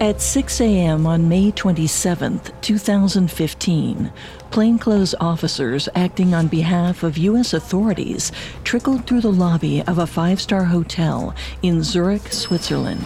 At 0.00 0.20
6 0.20 0.60
a.m. 0.60 1.08
on 1.08 1.28
May 1.28 1.50
27, 1.50 2.40
2015, 2.60 4.12
plainclothes 4.52 5.12
officers 5.18 5.88
acting 5.96 6.34
on 6.34 6.46
behalf 6.46 7.02
of 7.02 7.18
U.S. 7.18 7.52
authorities 7.52 8.30
trickled 8.62 9.08
through 9.08 9.22
the 9.22 9.32
lobby 9.32 9.82
of 9.82 9.98
a 9.98 10.06
five 10.06 10.40
star 10.40 10.62
hotel 10.62 11.34
in 11.62 11.82
Zurich, 11.82 12.32
Switzerland. 12.32 13.00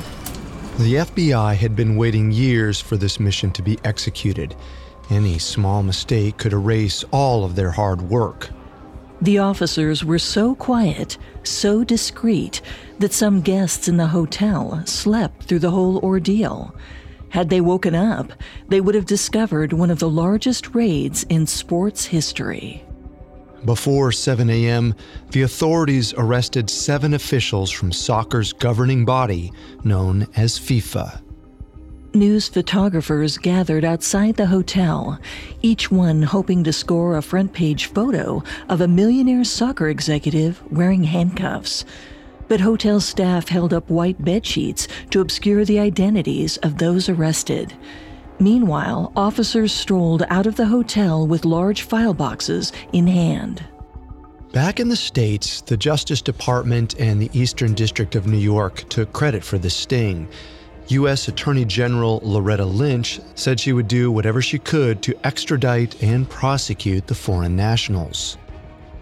The 0.77 0.97
FBI 0.97 1.57
had 1.57 1.75
been 1.75 1.97
waiting 1.97 2.31
years 2.31 2.79
for 2.79 2.99
this 2.99 3.19
mission 3.19 3.53
to 3.53 3.63
be 3.63 3.79
executed. 3.85 4.55
Any 5.09 5.39
small 5.39 5.83
mistake 5.83 6.37
could 6.37 6.53
erase 6.53 7.05
all 7.11 7.47
of 7.47 7.57
their 7.57 7.71
hard 7.71 8.03
work. 8.03 8.51
The 9.23 9.39
officers 9.39 10.05
were 10.05 10.19
so 10.19 10.57
quiet, 10.57 11.17
so 11.45 11.85
discreet, 11.85 12.61
that 12.99 13.13
some 13.13 13.41
guests 13.41 13.87
in 13.87 13.97
the 13.97 14.09
hotel 14.09 14.83
slept 14.85 15.45
through 15.45 15.61
the 15.61 15.71
whole 15.71 15.99
ordeal. 16.01 16.75
Had 17.29 17.49
they 17.49 17.61
woken 17.61 17.95
up, 17.95 18.33
they 18.69 18.81
would 18.81 18.97
have 18.97 19.07
discovered 19.07 19.73
one 19.73 19.93
of 19.93 20.01
the 20.01 20.11
largest 20.11 20.75
raids 20.75 21.23
in 21.29 21.47
sports 21.47 22.07
history. 22.07 22.85
Before 23.65 24.11
7 24.11 24.51
a.m., 24.51 24.93
the 25.31 25.43
authorities 25.43 26.13
arrested 26.15 26.69
seven 26.69 27.15
officials 27.15 27.71
from 27.71 27.93
soccer's 27.93 28.53
governing 28.53 29.05
body 29.05 29.53
known 29.85 30.27
as 30.35 30.59
FIFA. 30.59 31.23
News 32.15 32.47
photographers 32.47 33.39
gathered 33.39 33.87
outside 33.87 34.37
the 34.37 34.45
hotel, 34.47 35.19
each 35.63 35.91
one 35.91 36.21
hoping 36.21 36.63
to 36.65 36.73
score 36.73 37.17
a 37.17 37.23
front 37.23 37.55
page 37.55 37.87
photo 37.87 38.43
of 38.69 38.83
a 38.83 38.89
millionaire 38.89 39.45
soccer 39.45 39.89
executive 39.89 40.63
wearing 40.71 41.05
handcuffs. 41.05 41.87
But 42.49 42.61
hotel 42.61 43.01
staff 43.01 43.49
held 43.49 43.73
up 43.73 43.89
white 43.89 44.23
bed 44.23 44.45
sheets 44.45 44.89
to 45.09 45.23
obscure 45.23 45.65
the 45.65 45.79
identities 45.79 46.59
of 46.59 46.77
those 46.77 47.09
arrested. 47.09 47.73
Meanwhile, 48.39 49.11
officers 49.17 49.73
strolled 49.73 50.25
out 50.29 50.47
of 50.47 50.57
the 50.57 50.67
hotel 50.67 51.27
with 51.27 51.47
large 51.47 51.81
file 51.81 52.13
boxes 52.13 52.73
in 52.93 53.07
hand. 53.07 53.65
Back 54.53 54.81
in 54.81 54.91
the 54.91 54.97
States, 54.97 55.63
the 55.63 55.79
Justice 55.79 56.21
Department 56.21 57.01
and 57.01 57.23
the 57.23 57.31
Eastern 57.33 57.73
District 57.73 58.15
of 58.17 58.27
New 58.27 58.37
York 58.37 58.87
took 58.91 59.15
credit 59.15 59.43
for 59.43 59.57
the 59.57 59.71
sting. 59.71 60.29
U.S. 60.89 61.29
Attorney 61.29 61.65
General 61.65 62.21
Loretta 62.23 62.65
Lynch 62.65 63.21
said 63.35 63.59
she 63.59 63.73
would 63.73 63.89
do 63.89 64.11
whatever 64.11 64.43
she 64.43 64.59
could 64.59 65.03
to 65.03 65.27
extradite 65.27 66.03
and 66.03 66.29
prosecute 66.29 67.07
the 67.07 67.15
foreign 67.15 67.57
nationals. 67.57 68.37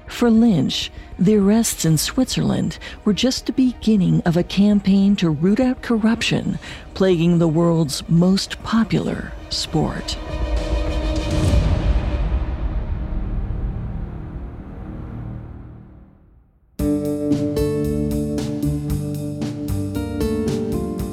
For 0.07 0.31
Lynch, 0.31 0.91
the 1.19 1.37
arrests 1.37 1.85
in 1.85 1.97
Switzerland 1.97 2.79
were 3.05 3.13
just 3.13 3.47
the 3.47 3.53
beginning 3.53 4.23
of 4.23 4.37
a 4.37 4.43
campaign 4.43 5.15
to 5.17 5.31
root 5.31 5.61
out 5.61 5.83
corruption 5.83 6.59
plaguing 6.95 7.39
the 7.39 7.49
world's 7.49 8.07
most 8.09 8.63
popular 8.63 9.33
sport. 9.51 10.17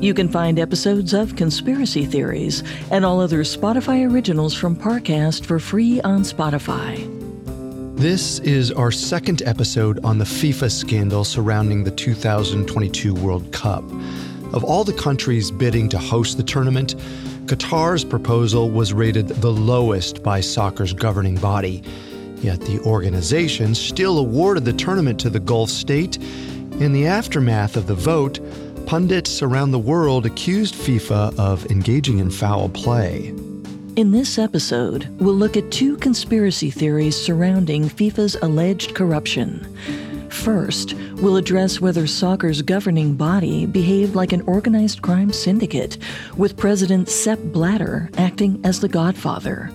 You 0.00 0.14
can 0.14 0.30
find 0.30 0.58
episodes 0.58 1.12
of 1.12 1.36
Conspiracy 1.36 2.06
Theories 2.06 2.62
and 2.90 3.04
all 3.04 3.20
other 3.20 3.40
Spotify 3.40 4.10
originals 4.10 4.54
from 4.54 4.74
Parcast 4.74 5.44
for 5.44 5.58
free 5.58 6.00
on 6.00 6.22
Spotify. 6.22 7.06
This 7.98 8.38
is 8.38 8.72
our 8.72 8.90
second 8.90 9.42
episode 9.42 10.02
on 10.02 10.16
the 10.16 10.24
FIFA 10.24 10.70
scandal 10.70 11.22
surrounding 11.22 11.84
the 11.84 11.90
2022 11.90 13.12
World 13.12 13.52
Cup. 13.52 13.84
Of 14.54 14.64
all 14.64 14.84
the 14.84 14.94
countries 14.94 15.50
bidding 15.50 15.90
to 15.90 15.98
host 15.98 16.38
the 16.38 16.44
tournament, 16.44 16.94
Qatar's 17.44 18.02
proposal 18.02 18.70
was 18.70 18.94
rated 18.94 19.28
the 19.28 19.52
lowest 19.52 20.22
by 20.22 20.40
soccer's 20.40 20.94
governing 20.94 21.36
body. 21.36 21.82
Yet 22.36 22.62
the 22.62 22.80
organization 22.86 23.74
still 23.74 24.18
awarded 24.18 24.64
the 24.64 24.72
tournament 24.72 25.20
to 25.20 25.28
the 25.28 25.40
Gulf 25.40 25.68
state. 25.68 26.16
In 26.80 26.94
the 26.94 27.06
aftermath 27.06 27.76
of 27.76 27.86
the 27.86 27.94
vote, 27.94 28.40
pundits 28.90 29.40
around 29.40 29.70
the 29.70 29.78
world 29.78 30.26
accused 30.26 30.74
FIFA 30.74 31.38
of 31.38 31.64
engaging 31.70 32.18
in 32.18 32.28
foul 32.28 32.68
play. 32.68 33.28
In 33.94 34.10
this 34.10 34.36
episode, 34.36 35.06
we'll 35.20 35.32
look 35.32 35.56
at 35.56 35.70
two 35.70 35.96
conspiracy 35.98 36.72
theories 36.72 37.14
surrounding 37.14 37.84
FIFA's 37.84 38.34
alleged 38.42 38.96
corruption. 38.96 39.64
First, 40.28 40.94
we'll 41.18 41.36
address 41.36 41.80
whether 41.80 42.08
soccer's 42.08 42.62
governing 42.62 43.14
body 43.14 43.64
behaved 43.64 44.16
like 44.16 44.32
an 44.32 44.42
organized 44.48 45.02
crime 45.02 45.32
syndicate, 45.32 45.96
with 46.36 46.56
President 46.56 47.08
Sepp 47.08 47.38
Blatter 47.38 48.10
acting 48.18 48.60
as 48.64 48.80
the 48.80 48.88
godfather. 48.88 49.70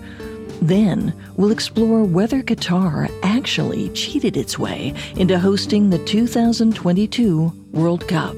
Then, 0.60 1.14
we'll 1.36 1.52
explore 1.52 2.04
whether 2.04 2.42
Qatar 2.42 3.10
actually 3.22 3.88
cheated 3.94 4.36
its 4.36 4.58
way 4.58 4.92
into 5.16 5.38
hosting 5.38 5.88
the 5.88 6.04
2022 6.04 7.50
World 7.72 8.06
Cup. 8.08 8.36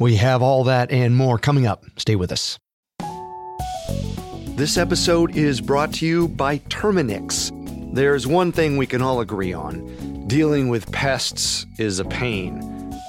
We 0.00 0.16
have 0.16 0.42
all 0.42 0.64
that 0.64 0.90
and 0.90 1.14
more 1.14 1.38
coming 1.38 1.66
up. 1.66 1.84
Stay 1.96 2.16
with 2.16 2.32
us. 2.32 2.58
This 4.56 4.76
episode 4.76 5.36
is 5.36 5.60
brought 5.60 5.92
to 5.94 6.06
you 6.06 6.26
by 6.28 6.58
Terminix. 6.58 7.52
There's 7.94 8.26
one 8.26 8.50
thing 8.50 8.76
we 8.76 8.86
can 8.86 9.02
all 9.02 9.20
agree 9.20 9.52
on 9.52 10.26
dealing 10.26 10.68
with 10.68 10.90
pests 10.92 11.66
is 11.78 11.98
a 11.98 12.04
pain. 12.04 12.60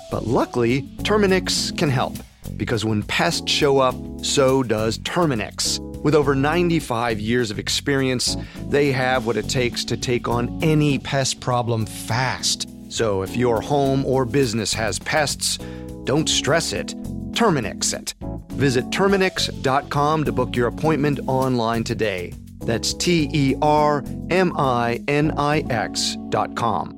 But 0.09 0.25
luckily, 0.25 0.81
Terminix 1.03 1.77
can 1.77 1.89
help 1.89 2.15
because 2.57 2.83
when 2.83 3.03
pests 3.03 3.51
show 3.51 3.77
up, 3.77 3.95
so 4.23 4.63
does 4.63 4.97
Terminix. 4.97 5.79
With 6.01 6.15
over 6.15 6.33
95 6.33 7.19
years 7.19 7.51
of 7.51 7.59
experience, 7.59 8.35
they 8.69 8.91
have 8.91 9.27
what 9.27 9.37
it 9.37 9.47
takes 9.47 9.85
to 9.85 9.97
take 9.97 10.27
on 10.27 10.63
any 10.63 10.97
pest 10.97 11.39
problem 11.39 11.85
fast. 11.85 12.67
So 12.91 13.21
if 13.21 13.37
your 13.37 13.61
home 13.61 14.05
or 14.05 14.25
business 14.25 14.73
has 14.73 14.99
pests, 14.99 15.57
don't 16.03 16.27
stress 16.27 16.73
it. 16.73 16.87
Terminix 17.31 17.93
it. 17.93 18.13
Visit 18.49 18.89
Terminix.com 18.89 20.25
to 20.25 20.31
book 20.33 20.55
your 20.57 20.67
appointment 20.67 21.21
online 21.25 21.85
today. 21.85 22.33
That's 22.59 22.93
T 22.93 23.29
E 23.33 23.55
R 23.61 24.03
M 24.29 24.51
I 24.57 25.01
N 25.07 25.31
I 25.37 25.59
X.com. 25.69 26.97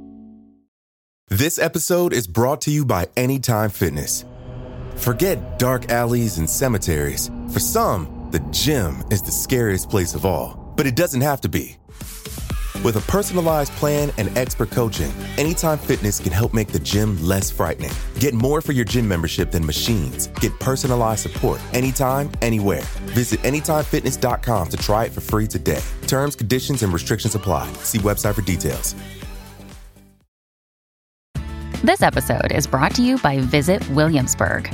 This 1.30 1.60
episode 1.60 2.12
is 2.12 2.28
brought 2.28 2.62
to 2.62 2.72
you 2.72 2.86
by 2.86 3.08
Anytime 3.16 3.70
Fitness. 3.70 4.26
Forget 4.96 5.60
dark 5.60 5.92
alleys 5.92 6.40
and 6.40 6.50
cemeteries. 6.50 7.30
For 7.52 7.60
some, 7.60 8.30
the 8.32 8.40
gym 8.52 9.04
is 9.12 9.22
the 9.22 9.32
scariest 9.32 9.92
place 9.92 10.16
of 10.16 10.26
all, 10.26 10.74
but 10.76 10.88
it 10.88 10.96
doesn't 10.96 11.22
have 11.22 11.42
to 11.42 11.50
be. 11.50 11.78
With 12.84 12.98
a 12.98 13.02
personalized 13.12 13.72
plan 13.74 14.12
and 14.18 14.38
expert 14.38 14.70
coaching, 14.70 15.12
Anytime 15.38 15.78
Fitness 15.78 16.20
can 16.20 16.34
help 16.34 16.54
make 16.54 16.68
the 16.68 16.80
gym 16.80 17.22
less 17.24 17.50
frightening. 17.50 17.92
Get 18.20 18.34
more 18.34 18.60
for 18.62 18.74
your 18.74 18.84
gym 18.84 19.08
membership 19.08 19.52
than 19.52 19.66
machines. 19.66 20.28
Get 20.42 20.58
personalized 20.60 21.22
support 21.22 21.62
anytime, 21.74 22.30
anywhere. 22.42 22.82
Visit 23.16 23.40
AnytimeFitness.com 23.42 24.68
to 24.68 24.78
try 24.78 25.06
it 25.06 25.12
for 25.14 25.22
free 25.22 25.48
today. 25.48 25.82
Terms, 26.08 26.36
conditions, 26.36 26.84
and 26.84 26.92
restrictions 26.92 27.36
apply. 27.36 27.72
See 27.84 28.00
website 28.00 28.36
for 28.36 28.42
details. 28.42 28.96
This 31.84 32.02
episode 32.02 32.52
is 32.54 32.68
brought 32.68 32.96
to 32.96 33.02
you 33.02 33.18
by 33.18 33.40
Visit 33.40 33.88
Williamsburg. 33.90 34.74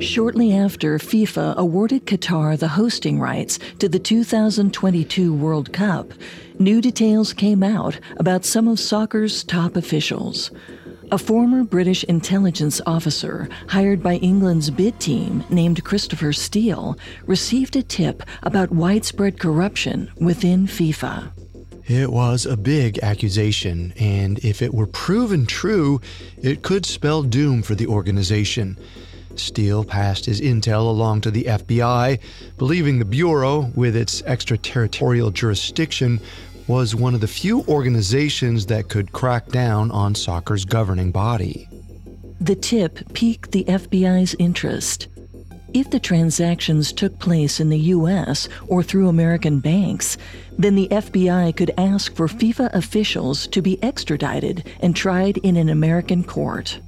Shortly 0.00 0.54
after 0.54 0.96
FIFA 0.98 1.56
awarded 1.56 2.06
Qatar 2.06 2.56
the 2.56 2.68
hosting 2.68 3.18
rights 3.18 3.58
to 3.80 3.88
the 3.88 3.98
2022 3.98 5.34
World 5.34 5.72
Cup, 5.72 6.12
new 6.60 6.80
details 6.80 7.32
came 7.32 7.64
out 7.64 7.98
about 8.16 8.44
some 8.44 8.68
of 8.68 8.78
soccer's 8.78 9.42
top 9.42 9.76
officials. 9.76 10.52
A 11.10 11.18
former 11.18 11.64
British 11.64 12.04
intelligence 12.04 12.80
officer 12.86 13.48
hired 13.68 14.00
by 14.00 14.16
England's 14.16 14.70
bid 14.70 15.00
team 15.00 15.42
named 15.50 15.82
Christopher 15.82 16.32
Steele 16.32 16.96
received 17.26 17.74
a 17.74 17.82
tip 17.82 18.22
about 18.44 18.70
widespread 18.70 19.40
corruption 19.40 20.12
within 20.20 20.68
FIFA. 20.68 21.32
It 21.88 22.12
was 22.12 22.46
a 22.46 22.56
big 22.56 22.98
accusation, 22.98 23.94
and 23.98 24.38
if 24.44 24.62
it 24.62 24.74
were 24.74 24.86
proven 24.86 25.46
true, 25.46 26.00
it 26.36 26.62
could 26.62 26.86
spell 26.86 27.22
doom 27.22 27.62
for 27.62 27.74
the 27.74 27.86
organization. 27.86 28.78
Steele 29.40 29.84
passed 29.84 30.26
his 30.26 30.40
intel 30.40 30.88
along 30.88 31.22
to 31.22 31.30
the 31.30 31.44
FBI, 31.44 32.20
believing 32.56 32.98
the 32.98 33.04
Bureau, 33.04 33.70
with 33.74 33.96
its 33.96 34.22
extraterritorial 34.22 35.30
jurisdiction, 35.30 36.20
was 36.66 36.94
one 36.94 37.14
of 37.14 37.20
the 37.20 37.26
few 37.26 37.62
organizations 37.66 38.66
that 38.66 38.88
could 38.88 39.12
crack 39.12 39.48
down 39.48 39.90
on 39.90 40.14
soccer's 40.14 40.64
governing 40.64 41.10
body. 41.10 41.68
The 42.40 42.54
tip 42.54 43.12
piqued 43.14 43.52
the 43.52 43.64
FBI's 43.64 44.36
interest. 44.38 45.08
If 45.74 45.90
the 45.90 46.00
transactions 46.00 46.92
took 46.92 47.18
place 47.18 47.60
in 47.60 47.68
the 47.68 47.78
U.S. 47.78 48.48
or 48.68 48.82
through 48.82 49.08
American 49.08 49.60
banks, 49.60 50.16
then 50.56 50.74
the 50.74 50.88
FBI 50.88 51.54
could 51.56 51.72
ask 51.76 52.14
for 52.14 52.26
FIFA 52.26 52.72
officials 52.74 53.46
to 53.48 53.60
be 53.60 53.82
extradited 53.82 54.66
and 54.80 54.96
tried 54.96 55.38
in 55.38 55.56
an 55.56 55.68
American 55.68 56.24
court. 56.24 56.80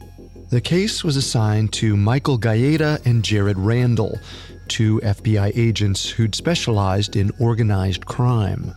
The 0.51 0.61
case 0.61 1.05
was 1.05 1.15
assigned 1.15 1.73
to 1.75 1.97
Michael 1.97 2.37
Gaeta 2.37 3.01
and 3.05 3.23
Jared 3.23 3.57
Randall, 3.57 4.19
two 4.67 4.99
FBI 5.05 5.53
agents 5.55 6.11
who'd 6.11 6.35
specialized 6.35 7.15
in 7.15 7.31
organized 7.39 8.05
crime. 8.05 8.75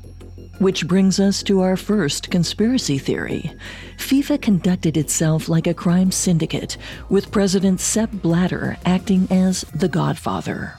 Which 0.59 0.87
brings 0.87 1.19
us 1.19 1.41
to 1.43 1.61
our 1.61 1.75
first 1.75 2.29
conspiracy 2.29 2.99
theory. 2.99 3.51
FIFA 3.97 4.39
conducted 4.39 4.97
itself 4.97 5.49
like 5.49 5.65
a 5.65 5.73
crime 5.73 6.11
syndicate, 6.11 6.77
with 7.09 7.31
President 7.31 7.79
Sepp 7.79 8.11
Blatter 8.11 8.77
acting 8.85 9.27
as 9.31 9.61
the 9.73 9.89
godfather. 9.89 10.75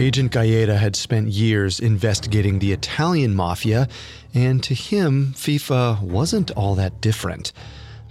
Agent 0.00 0.32
Gaeta 0.32 0.76
had 0.76 0.96
spent 0.96 1.28
years 1.28 1.78
investigating 1.78 2.58
the 2.58 2.72
Italian 2.72 3.36
mafia, 3.36 3.86
and 4.34 4.60
to 4.64 4.74
him, 4.74 5.34
FIFA 5.36 6.02
wasn't 6.02 6.50
all 6.50 6.74
that 6.74 7.00
different. 7.00 7.52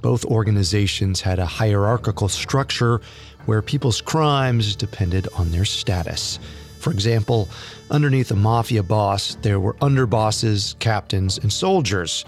Both 0.01 0.25
organizations 0.25 1.21
had 1.21 1.39
a 1.39 1.45
hierarchical 1.45 2.29
structure 2.29 3.01
where 3.45 3.61
people's 3.61 4.01
crimes 4.01 4.75
depended 4.75 5.27
on 5.35 5.51
their 5.51 5.65
status. 5.65 6.39
For 6.79 6.91
example, 6.91 7.49
underneath 7.91 8.31
a 8.31 8.35
mafia 8.35 8.83
boss, 8.83 9.35
there 9.41 9.59
were 9.59 9.73
underbosses, 9.75 10.77
captains, 10.79 11.37
and 11.37 11.51
soldiers. 11.51 12.23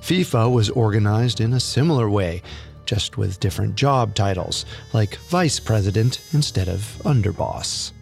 FIFA 0.00 0.52
was 0.52 0.70
organized 0.70 1.40
in 1.40 1.52
a 1.52 1.60
similar 1.60 2.10
way, 2.10 2.42
just 2.84 3.16
with 3.16 3.38
different 3.38 3.76
job 3.76 4.14
titles, 4.14 4.66
like 4.92 5.16
vice 5.28 5.60
president 5.60 6.20
instead 6.32 6.68
of 6.68 6.80
underboss. 7.04 7.92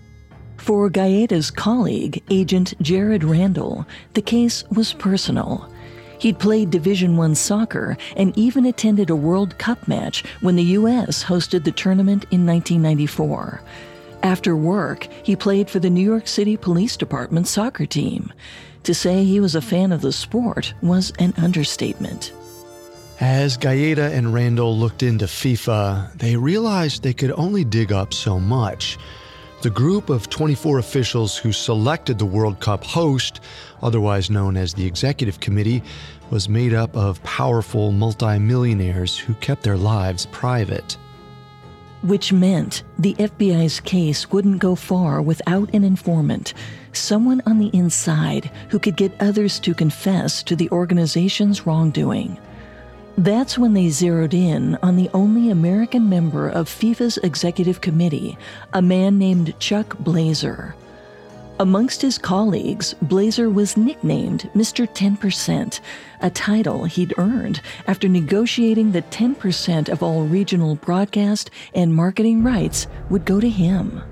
For 0.56 0.88
Gaeta's 0.90 1.50
colleague, 1.50 2.22
Agent 2.30 2.74
Jared 2.80 3.24
Randall, 3.24 3.86
the 4.14 4.22
case 4.22 4.64
was 4.70 4.92
personal. 4.94 5.70
He'd 6.20 6.38
played 6.38 6.70
Division 6.70 7.16
1 7.16 7.34
soccer 7.34 7.96
and 8.14 8.36
even 8.36 8.66
attended 8.66 9.08
a 9.08 9.16
World 9.16 9.56
Cup 9.56 9.88
match 9.88 10.22
when 10.42 10.54
the 10.54 10.76
US 10.78 11.24
hosted 11.24 11.64
the 11.64 11.72
tournament 11.72 12.26
in 12.30 12.46
1994. 12.46 13.62
After 14.22 14.54
work, 14.54 15.08
he 15.22 15.34
played 15.34 15.70
for 15.70 15.78
the 15.78 15.88
New 15.88 16.04
York 16.04 16.28
City 16.28 16.58
Police 16.58 16.98
Department 16.98 17.48
soccer 17.48 17.86
team. 17.86 18.32
To 18.82 18.94
say 18.94 19.24
he 19.24 19.40
was 19.40 19.54
a 19.54 19.62
fan 19.62 19.92
of 19.92 20.02
the 20.02 20.12
sport 20.12 20.74
was 20.82 21.10
an 21.18 21.32
understatement. 21.38 22.32
As 23.18 23.56
Gaeta 23.56 24.12
and 24.12 24.32
Randall 24.32 24.76
looked 24.76 25.02
into 25.02 25.24
FIFA, 25.24 26.18
they 26.18 26.36
realized 26.36 27.02
they 27.02 27.14
could 27.14 27.32
only 27.32 27.64
dig 27.64 27.92
up 27.92 28.12
so 28.12 28.38
much. 28.38 28.98
The 29.62 29.68
group 29.68 30.08
of 30.08 30.30
24 30.30 30.78
officials 30.78 31.36
who 31.36 31.52
selected 31.52 32.18
the 32.18 32.24
World 32.24 32.60
Cup 32.60 32.82
host, 32.82 33.40
otherwise 33.82 34.30
known 34.30 34.56
as 34.56 34.72
the 34.72 34.86
Executive 34.86 35.38
Committee, 35.38 35.82
was 36.30 36.48
made 36.48 36.72
up 36.72 36.96
of 36.96 37.22
powerful 37.24 37.92
multimillionaires 37.92 39.18
who 39.18 39.34
kept 39.34 39.62
their 39.62 39.76
lives 39.76 40.24
private. 40.32 40.96
Which 42.00 42.32
meant 42.32 42.84
the 42.98 43.14
FBI's 43.16 43.80
case 43.80 44.30
wouldn't 44.30 44.60
go 44.60 44.74
far 44.74 45.20
without 45.20 45.74
an 45.74 45.84
informant, 45.84 46.54
someone 46.94 47.42
on 47.44 47.58
the 47.58 47.70
inside 47.74 48.50
who 48.70 48.78
could 48.78 48.96
get 48.96 49.12
others 49.20 49.60
to 49.60 49.74
confess 49.74 50.42
to 50.44 50.56
the 50.56 50.70
organization's 50.70 51.66
wrongdoing. 51.66 52.38
That's 53.18 53.58
when 53.58 53.74
they 53.74 53.90
zeroed 53.90 54.34
in 54.34 54.76
on 54.82 54.96
the 54.96 55.10
only 55.12 55.50
American 55.50 56.08
member 56.08 56.48
of 56.48 56.68
FIFA's 56.68 57.18
executive 57.18 57.80
committee, 57.80 58.38
a 58.72 58.80
man 58.80 59.18
named 59.18 59.58
Chuck 59.58 59.98
Blazer. 59.98 60.74
Amongst 61.58 62.00
his 62.00 62.16
colleagues, 62.16 62.94
Blazer 63.02 63.50
was 63.50 63.76
nicknamed 63.76 64.48
Mr. 64.54 64.88
10%, 64.88 65.80
a 66.22 66.30
title 66.30 66.84
he'd 66.84 67.12
earned 67.18 67.60
after 67.86 68.08
negotiating 68.08 68.92
that 68.92 69.10
10% 69.10 69.90
of 69.90 70.02
all 70.02 70.24
regional 70.24 70.76
broadcast 70.76 71.50
and 71.74 71.94
marketing 71.94 72.42
rights 72.42 72.86
would 73.10 73.26
go 73.26 73.40
to 73.40 73.50
him. 73.50 74.02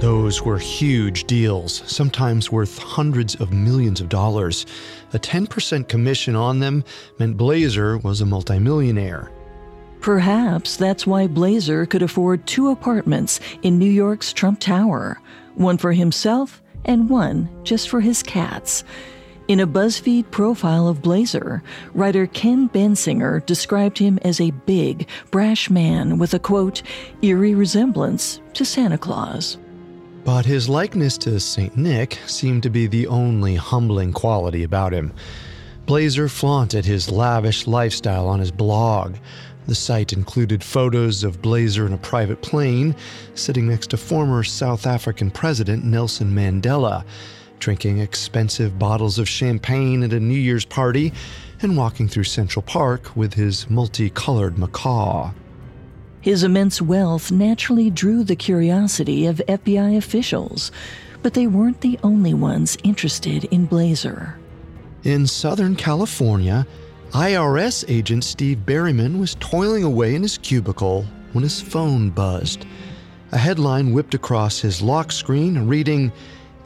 Those 0.00 0.40
were 0.40 0.56
huge 0.56 1.24
deals, 1.24 1.82
sometimes 1.84 2.50
worth 2.50 2.78
hundreds 2.78 3.34
of 3.34 3.52
millions 3.52 4.00
of 4.00 4.08
dollars. 4.08 4.64
A 5.12 5.18
10% 5.18 5.88
commission 5.88 6.34
on 6.34 6.58
them 6.58 6.84
meant 7.18 7.36
Blazer 7.36 7.98
was 7.98 8.22
a 8.22 8.26
multimillionaire. 8.26 9.30
Perhaps 10.00 10.78
that's 10.78 11.06
why 11.06 11.26
Blazer 11.26 11.84
could 11.84 12.00
afford 12.00 12.46
two 12.46 12.70
apartments 12.70 13.40
in 13.60 13.78
New 13.78 13.90
York's 13.90 14.32
Trump 14.32 14.58
Tower, 14.58 15.20
one 15.56 15.76
for 15.76 15.92
himself 15.92 16.62
and 16.86 17.10
one 17.10 17.50
just 17.62 17.90
for 17.90 18.00
his 18.00 18.22
cats. 18.22 18.84
In 19.48 19.60
a 19.60 19.66
BuzzFeed 19.66 20.30
profile 20.30 20.88
of 20.88 21.02
Blazer, 21.02 21.62
writer 21.92 22.26
Ken 22.26 22.70
Bensinger 22.70 23.44
described 23.44 23.98
him 23.98 24.18
as 24.22 24.40
a 24.40 24.52
big, 24.64 25.06
brash 25.30 25.68
man 25.68 26.16
with 26.16 26.32
a 26.32 26.38
quote, 26.38 26.82
eerie 27.20 27.54
resemblance 27.54 28.40
to 28.54 28.64
Santa 28.64 28.96
Claus. 28.96 29.58
But 30.24 30.44
his 30.44 30.68
likeness 30.68 31.16
to 31.18 31.40
St. 31.40 31.76
Nick 31.76 32.18
seemed 32.26 32.62
to 32.64 32.70
be 32.70 32.86
the 32.86 33.06
only 33.06 33.54
humbling 33.54 34.12
quality 34.12 34.62
about 34.62 34.92
him. 34.92 35.12
Blazer 35.86 36.28
flaunted 36.28 36.84
his 36.84 37.10
lavish 37.10 37.66
lifestyle 37.66 38.28
on 38.28 38.38
his 38.38 38.50
blog. 38.50 39.16
The 39.66 39.74
site 39.74 40.12
included 40.12 40.62
photos 40.62 41.24
of 41.24 41.42
Blazer 41.42 41.86
in 41.86 41.92
a 41.92 41.98
private 41.98 42.42
plane, 42.42 42.94
sitting 43.34 43.68
next 43.68 43.90
to 43.90 43.96
former 43.96 44.44
South 44.44 44.86
African 44.86 45.30
President 45.30 45.84
Nelson 45.84 46.34
Mandela, 46.34 47.04
drinking 47.58 47.98
expensive 47.98 48.78
bottles 48.78 49.18
of 49.18 49.28
champagne 49.28 50.02
at 50.02 50.12
a 50.12 50.20
New 50.20 50.38
Year's 50.38 50.64
party, 50.64 51.12
and 51.62 51.76
walking 51.76 52.08
through 52.08 52.24
Central 52.24 52.62
Park 52.62 53.16
with 53.16 53.34
his 53.34 53.68
multicolored 53.70 54.58
macaw. 54.58 55.32
His 56.20 56.42
immense 56.42 56.82
wealth 56.82 57.32
naturally 57.32 57.88
drew 57.88 58.24
the 58.24 58.36
curiosity 58.36 59.26
of 59.26 59.40
FBI 59.48 59.96
officials, 59.96 60.70
but 61.22 61.34
they 61.34 61.46
weren't 61.46 61.80
the 61.80 61.98
only 62.02 62.34
ones 62.34 62.76
interested 62.84 63.44
in 63.44 63.64
Blazer. 63.64 64.38
In 65.02 65.26
Southern 65.26 65.76
California, 65.76 66.66
IRS 67.12 67.84
agent 67.88 68.24
Steve 68.24 68.58
Berryman 68.66 69.18
was 69.18 69.34
toiling 69.40 69.82
away 69.82 70.14
in 70.14 70.22
his 70.22 70.36
cubicle 70.36 71.06
when 71.32 71.42
his 71.42 71.60
phone 71.60 72.10
buzzed. 72.10 72.66
A 73.32 73.38
headline 73.38 73.92
whipped 73.92 74.14
across 74.14 74.60
his 74.60 74.82
lock 74.82 75.12
screen 75.12 75.66
reading, 75.66 76.12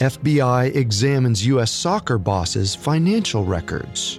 FBI 0.00 0.74
examines 0.74 1.46
U.S. 1.46 1.70
soccer 1.70 2.18
boss's 2.18 2.74
financial 2.74 3.44
records. 3.44 4.18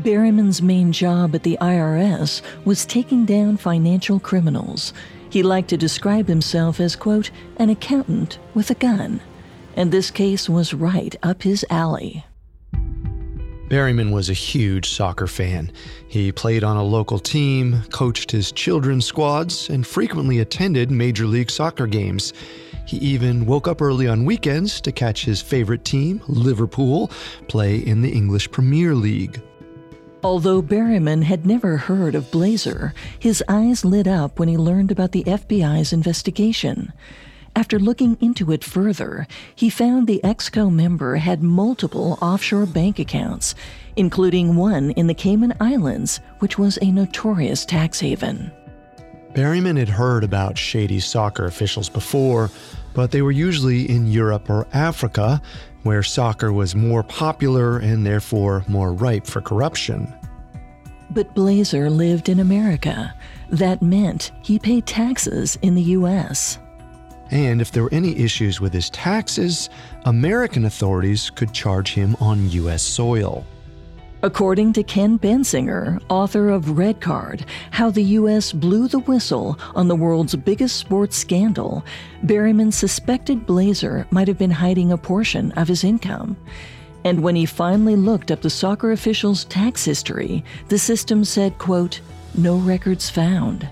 Berryman's 0.00 0.60
main 0.60 0.92
job 0.92 1.34
at 1.34 1.42
the 1.42 1.56
IRS 1.60 2.42
was 2.64 2.84
taking 2.84 3.24
down 3.24 3.56
financial 3.56 4.20
criminals. 4.20 4.92
He 5.30 5.42
liked 5.42 5.70
to 5.70 5.76
describe 5.76 6.28
himself 6.28 6.80
as, 6.80 6.94
quote, 6.94 7.30
an 7.56 7.70
accountant 7.70 8.38
with 8.54 8.70
a 8.70 8.74
gun. 8.74 9.20
And 9.74 9.90
this 9.90 10.10
case 10.10 10.48
was 10.48 10.74
right 10.74 11.14
up 11.22 11.42
his 11.42 11.64
alley. 11.70 12.24
Berryman 13.68 14.12
was 14.12 14.30
a 14.30 14.34
huge 14.34 14.88
soccer 14.90 15.26
fan. 15.26 15.72
He 16.08 16.30
played 16.30 16.62
on 16.62 16.76
a 16.76 16.84
local 16.84 17.18
team, 17.18 17.82
coached 17.90 18.30
his 18.30 18.52
children's 18.52 19.06
squads, 19.06 19.68
and 19.70 19.84
frequently 19.84 20.38
attended 20.38 20.90
Major 20.90 21.26
League 21.26 21.50
Soccer 21.50 21.86
games. 21.88 22.32
He 22.86 22.98
even 22.98 23.44
woke 23.44 23.66
up 23.66 23.82
early 23.82 24.06
on 24.06 24.24
weekends 24.24 24.80
to 24.82 24.92
catch 24.92 25.24
his 25.24 25.42
favorite 25.42 25.84
team, 25.84 26.22
Liverpool, 26.28 27.10
play 27.48 27.78
in 27.78 28.02
the 28.02 28.12
English 28.12 28.50
Premier 28.52 28.94
League. 28.94 29.42
Although 30.26 30.60
Berryman 30.60 31.22
had 31.22 31.46
never 31.46 31.76
heard 31.76 32.16
of 32.16 32.32
Blazer, 32.32 32.92
his 33.16 33.44
eyes 33.46 33.84
lit 33.84 34.08
up 34.08 34.40
when 34.40 34.48
he 34.48 34.56
learned 34.56 34.90
about 34.90 35.12
the 35.12 35.22
FBI's 35.22 35.92
investigation. 35.92 36.92
After 37.54 37.78
looking 37.78 38.18
into 38.20 38.50
it 38.50 38.64
further, 38.64 39.28
he 39.54 39.70
found 39.70 40.08
the 40.08 40.20
EXCO 40.24 40.68
member 40.68 41.14
had 41.14 41.44
multiple 41.44 42.18
offshore 42.20 42.66
bank 42.66 42.98
accounts, 42.98 43.54
including 43.94 44.56
one 44.56 44.90
in 44.90 45.06
the 45.06 45.14
Cayman 45.14 45.54
Islands, 45.60 46.18
which 46.40 46.58
was 46.58 46.76
a 46.82 46.90
notorious 46.90 47.64
tax 47.64 48.00
haven. 48.00 48.50
Berryman 49.32 49.76
had 49.76 49.90
heard 49.90 50.24
about 50.24 50.58
shady 50.58 50.98
soccer 50.98 51.44
officials 51.44 51.88
before, 51.88 52.50
but 52.94 53.12
they 53.12 53.22
were 53.22 53.30
usually 53.30 53.88
in 53.88 54.08
Europe 54.08 54.50
or 54.50 54.66
Africa, 54.72 55.40
where 55.82 56.02
soccer 56.02 56.52
was 56.52 56.74
more 56.74 57.04
popular 57.04 57.78
and 57.78 58.04
therefore 58.04 58.64
more 58.66 58.92
ripe 58.92 59.26
for 59.26 59.40
corruption. 59.40 60.12
But 61.10 61.34
Blazer 61.34 61.88
lived 61.88 62.28
in 62.28 62.40
America. 62.40 63.14
That 63.50 63.82
meant 63.82 64.32
he 64.42 64.58
paid 64.58 64.86
taxes 64.86 65.58
in 65.62 65.74
the 65.74 65.82
U.S. 65.82 66.58
And 67.30 67.60
if 67.60 67.72
there 67.72 67.82
were 67.82 67.92
any 67.92 68.16
issues 68.18 68.60
with 68.60 68.72
his 68.72 68.90
taxes, 68.90 69.68
American 70.04 70.64
authorities 70.64 71.30
could 71.30 71.52
charge 71.52 71.92
him 71.92 72.16
on 72.20 72.50
U.S. 72.50 72.82
soil. 72.82 73.44
According 74.22 74.72
to 74.72 74.82
Ken 74.82 75.18
Bensinger, 75.18 76.00
author 76.08 76.48
of 76.48 76.78
Red 76.78 77.00
Card 77.00 77.44
How 77.70 77.90
the 77.90 78.02
U.S. 78.02 78.50
Blew 78.50 78.88
the 78.88 78.98
Whistle 79.00 79.58
on 79.74 79.88
the 79.88 79.94
World's 79.94 80.34
Biggest 80.34 80.76
Sports 80.76 81.16
Scandal, 81.16 81.84
Berryman 82.24 82.72
suspected 82.72 83.46
Blazer 83.46 84.06
might 84.10 84.26
have 84.26 84.38
been 84.38 84.50
hiding 84.50 84.90
a 84.90 84.98
portion 84.98 85.52
of 85.52 85.68
his 85.68 85.84
income. 85.84 86.36
And 87.06 87.22
when 87.22 87.36
he 87.36 87.46
finally 87.46 87.94
looked 87.94 88.32
up 88.32 88.42
the 88.42 88.50
soccer 88.50 88.90
official's 88.90 89.44
tax 89.44 89.84
history, 89.84 90.42
the 90.66 90.76
system 90.76 91.24
said, 91.24 91.56
quote, 91.56 92.00
no 92.36 92.56
records 92.56 93.08
found. 93.08 93.68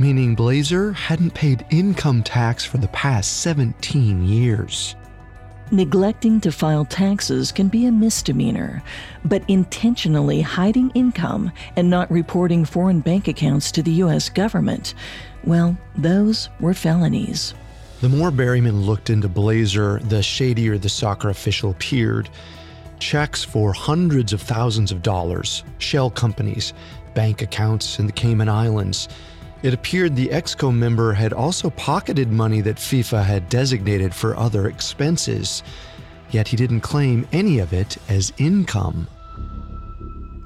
Meaning 0.00 0.34
Blazer 0.34 0.90
hadn't 0.90 1.32
paid 1.32 1.64
income 1.70 2.24
tax 2.24 2.64
for 2.64 2.78
the 2.78 2.88
past 2.88 3.42
17 3.42 4.26
years. 4.26 4.96
Neglecting 5.70 6.40
to 6.40 6.50
file 6.50 6.84
taxes 6.84 7.52
can 7.52 7.68
be 7.68 7.86
a 7.86 7.92
misdemeanor, 7.92 8.82
but 9.24 9.44
intentionally 9.46 10.40
hiding 10.40 10.90
income 10.90 11.52
and 11.76 11.88
not 11.88 12.10
reporting 12.10 12.64
foreign 12.64 12.98
bank 12.98 13.28
accounts 13.28 13.70
to 13.70 13.80
the 13.80 13.92
U.S. 14.02 14.28
government, 14.28 14.94
well, 15.44 15.78
those 15.96 16.48
were 16.58 16.74
felonies. 16.74 17.54
The 18.00 18.08
more 18.08 18.30
Berryman 18.30 18.86
looked 18.86 19.10
into 19.10 19.28
Blazer, 19.28 19.98
the 19.98 20.22
shadier 20.22 20.78
the 20.78 20.88
soccer 20.88 21.28
official 21.28 21.70
appeared. 21.70 22.30
Checks 22.98 23.44
for 23.44 23.74
hundreds 23.74 24.32
of 24.32 24.40
thousands 24.40 24.90
of 24.90 25.02
dollars, 25.02 25.64
shell 25.76 26.08
companies, 26.08 26.72
bank 27.12 27.42
accounts 27.42 27.98
in 27.98 28.06
the 28.06 28.12
Cayman 28.12 28.48
Islands. 28.48 29.06
It 29.62 29.74
appeared 29.74 30.16
the 30.16 30.28
EXCO 30.28 30.74
member 30.74 31.12
had 31.12 31.34
also 31.34 31.68
pocketed 31.68 32.32
money 32.32 32.62
that 32.62 32.76
FIFA 32.76 33.22
had 33.22 33.50
designated 33.50 34.14
for 34.14 34.34
other 34.34 34.66
expenses, 34.66 35.62
yet 36.30 36.48
he 36.48 36.56
didn't 36.56 36.80
claim 36.80 37.28
any 37.32 37.58
of 37.58 37.74
it 37.74 37.98
as 38.08 38.32
income. 38.38 39.08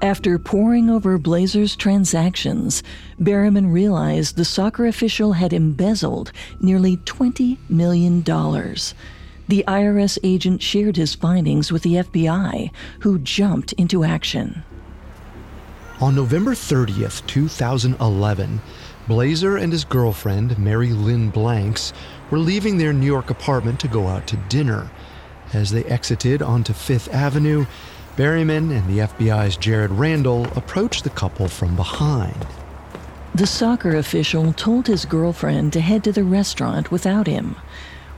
After 0.05 0.37
poring 0.37 0.87
over 0.91 1.17
Blazer's 1.17 1.75
transactions, 1.75 2.83
Berryman 3.19 3.73
realized 3.73 4.35
the 4.35 4.45
soccer 4.45 4.85
official 4.85 5.33
had 5.33 5.51
embezzled 5.51 6.31
nearly 6.59 6.97
$20 6.97 7.57
million. 7.69 8.21
The 8.21 9.63
IRS 9.67 10.19
agent 10.21 10.61
shared 10.61 10.95
his 10.95 11.15
findings 11.15 11.71
with 11.71 11.81
the 11.81 11.95
FBI, 11.95 12.69
who 12.99 13.17
jumped 13.17 13.73
into 13.73 14.03
action. 14.03 14.63
On 15.99 16.13
November 16.13 16.51
30th, 16.51 17.25
2011, 17.25 18.61
Blazer 19.07 19.57
and 19.57 19.73
his 19.73 19.85
girlfriend, 19.85 20.59
Mary 20.59 20.91
Lynn 20.91 21.31
Blanks, 21.31 21.93
were 22.29 22.37
leaving 22.37 22.77
their 22.77 22.93
New 22.93 23.07
York 23.07 23.31
apartment 23.31 23.79
to 23.79 23.87
go 23.87 24.05
out 24.05 24.27
to 24.27 24.37
dinner. 24.49 24.91
As 25.51 25.71
they 25.71 25.83
exited 25.85 26.43
onto 26.43 26.73
Fifth 26.73 27.11
Avenue, 27.11 27.65
Berryman 28.17 28.71
and 28.71 28.87
the 28.87 28.99
FBI's 28.99 29.57
Jared 29.57 29.91
Randall 29.91 30.45
approached 30.55 31.03
the 31.03 31.09
couple 31.09 31.47
from 31.49 31.75
behind. 31.75 32.47
The 33.35 33.45
soccer 33.45 33.97
official 33.97 34.53
told 34.53 34.87
his 34.87 35.03
girlfriend 35.03 35.73
to 35.73 35.81
head 35.81 36.05
to 36.05 36.13
the 36.13 36.23
restaurant 36.23 36.91
without 36.91 37.27
him. 37.27 37.57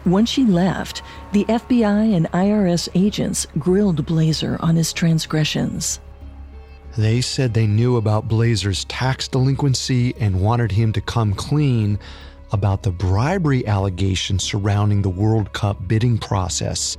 Once 0.05 0.29
she 0.29 0.45
left, 0.45 1.01
the 1.31 1.43
FBI 1.45 2.15
and 2.15 2.31
IRS 2.31 2.87
agents 2.93 3.47
grilled 3.57 4.05
Blazer 4.05 4.57
on 4.59 4.75
his 4.75 4.93
transgressions. 4.93 5.99
They 6.95 7.19
said 7.19 7.53
they 7.53 7.67
knew 7.67 7.97
about 7.97 8.27
Blazer's 8.27 8.85
tax 8.85 9.27
delinquency 9.27 10.15
and 10.19 10.39
wanted 10.39 10.71
him 10.71 10.93
to 10.93 11.01
come 11.01 11.33
clean 11.33 11.97
about 12.51 12.83
the 12.83 12.91
bribery 12.91 13.65
allegations 13.65 14.43
surrounding 14.43 15.01
the 15.01 15.09
World 15.09 15.51
Cup 15.53 15.87
bidding 15.87 16.19
process. 16.19 16.95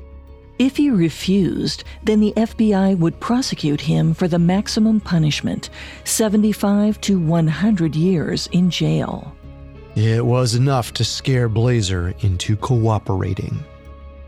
If 0.58 0.76
he 0.76 0.90
refused, 0.90 1.84
then 2.02 2.18
the 2.18 2.32
FBI 2.36 2.98
would 2.98 3.20
prosecute 3.20 3.80
him 3.80 4.12
for 4.12 4.26
the 4.26 4.40
maximum 4.40 5.00
punishment 5.00 5.70
75 6.02 7.00
to 7.02 7.18
100 7.18 7.94
years 7.94 8.48
in 8.50 8.68
jail. 8.68 9.36
It 9.94 10.24
was 10.24 10.56
enough 10.56 10.92
to 10.94 11.04
scare 11.04 11.48
Blazer 11.48 12.12
into 12.20 12.56
cooperating. 12.56 13.64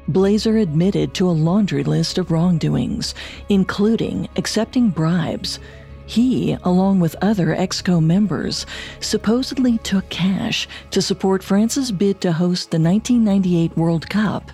Blazer 0.07 0.57
admitted 0.57 1.15
to 1.15 1.29
a 1.29 1.33
laundry 1.33 1.85
list 1.85 2.19
of 2.19 2.31
wrongdoings, 2.31 3.15
including 3.49 4.29
accepting 4.37 4.91
bribes. 4.91 5.59
He, 6.07 6.57
along 6.65 6.99
with 6.99 7.15
other 7.23 7.55
EXCO 7.55 8.03
members, 8.03 8.67
supposedly 8.99 9.79
took 9.79 10.09
cash 10.09 10.69
to 10.91 11.03
support 11.03 11.43
France's 11.43 11.93
bid 11.93 12.21
to 12.21 12.33
host 12.33 12.71
the 12.71 12.81
1998 12.81 13.77
World 13.77 14.09
Cup 14.11 14.51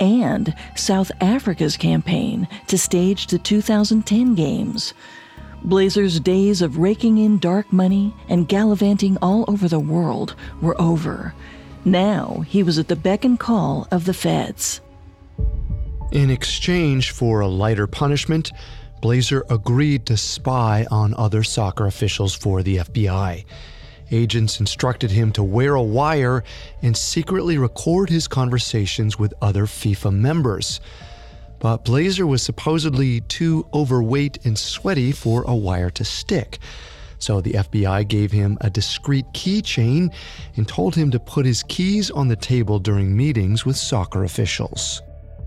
and 0.00 0.54
South 0.74 1.10
Africa's 1.20 1.76
campaign 1.76 2.48
to 2.66 2.78
stage 2.78 3.26
the 3.26 3.38
2010 3.38 4.34
Games. 4.34 4.94
Blazer's 5.64 6.20
days 6.20 6.62
of 6.62 6.78
raking 6.78 7.18
in 7.18 7.38
dark 7.38 7.72
money 7.72 8.14
and 8.28 8.48
gallivanting 8.48 9.18
all 9.20 9.44
over 9.48 9.68
the 9.68 9.80
world 9.80 10.36
were 10.60 10.80
over. 10.80 11.34
Now 11.84 12.44
he 12.46 12.62
was 12.62 12.78
at 12.78 12.88
the 12.88 12.96
beck 12.96 13.24
and 13.24 13.38
call 13.38 13.88
of 13.90 14.04
the 14.04 14.14
feds. 14.14 14.80
In 16.12 16.30
exchange 16.30 17.10
for 17.10 17.40
a 17.40 17.48
lighter 17.48 17.86
punishment, 17.86 18.52
Blazer 19.02 19.44
agreed 19.50 20.06
to 20.06 20.16
spy 20.16 20.86
on 20.90 21.14
other 21.14 21.42
soccer 21.42 21.86
officials 21.86 22.34
for 22.34 22.62
the 22.62 22.78
FBI. 22.78 23.44
Agents 24.10 24.60
instructed 24.60 25.10
him 25.10 25.32
to 25.32 25.42
wear 25.42 25.74
a 25.74 25.82
wire 25.82 26.44
and 26.82 26.96
secretly 26.96 27.58
record 27.58 28.08
his 28.08 28.28
conversations 28.28 29.18
with 29.18 29.34
other 29.42 29.66
FIFA 29.66 30.14
members. 30.14 30.80
But 31.58 31.84
Blazer 31.84 32.26
was 32.26 32.42
supposedly 32.42 33.22
too 33.22 33.66
overweight 33.72 34.44
and 34.44 34.58
sweaty 34.58 35.12
for 35.12 35.42
a 35.44 35.54
wire 35.54 35.90
to 35.90 36.04
stick. 36.04 36.58
So 37.18 37.40
the 37.40 37.52
FBI 37.52 38.06
gave 38.08 38.30
him 38.30 38.58
a 38.60 38.70
discreet 38.70 39.24
keychain 39.32 40.12
and 40.56 40.68
told 40.68 40.94
him 40.94 41.10
to 41.10 41.18
put 41.18 41.46
his 41.46 41.62
keys 41.62 42.10
on 42.10 42.28
the 42.28 42.36
table 42.36 42.78
during 42.78 43.16
meetings 43.16 43.64
with 43.64 43.76
soccer 43.76 44.24
officials. 44.24 45.02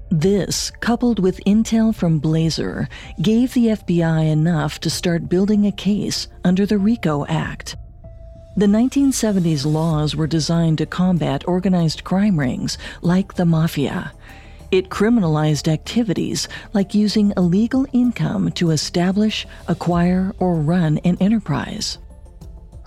This, 0.09 0.71
coupled 0.79 1.19
with 1.19 1.39
intel 1.45 1.93
from 1.93 2.17
Blazer, 2.17 2.89
gave 3.21 3.53
the 3.53 3.67
FBI 3.67 4.31
enough 4.31 4.79
to 4.79 4.89
start 4.89 5.29
building 5.29 5.67
a 5.67 5.71
case 5.71 6.27
under 6.43 6.65
the 6.65 6.79
RICO 6.79 7.27
Act. 7.27 7.75
The 8.59 8.65
1970s 8.65 9.65
laws 9.65 10.17
were 10.17 10.27
designed 10.27 10.79
to 10.79 10.85
combat 10.85 11.47
organized 11.47 12.03
crime 12.03 12.37
rings 12.37 12.77
like 13.01 13.35
the 13.35 13.45
mafia. 13.45 14.11
It 14.69 14.89
criminalized 14.89 15.71
activities 15.71 16.49
like 16.73 16.93
using 16.93 17.31
illegal 17.37 17.85
income 17.93 18.51
to 18.55 18.71
establish, 18.71 19.47
acquire, 19.69 20.35
or 20.39 20.55
run 20.55 20.97
an 21.05 21.15
enterprise. 21.21 21.99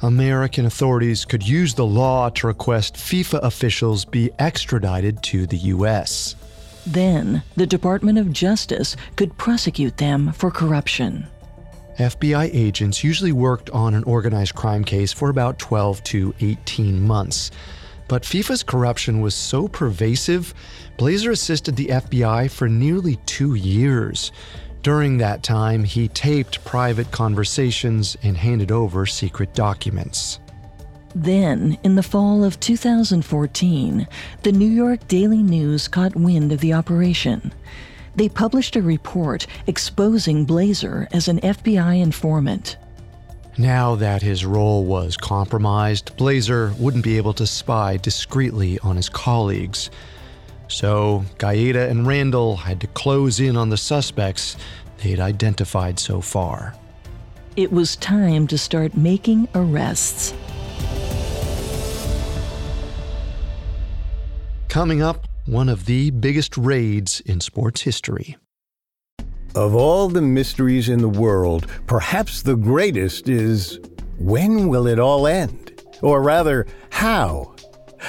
American 0.03 0.67
authorities 0.67 1.25
could 1.25 1.49
use 1.49 1.73
the 1.73 1.87
law 1.87 2.29
to 2.29 2.49
request 2.49 2.97
FIFA 2.97 3.43
officials 3.43 4.05
be 4.05 4.31
extradited 4.39 5.23
to 5.23 5.47
the 5.47 5.57
U.S. 5.57 6.37
Then, 6.87 7.43
the 7.57 7.67
Department 7.67 8.19
of 8.19 8.31
Justice 8.31 8.95
could 9.17 9.39
prosecute 9.39 9.97
them 9.97 10.33
for 10.33 10.51
corruption. 10.51 11.29
FBI 11.99 12.51
agents 12.53 13.05
usually 13.05 13.33
worked 13.33 13.71
on 13.71 13.95
an 13.95 14.05
organized 14.05 14.55
crime 14.55 14.85
case 14.85 15.13
for 15.13 15.29
about 15.29 15.59
12 15.59 16.03
to 16.05 16.35
18 16.41 17.01
months. 17.01 17.51
But 18.09 18.25
FIFA's 18.25 18.63
corruption 18.63 19.21
was 19.21 19.35
so 19.35 19.69
pervasive, 19.69 20.55
Blazer 20.97 21.31
assisted 21.31 21.77
the 21.77 21.87
FBI 21.87 22.51
for 22.51 22.69
nearly 22.69 23.17
two 23.27 23.55
years. 23.55 24.33
During 24.83 25.19
that 25.19 25.43
time, 25.43 25.85
he 25.85 26.09
taped 26.09 26.65
private 26.65 27.11
conversations 27.11 28.17
and 28.23 28.37
handed 28.37 28.73
over 28.73 29.07
secret 29.07 29.55
documents. 29.55 30.41
Then, 31.15 31.79
in 31.85 31.95
the 31.95 32.03
fall 32.03 32.43
of 32.43 32.59
2014, 32.59 34.09
the 34.43 34.53
New 34.53 34.71
York 34.71 35.07
Daily 35.09 35.43
News 35.43 35.87
caught 35.87 36.17
wind 36.17 36.53
of 36.53 36.61
the 36.61 36.73
operation. 36.73 37.53
They 38.17 38.29
published 38.29 38.77
a 38.77 38.83
report 38.83 39.47
exposing 39.67 40.45
Blazer 40.45 41.09
as 41.13 41.29
an 41.29 41.41
FBI 41.41 42.01
informant. 42.01 42.77
Now 43.59 43.97
that 43.97 44.23
his 44.23 44.47
role 44.47 44.85
was 44.85 45.17
compromised, 45.17 46.17
Blazer 46.17 46.73
wouldn't 46.79 47.05
be 47.05 47.19
able 47.19 47.35
to 47.35 47.47
spy 47.47 47.99
discreetly 47.99 48.79
on 48.79 48.97
his 48.97 49.09
colleagues. 49.09 49.91
So, 50.69 51.25
Gaeta 51.37 51.89
and 51.89 52.07
Randall 52.07 52.57
had 52.57 52.81
to 52.81 52.87
close 52.87 53.41
in 53.41 53.59
on 53.59 53.69
the 53.69 53.77
suspects 53.77 54.57
they'd 55.03 55.21
identified 55.21 55.99
so 55.99 56.23
far. 56.23 56.75
It 57.57 57.71
was 57.71 57.97
time 57.97 58.47
to 58.47 58.57
start 58.57 58.97
making 58.97 59.49
arrests. 59.55 60.33
Coming 64.69 65.03
up, 65.03 65.29
one 65.47 65.69
of 65.69 65.87
the 65.87 66.11
biggest 66.11 66.57
raids 66.57 67.21
in 67.21 67.41
sports 67.41 67.81
history. 67.83 68.37
Of 69.55 69.75
all 69.75 70.09
the 70.09 70.23
mysteries 70.23 70.89
in 70.89 71.01
the 71.01 71.09
world, 71.09 71.67
perhaps 71.87 72.43
the 72.43 72.57
greatest 72.57 73.29
is 73.29 73.79
when 74.19 74.69
will 74.69 74.87
it 74.87 74.99
all 74.99 75.27
end? 75.27 75.83
Or 76.01 76.23
rather, 76.23 76.67
how? 76.91 77.55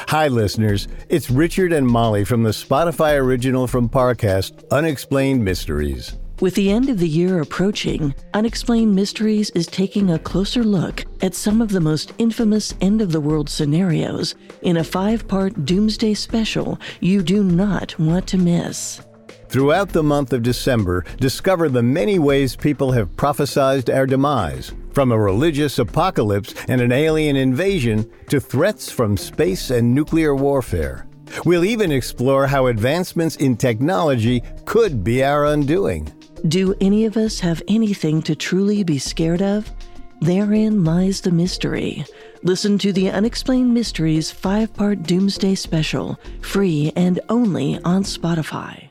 Hi, 0.08 0.28
listeners. 0.28 0.88
It's 1.10 1.30
Richard 1.30 1.74
and 1.74 1.88
Molly 1.88 2.24
from 2.24 2.44
the 2.44 2.52
Spotify 2.52 3.18
original 3.18 3.68
from 3.68 3.90
Parcast, 3.90 4.64
Unexplained 4.72 5.44
Mysteries. 5.44 6.18
With 6.42 6.56
the 6.56 6.72
end 6.72 6.90
of 6.90 6.98
the 6.98 7.08
year 7.08 7.40
approaching, 7.42 8.14
Unexplained 8.34 8.96
Mysteries 8.96 9.52
is 9.52 9.68
taking 9.68 10.10
a 10.10 10.20
closer 10.20 10.64
look 10.64 11.06
at 11.22 11.36
some 11.36 11.62
of 11.62 11.70
the 11.70 11.80
most 11.80 12.12
infamous 12.18 12.74
end 12.82 13.02
of 13.02 13.12
the 13.12 13.22
world 13.22 13.50
scenarios 13.50 14.34
in 14.64 14.78
a 14.78 14.84
five 14.84 15.28
part 15.28 15.66
doomsday 15.66 16.16
special 16.16 16.80
you 17.00 17.22
do 17.22 17.44
not 17.44 17.98
want 18.00 18.28
to 18.28 18.38
miss. 18.38 19.02
Throughout 19.48 19.90
the 19.90 20.02
month 20.02 20.34
of 20.34 20.42
December, 20.42 21.06
discover 21.18 21.70
the 21.70 21.84
many 21.84 22.18
ways 22.18 22.56
people 22.56 22.92
have 22.92 23.16
prophesied 23.16 23.92
our 23.92 24.08
demise, 24.08 24.74
from 24.92 25.12
a 25.12 25.20
religious 25.20 25.78
apocalypse 25.78 26.56
and 26.68 26.82
an 26.82 26.92
alien 26.92 27.36
invasion 27.36 28.10
to 28.30 28.40
threats 28.40 28.92
from 28.92 29.16
space 29.16 29.70
and 29.70 29.94
nuclear 29.94 30.36
warfare. 30.36 31.06
We'll 31.46 31.66
even 31.66 31.92
explore 31.92 32.48
how 32.48 32.66
advancements 32.66 33.36
in 33.36 33.56
technology 33.56 34.42
could 34.66 35.04
be 35.04 35.24
our 35.24 35.46
undoing. 35.46 36.12
Do 36.48 36.76
any 36.82 37.06
of 37.06 37.16
us 37.16 37.40
have 37.40 37.64
anything 37.70 38.22
to 38.24 38.36
truly 38.36 38.84
be 38.84 38.98
scared 38.98 39.42
of? 39.42 39.72
Therein 40.20 40.84
lies 40.84 41.22
the 41.22 41.32
mystery. 41.32 42.04
Listen 42.44 42.78
to 42.80 42.92
the 42.92 43.10
Unexplained 43.10 43.74
Mysteries 43.74 44.30
five 44.30 44.74
part 44.74 45.04
Doomsday 45.04 45.56
Special, 45.56 46.20
free 46.42 46.92
and 46.98 47.22
only 47.30 47.80
on 47.86 48.04
Spotify. 48.04 48.90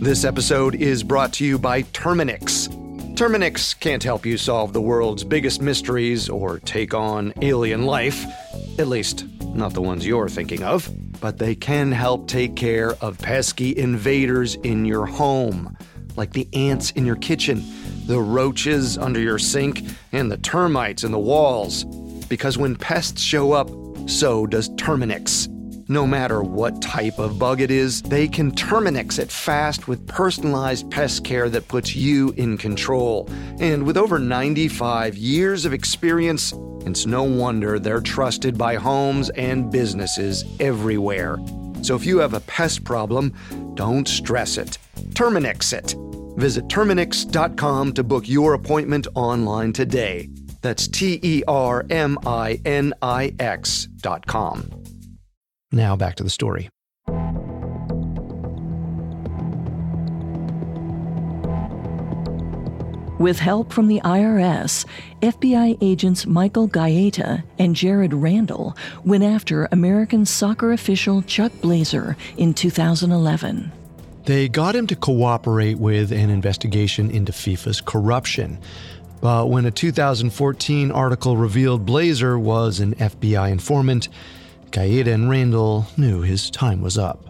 This 0.00 0.24
episode 0.24 0.74
is 0.74 1.04
brought 1.04 1.32
to 1.34 1.44
you 1.44 1.60
by 1.60 1.84
Terminix. 1.84 2.66
Terminix 3.14 3.78
can't 3.78 4.02
help 4.02 4.26
you 4.26 4.36
solve 4.36 4.72
the 4.72 4.80
world's 4.80 5.22
biggest 5.22 5.62
mysteries 5.62 6.28
or 6.28 6.58
take 6.58 6.92
on 6.92 7.32
alien 7.40 7.82
life, 7.82 8.24
at 8.80 8.88
least, 8.88 9.26
not 9.54 9.74
the 9.74 9.82
ones 9.82 10.04
you're 10.04 10.28
thinking 10.28 10.64
of, 10.64 10.88
but 11.20 11.38
they 11.38 11.54
can 11.54 11.92
help 11.92 12.28
take 12.28 12.56
care 12.56 12.92
of 13.00 13.18
pesky 13.18 13.76
invaders 13.76 14.54
in 14.56 14.84
your 14.84 15.06
home, 15.06 15.76
like 16.16 16.32
the 16.32 16.48
ants 16.52 16.90
in 16.92 17.04
your 17.06 17.16
kitchen, 17.16 17.62
the 18.06 18.20
roaches 18.20 18.96
under 18.98 19.20
your 19.20 19.38
sink, 19.38 19.82
and 20.12 20.30
the 20.30 20.38
termites 20.38 21.04
in 21.04 21.12
the 21.12 21.18
walls. 21.18 21.84
Because 22.28 22.58
when 22.58 22.76
pests 22.76 23.20
show 23.20 23.52
up, 23.52 23.68
so 24.08 24.46
does 24.46 24.68
Terminix. 24.70 25.48
No 25.90 26.06
matter 26.06 26.42
what 26.42 26.82
type 26.82 27.18
of 27.18 27.38
bug 27.38 27.62
it 27.62 27.70
is, 27.70 28.02
they 28.02 28.28
can 28.28 28.52
Terminix 28.52 29.18
it 29.18 29.32
fast 29.32 29.88
with 29.88 30.06
personalized 30.06 30.90
pest 30.90 31.24
care 31.24 31.48
that 31.48 31.68
puts 31.68 31.96
you 31.96 32.34
in 32.36 32.58
control. 32.58 33.26
And 33.58 33.84
with 33.84 33.96
over 33.96 34.18
95 34.18 35.16
years 35.16 35.64
of 35.64 35.72
experience, 35.72 36.52
it's 36.88 37.06
no 37.06 37.22
wonder 37.22 37.78
they're 37.78 38.00
trusted 38.00 38.56
by 38.56 38.76
homes 38.76 39.30
and 39.30 39.70
businesses 39.70 40.44
everywhere. 40.58 41.38
So 41.82 41.94
if 41.94 42.04
you 42.04 42.18
have 42.18 42.34
a 42.34 42.40
pest 42.40 42.84
problem, 42.84 43.34
don't 43.74 44.08
stress 44.08 44.58
it. 44.58 44.78
Terminix 45.10 45.72
it. 45.72 45.94
Visit 46.38 46.66
Terminix.com 46.68 47.92
to 47.92 48.02
book 48.04 48.28
your 48.28 48.54
appointment 48.54 49.06
online 49.14 49.72
today. 49.72 50.28
That's 50.62 50.88
T 50.88 51.20
E 51.22 51.42
R 51.46 51.84
M 51.90 52.18
I 52.26 52.60
N 52.64 52.94
I 53.02 53.34
X.com. 53.38 54.70
Now 55.70 55.96
back 55.96 56.16
to 56.16 56.24
the 56.24 56.30
story. 56.30 56.70
With 63.18 63.40
help 63.40 63.72
from 63.72 63.88
the 63.88 64.00
IRS, 64.04 64.86
FBI 65.22 65.78
agents 65.80 66.24
Michael 66.24 66.68
Gaeta 66.68 67.42
and 67.58 67.74
Jared 67.74 68.14
Randall 68.14 68.76
went 69.04 69.24
after 69.24 69.68
American 69.72 70.24
soccer 70.24 70.72
official 70.72 71.22
Chuck 71.22 71.50
Blazer 71.60 72.16
in 72.36 72.54
2011. 72.54 73.72
They 74.24 74.48
got 74.48 74.76
him 74.76 74.86
to 74.86 74.94
cooperate 74.94 75.78
with 75.78 76.12
an 76.12 76.30
investigation 76.30 77.10
into 77.10 77.32
FIFA's 77.32 77.80
corruption. 77.80 78.60
But 79.20 79.48
when 79.48 79.66
a 79.66 79.72
2014 79.72 80.92
article 80.92 81.36
revealed 81.36 81.84
Blazer 81.84 82.38
was 82.38 82.78
an 82.78 82.94
FBI 82.94 83.50
informant, 83.50 84.10
Gaeta 84.70 85.12
and 85.12 85.28
Randall 85.28 85.88
knew 85.96 86.20
his 86.20 86.50
time 86.50 86.82
was 86.82 86.96
up. 86.96 87.27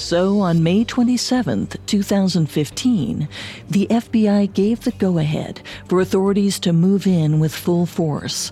So 0.00 0.40
on 0.40 0.62
May 0.62 0.82
27, 0.82 1.68
2015, 1.86 3.28
the 3.68 3.86
FBI 3.86 4.52
gave 4.54 4.80
the 4.80 4.92
go 4.92 5.18
ahead 5.18 5.60
for 5.86 6.00
authorities 6.00 6.58
to 6.60 6.72
move 6.72 7.06
in 7.06 7.38
with 7.38 7.54
full 7.54 7.84
force. 7.86 8.50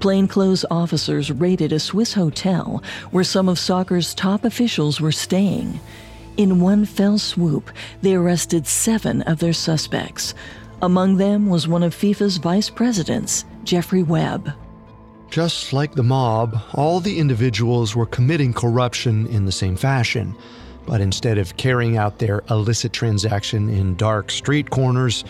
Plainclothes 0.00 0.64
officers 0.70 1.30
raided 1.30 1.72
a 1.72 1.78
Swiss 1.78 2.14
hotel 2.14 2.82
where 3.10 3.22
some 3.22 3.48
of 3.48 3.58
soccer's 3.58 4.14
top 4.14 4.44
officials 4.44 5.00
were 5.00 5.12
staying. 5.12 5.78
In 6.36 6.58
one 6.58 6.84
fell 6.84 7.18
swoop, 7.18 7.70
they 8.00 8.14
arrested 8.14 8.66
seven 8.66 9.22
of 9.22 9.40
their 9.40 9.52
suspects. 9.52 10.34
Among 10.80 11.18
them 11.18 11.48
was 11.48 11.68
one 11.68 11.82
of 11.82 11.94
FIFA's 11.94 12.38
vice 12.38 12.70
presidents, 12.70 13.44
Jeffrey 13.62 14.02
Webb. 14.02 14.52
Just 15.30 15.74
like 15.74 15.94
the 15.94 16.02
mob, 16.02 16.60
all 16.72 16.98
the 16.98 17.18
individuals 17.18 17.94
were 17.94 18.06
committing 18.06 18.54
corruption 18.54 19.26
in 19.26 19.44
the 19.44 19.52
same 19.52 19.76
fashion. 19.76 20.34
But 20.88 21.02
instead 21.02 21.36
of 21.36 21.54
carrying 21.58 21.98
out 21.98 22.18
their 22.18 22.42
illicit 22.48 22.94
transaction 22.94 23.68
in 23.68 23.94
dark 23.96 24.30
street 24.30 24.70
corners, 24.70 25.22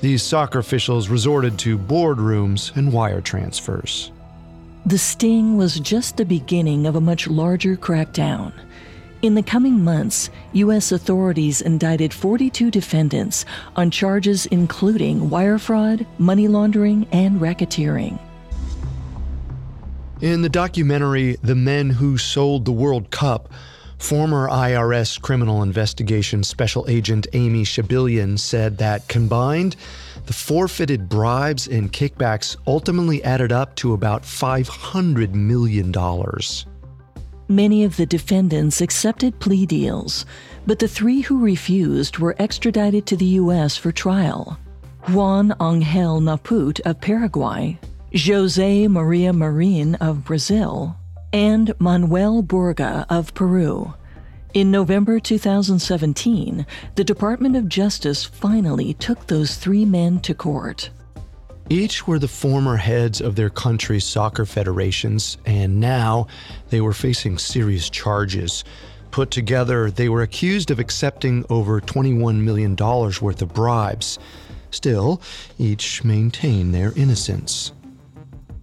these 0.00 0.22
soccer 0.22 0.58
officials 0.58 1.10
resorted 1.10 1.58
to 1.60 1.76
boardrooms 1.76 2.74
and 2.76 2.90
wire 2.90 3.20
transfers. 3.20 4.10
The 4.86 4.96
sting 4.96 5.58
was 5.58 5.78
just 5.80 6.16
the 6.16 6.24
beginning 6.24 6.86
of 6.86 6.96
a 6.96 7.00
much 7.00 7.28
larger 7.28 7.76
crackdown. 7.76 8.54
In 9.20 9.34
the 9.34 9.42
coming 9.42 9.84
months, 9.84 10.30
U.S. 10.54 10.92
authorities 10.92 11.60
indicted 11.60 12.14
42 12.14 12.70
defendants 12.70 13.44
on 13.74 13.90
charges 13.90 14.46
including 14.46 15.28
wire 15.28 15.58
fraud, 15.58 16.06
money 16.16 16.48
laundering, 16.48 17.06
and 17.12 17.38
racketeering. 17.38 18.18
In 20.22 20.40
the 20.40 20.48
documentary 20.48 21.36
The 21.42 21.54
Men 21.54 21.90
Who 21.90 22.16
Sold 22.16 22.64
the 22.64 22.72
World 22.72 23.10
Cup, 23.10 23.52
former 23.98 24.48
IRS 24.48 25.20
criminal 25.20 25.62
investigation 25.62 26.44
special 26.44 26.84
agent 26.88 27.26
Amy 27.32 27.64
Shabelian 27.64 28.38
said 28.38 28.78
that 28.78 29.08
combined, 29.08 29.76
the 30.26 30.32
forfeited 30.32 31.08
bribes 31.08 31.66
and 31.66 31.92
kickbacks 31.92 32.56
ultimately 32.66 33.22
added 33.24 33.52
up 33.52 33.74
to 33.76 33.92
about 33.92 34.22
$500 34.22 35.32
million. 35.32 35.92
Many 37.48 37.84
of 37.84 37.96
the 37.96 38.06
defendants 38.06 38.80
accepted 38.80 39.38
plea 39.38 39.66
deals, 39.66 40.26
but 40.66 40.80
the 40.80 40.88
three 40.88 41.20
who 41.20 41.38
refused 41.38 42.18
were 42.18 42.34
extradited 42.38 43.06
to 43.06 43.16
the 43.16 43.36
U.S. 43.40 43.76
for 43.76 43.92
trial. 43.92 44.58
Juan 45.08 45.54
Angel 45.60 46.20
Napout 46.20 46.80
of 46.80 47.00
Paraguay, 47.00 47.78
Jose 48.12 48.88
Maria 48.88 49.32
Marin 49.32 49.94
of 49.96 50.24
Brazil, 50.24 50.96
and 51.36 51.78
Manuel 51.78 52.42
Burga 52.42 53.04
of 53.10 53.34
Peru. 53.34 53.92
In 54.54 54.70
November 54.70 55.20
2017, 55.20 56.64
the 56.94 57.04
Department 57.04 57.56
of 57.56 57.68
Justice 57.68 58.24
finally 58.24 58.94
took 58.94 59.26
those 59.26 59.56
three 59.56 59.84
men 59.84 60.18
to 60.20 60.32
court. 60.32 60.88
Each 61.68 62.06
were 62.06 62.18
the 62.18 62.26
former 62.26 62.76
heads 62.76 63.20
of 63.20 63.36
their 63.36 63.50
country's 63.50 64.06
soccer 64.06 64.46
federations, 64.46 65.36
and 65.44 65.78
now 65.78 66.26
they 66.70 66.80
were 66.80 66.94
facing 66.94 67.36
serious 67.36 67.90
charges. 67.90 68.64
Put 69.10 69.30
together, 69.30 69.90
they 69.90 70.08
were 70.08 70.22
accused 70.22 70.70
of 70.70 70.78
accepting 70.78 71.44
over 71.50 71.82
$21 71.82 72.40
million 72.40 72.74
worth 72.76 73.42
of 73.42 73.52
bribes. 73.52 74.18
Still, 74.70 75.20
each 75.58 76.02
maintained 76.02 76.74
their 76.74 76.92
innocence. 76.96 77.72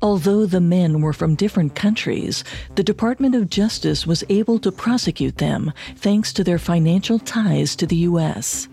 Although 0.03 0.45
the 0.45 0.59
men 0.59 0.99
were 0.99 1.13
from 1.13 1.33
different 1.33 1.75
countries, 1.75 2.43
the 2.75 2.83
Department 2.83 3.35
of 3.35 3.49
Justice 3.49 4.05
was 4.05 4.21
able 4.27 4.59
to 4.59 4.69
prosecute 4.69 5.37
them 5.37 5.71
thanks 5.95 6.33
to 6.33 6.43
their 6.43 6.59
financial 6.59 7.19
ties 7.19 7.73
to 7.77 7.87
the 7.87 7.95
U.S. 8.11 8.67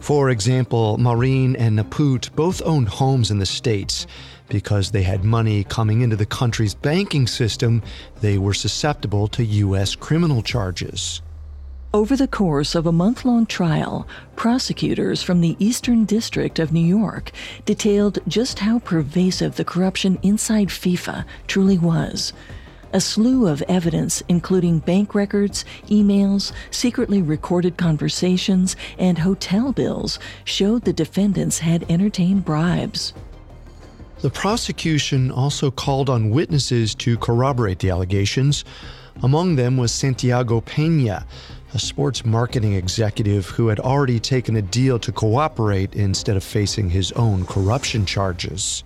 For 0.00 0.28
example, 0.28 0.98
Marin 0.98 1.54
and 1.54 1.76
Napout 1.76 2.30
both 2.34 2.60
owned 2.62 2.88
homes 2.88 3.30
in 3.30 3.38
the 3.38 3.46
States. 3.46 4.08
Because 4.48 4.90
they 4.90 5.04
had 5.04 5.22
money 5.22 5.62
coming 5.62 6.00
into 6.00 6.16
the 6.16 6.26
country's 6.26 6.74
banking 6.74 7.28
system, 7.28 7.80
they 8.20 8.36
were 8.36 8.54
susceptible 8.54 9.28
to 9.28 9.44
U.S. 9.44 9.94
criminal 9.94 10.42
charges. 10.42 11.22
Over 11.96 12.14
the 12.14 12.28
course 12.28 12.74
of 12.74 12.84
a 12.84 12.92
month 12.92 13.24
long 13.24 13.46
trial, 13.46 14.06
prosecutors 14.36 15.22
from 15.22 15.40
the 15.40 15.56
Eastern 15.58 16.04
District 16.04 16.58
of 16.58 16.70
New 16.70 16.84
York 16.84 17.32
detailed 17.64 18.18
just 18.28 18.58
how 18.58 18.80
pervasive 18.80 19.56
the 19.56 19.64
corruption 19.64 20.18
inside 20.22 20.68
FIFA 20.68 21.24
truly 21.46 21.78
was. 21.78 22.34
A 22.92 23.00
slew 23.00 23.46
of 23.46 23.62
evidence, 23.62 24.22
including 24.28 24.80
bank 24.80 25.14
records, 25.14 25.64
emails, 25.86 26.52
secretly 26.70 27.22
recorded 27.22 27.78
conversations, 27.78 28.76
and 28.98 29.16
hotel 29.16 29.72
bills, 29.72 30.18
showed 30.44 30.84
the 30.84 30.92
defendants 30.92 31.60
had 31.60 31.90
entertained 31.90 32.44
bribes. 32.44 33.14
The 34.20 34.28
prosecution 34.28 35.30
also 35.30 35.70
called 35.70 36.10
on 36.10 36.28
witnesses 36.28 36.94
to 36.96 37.16
corroborate 37.16 37.78
the 37.78 37.88
allegations. 37.88 38.66
Among 39.22 39.56
them 39.56 39.78
was 39.78 39.92
Santiago 39.92 40.60
Pena, 40.60 41.26
a 41.76 41.78
sports 41.78 42.24
marketing 42.24 42.72
executive 42.72 43.44
who 43.50 43.68
had 43.68 43.78
already 43.80 44.18
taken 44.18 44.56
a 44.56 44.62
deal 44.62 44.98
to 44.98 45.12
cooperate 45.12 45.94
instead 45.94 46.34
of 46.34 46.42
facing 46.42 46.88
his 46.88 47.12
own 47.12 47.44
corruption 47.44 48.06
charges. 48.06 48.82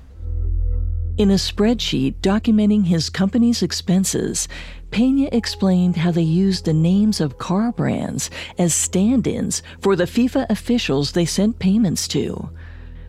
In 1.16 1.31
a 1.31 1.35
spreadsheet 1.35 2.14
documenting 2.20 2.85
his 2.85 3.09
company's 3.09 3.62
expenses, 3.62 4.48
Pena 4.90 5.29
explained 5.31 5.98
how 5.98 6.11
they 6.11 6.22
used 6.22 6.64
the 6.64 6.72
names 6.72 7.20
of 7.20 7.38
car 7.38 7.70
brands 7.70 8.29
as 8.59 8.74
stand 8.74 9.24
ins 9.29 9.62
for 9.81 9.94
the 9.94 10.11
FIFA 10.14 10.50
officials 10.50 11.12
they 11.12 11.26
sent 11.26 11.61
payments 11.61 12.09
to. 12.09 12.50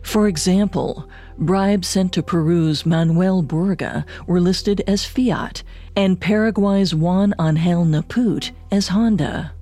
For 0.02 0.28
example, 0.28 1.08
bribes 1.38 1.88
sent 1.88 2.12
to 2.12 2.22
Peru's 2.22 2.86
Manuel 2.86 3.42
Burga 3.42 4.04
were 4.28 4.40
listed 4.40 4.80
as 4.86 5.04
Fiat, 5.04 5.64
and 5.96 6.20
Paraguay's 6.20 6.94
Juan 6.94 7.34
Angel 7.40 7.84
Napout 7.84 8.52
as 8.70 8.88
Honda. 8.88 9.52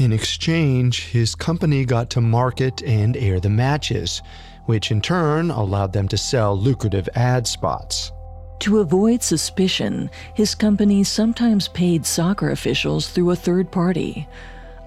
In 0.00 0.14
exchange, 0.14 1.08
his 1.08 1.34
company 1.34 1.84
got 1.84 2.08
to 2.08 2.22
market 2.22 2.82
and 2.84 3.14
air 3.18 3.38
the 3.38 3.50
matches, 3.50 4.22
which 4.64 4.90
in 4.90 5.02
turn 5.02 5.50
allowed 5.50 5.92
them 5.92 6.08
to 6.08 6.16
sell 6.16 6.58
lucrative 6.58 7.06
ad 7.16 7.46
spots. 7.46 8.10
To 8.60 8.78
avoid 8.78 9.22
suspicion, 9.22 10.08
his 10.32 10.54
company 10.54 11.04
sometimes 11.04 11.68
paid 11.68 12.06
soccer 12.06 12.50
officials 12.50 13.10
through 13.10 13.32
a 13.32 13.36
third 13.36 13.70
party. 13.70 14.26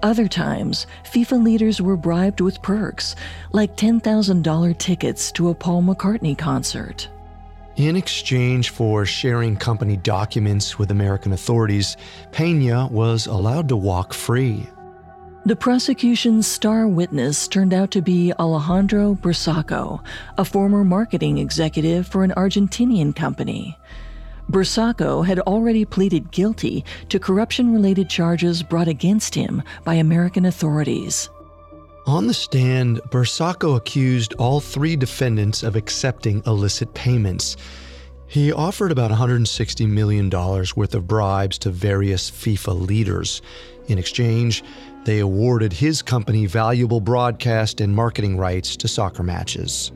Other 0.02 0.26
times, 0.26 0.88
FIFA 1.04 1.44
leaders 1.44 1.80
were 1.80 1.96
bribed 1.96 2.40
with 2.40 2.60
perks, 2.60 3.14
like 3.52 3.76
$10,000 3.76 4.78
tickets 4.78 5.30
to 5.30 5.50
a 5.50 5.54
Paul 5.54 5.84
McCartney 5.84 6.36
concert. 6.36 7.08
In 7.76 7.94
exchange 7.94 8.70
for 8.70 9.06
sharing 9.06 9.54
company 9.54 9.96
documents 9.96 10.76
with 10.76 10.90
American 10.90 11.32
authorities, 11.32 11.96
Pena 12.32 12.88
was 12.88 13.28
allowed 13.28 13.68
to 13.68 13.76
walk 13.76 14.12
free. 14.12 14.68
The 15.46 15.56
prosecution's 15.56 16.46
star 16.46 16.88
witness 16.88 17.46
turned 17.48 17.74
out 17.74 17.90
to 17.90 18.00
be 18.00 18.32
Alejandro 18.38 19.14
Burzaco, 19.14 20.02
a 20.38 20.44
former 20.44 20.84
marketing 20.84 21.36
executive 21.36 22.08
for 22.08 22.24
an 22.24 22.32
Argentinian 22.34 23.14
company. 23.14 23.76
Burzaco 24.50 25.26
had 25.26 25.40
already 25.40 25.84
pleaded 25.84 26.30
guilty 26.30 26.82
to 27.10 27.18
corruption 27.18 27.74
related 27.74 28.08
charges 28.08 28.62
brought 28.62 28.88
against 28.88 29.34
him 29.34 29.62
by 29.84 29.92
American 29.92 30.46
authorities. 30.46 31.28
On 32.06 32.26
the 32.26 32.32
stand, 32.32 33.02
Burzaco 33.10 33.76
accused 33.76 34.32
all 34.38 34.60
three 34.60 34.96
defendants 34.96 35.62
of 35.62 35.76
accepting 35.76 36.42
illicit 36.46 36.94
payments. 36.94 37.58
He 38.26 38.50
offered 38.50 38.92
about 38.92 39.10
$160 39.10 39.88
million 39.88 40.30
worth 40.30 40.94
of 40.94 41.06
bribes 41.06 41.58
to 41.58 41.70
various 41.70 42.30
FIFA 42.30 42.88
leaders. 42.88 43.42
In 43.88 43.98
exchange, 43.98 44.64
they 45.04 45.20
awarded 45.20 45.72
his 45.72 46.02
company 46.02 46.46
valuable 46.46 47.00
broadcast 47.00 47.80
and 47.80 47.94
marketing 47.94 48.36
rights 48.36 48.76
to 48.76 48.88
soccer 48.88 49.22
matches. 49.22 49.92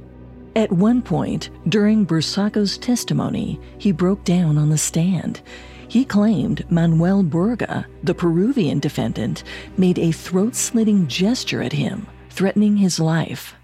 At 0.56 0.72
one 0.72 1.02
point, 1.02 1.50
during 1.68 2.06
Burzaco's 2.06 2.78
testimony, 2.78 3.60
he 3.78 3.92
broke 3.92 4.24
down 4.24 4.58
on 4.58 4.70
the 4.70 4.78
stand. 4.78 5.40
He 5.88 6.04
claimed 6.04 6.70
Manuel 6.70 7.22
Burga, 7.22 7.86
the 8.02 8.14
Peruvian 8.14 8.78
defendant, 8.78 9.44
made 9.76 9.98
a 9.98 10.12
throat 10.12 10.54
slitting 10.54 11.06
gesture 11.06 11.62
at 11.62 11.72
him, 11.72 12.06
threatening 12.30 12.76
his 12.76 13.00
life. 13.00 13.54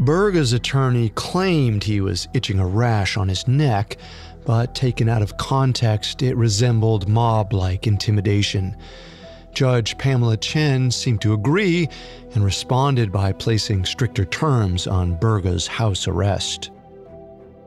Burga's 0.00 0.52
attorney 0.52 1.10
claimed 1.10 1.84
he 1.84 2.00
was 2.00 2.28
itching 2.32 2.58
a 2.58 2.66
rash 2.66 3.16
on 3.16 3.28
his 3.28 3.46
neck, 3.46 3.98
but 4.46 4.74
taken 4.74 5.08
out 5.08 5.22
of 5.22 5.36
context, 5.36 6.22
it 6.22 6.36
resembled 6.36 7.08
mob 7.08 7.52
like 7.52 7.86
intimidation. 7.86 8.76
Judge 9.58 9.98
Pamela 9.98 10.36
Chen 10.36 10.88
seemed 10.88 11.20
to 11.22 11.32
agree 11.32 11.88
and 12.32 12.44
responded 12.44 13.10
by 13.10 13.32
placing 13.32 13.84
stricter 13.84 14.24
terms 14.24 14.86
on 14.86 15.16
Burga's 15.16 15.66
house 15.66 16.06
arrest. 16.06 16.70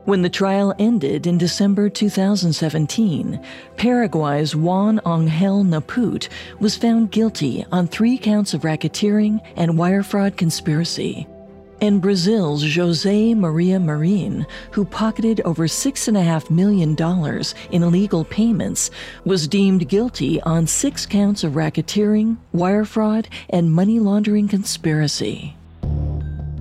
When 0.06 0.22
the 0.22 0.30
trial 0.30 0.74
ended 0.78 1.26
in 1.26 1.36
December 1.36 1.90
2017, 1.90 3.38
Paraguay's 3.76 4.56
Juan 4.56 5.02
Angel 5.04 5.64
Napout 5.64 6.30
was 6.60 6.78
found 6.78 7.10
guilty 7.10 7.62
on 7.70 7.86
three 7.86 8.16
counts 8.16 8.54
of 8.54 8.62
racketeering 8.62 9.42
and 9.56 9.76
wire 9.76 10.02
fraud 10.02 10.38
conspiracy 10.38 11.26
and 11.82 12.00
Brazil's 12.00 12.64
Jose 12.76 13.34
Maria 13.34 13.80
Marin, 13.80 14.46
who 14.70 14.84
pocketed 14.84 15.40
over 15.40 15.66
$6.5 15.66 16.48
million 16.48 16.96
in 17.72 17.82
illegal 17.82 18.24
payments, 18.24 18.90
was 19.24 19.48
deemed 19.48 19.88
guilty 19.88 20.40
on 20.42 20.68
six 20.68 21.04
counts 21.04 21.42
of 21.42 21.54
racketeering, 21.54 22.36
wire 22.52 22.84
fraud, 22.84 23.28
and 23.50 23.72
money 23.72 23.98
laundering 23.98 24.46
conspiracy. 24.46 25.56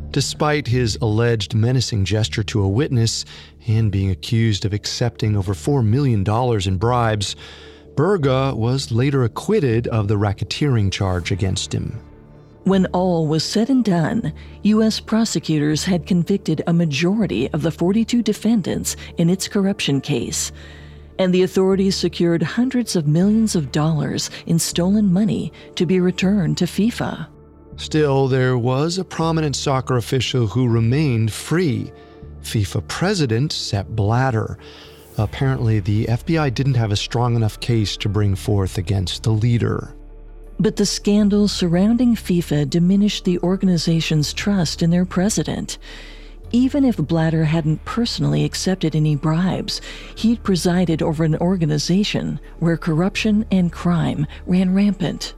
Despite 0.10 0.68
his 0.68 0.98
alleged 1.02 1.54
menacing 1.54 2.04
gesture 2.04 2.44
to 2.46 2.64
a 2.64 2.68
witness 2.68 3.24
and 3.68 3.92
being 3.92 4.10
accused 4.10 4.66
of 4.66 4.74
accepting 4.74 5.38
over 5.38 5.54
$4 5.54 5.86
million 5.86 6.26
in 6.68 6.78
bribes, 6.78 7.36
Burga 7.94 8.56
was 8.56 8.92
later 8.92 9.24
acquitted 9.24 9.88
of 9.88 10.08
the 10.08 10.18
racketeering 10.18 10.92
charge 10.92 11.32
against 11.32 11.72
him. 11.74 12.02
When 12.64 12.86
all 12.88 13.26
was 13.26 13.44
said 13.44 13.72
and 13.72 13.84
done, 13.84 14.34
U.S. 14.64 15.00
prosecutors 15.00 15.84
had 15.84 16.06
convicted 16.06 16.62
a 16.68 16.74
majority 16.74 17.50
of 17.54 17.64
the 17.64 17.72
42 17.72 18.22
defendants 18.22 18.96
in 19.18 19.32
its 19.32 19.48
corruption 19.48 20.00
case, 20.00 20.52
and 21.18 21.34
the 21.34 21.42
authorities 21.42 21.96
secured 21.96 22.44
hundreds 22.44 22.96
of 22.96 23.08
millions 23.08 23.56
of 23.56 23.72
dollars 23.72 24.30
in 24.46 24.60
stolen 24.60 25.12
money 25.12 25.52
to 25.76 25.88
be 25.88 26.00
returned 26.00 26.56
to 26.60 26.66
FIFA. 26.66 27.28
Still, 27.78 28.28
there 28.28 28.60
was 28.60 29.00
a 29.00 29.04
prominent 29.04 29.56
soccer 29.56 29.98
official 29.98 30.46
who 30.46 30.68
remained 30.68 31.34
free 31.34 31.92
FIFA 32.44 32.88
president 32.88 33.52
Sepp 33.54 33.88
Blatter. 33.88 34.60
Apparently, 35.18 35.80
the 35.80 36.06
FBI 36.06 36.54
didn't 36.54 36.76
have 36.76 36.92
a 36.92 36.96
strong 36.96 37.36
enough 37.36 37.60
case 37.60 37.98
to 37.98 38.08
bring 38.10 38.36
forth 38.36 38.78
against 38.78 39.24
the 39.24 39.32
leader. 39.32 39.96
But 40.60 40.76
the 40.76 40.86
scandals 40.86 41.52
surrounding 41.52 42.16
FIFA 42.16 42.70
diminished 42.70 43.26
the 43.26 43.40
organization's 43.40 44.34
trust 44.34 44.84
in 44.84 44.90
their 44.92 45.06
president. 45.06 45.78
Even 46.52 46.84
if 46.84 46.98
Blatter 46.98 47.46
hadn't 47.46 47.84
personally 47.86 48.44
accepted 48.44 48.96
any 48.96 49.16
bribes, 49.16 49.80
he'd 50.16 50.44
presided 50.44 51.02
over 51.02 51.24
an 51.24 51.38
organization 51.38 52.40
where 52.60 52.78
corruption 52.78 53.46
and 53.52 53.72
crime 53.72 54.28
ran 54.46 54.74
rampant. 54.74 55.34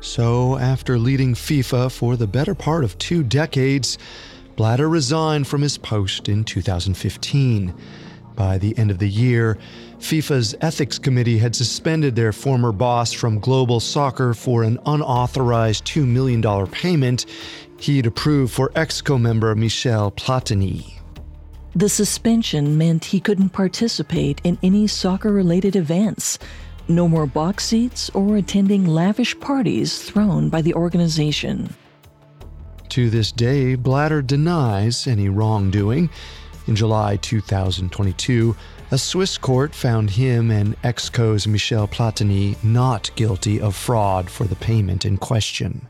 So, 0.00 0.56
after 0.56 0.98
leading 0.98 1.34
FIFA 1.34 1.92
for 1.92 2.16
the 2.16 2.26
better 2.26 2.54
part 2.54 2.84
of 2.84 2.96
two 2.98 3.22
decades, 3.22 3.98
Blatter 4.56 4.88
resigned 4.88 5.46
from 5.46 5.62
his 5.62 5.76
post 5.76 6.28
in 6.28 6.44
2015. 6.44 7.74
By 8.38 8.56
the 8.56 8.78
end 8.78 8.92
of 8.92 8.98
the 8.98 9.08
year, 9.08 9.58
FIFA's 9.98 10.54
ethics 10.60 10.96
committee 10.96 11.38
had 11.38 11.56
suspended 11.56 12.14
their 12.14 12.32
former 12.32 12.70
boss 12.70 13.12
from 13.12 13.40
global 13.40 13.80
soccer 13.80 14.32
for 14.32 14.62
an 14.62 14.78
unauthorized 14.86 15.84
$2 15.86 16.06
million 16.06 16.40
payment 16.68 17.26
he'd 17.80 18.06
approved 18.06 18.54
for 18.54 18.68
EXCO 18.76 19.20
member 19.20 19.52
Michel 19.56 20.12
Platini. 20.12 21.00
The 21.74 21.88
suspension 21.88 22.78
meant 22.78 23.06
he 23.06 23.18
couldn't 23.18 23.48
participate 23.48 24.40
in 24.44 24.56
any 24.62 24.86
soccer 24.86 25.32
related 25.32 25.74
events. 25.74 26.38
No 26.86 27.08
more 27.08 27.26
box 27.26 27.64
seats 27.64 28.08
or 28.10 28.36
attending 28.36 28.86
lavish 28.86 29.38
parties 29.40 30.00
thrown 30.00 30.48
by 30.48 30.62
the 30.62 30.74
organization. 30.74 31.74
To 32.90 33.10
this 33.10 33.32
day, 33.32 33.74
Blatter 33.74 34.22
denies 34.22 35.08
any 35.08 35.28
wrongdoing. 35.28 36.08
In 36.68 36.76
July 36.76 37.16
2022, 37.16 38.54
A 38.90 38.98
Swiss 38.98 39.38
court 39.38 39.74
found 39.74 40.10
him 40.10 40.50
and 40.50 40.76
ex-co's 40.84 41.46
Michel 41.46 41.88
Platini 41.88 42.62
not 42.62 43.10
guilty 43.16 43.58
of 43.58 43.74
fraud 43.74 44.28
for 44.28 44.44
the 44.44 44.54
payment 44.56 45.06
in 45.06 45.16
question. 45.16 45.88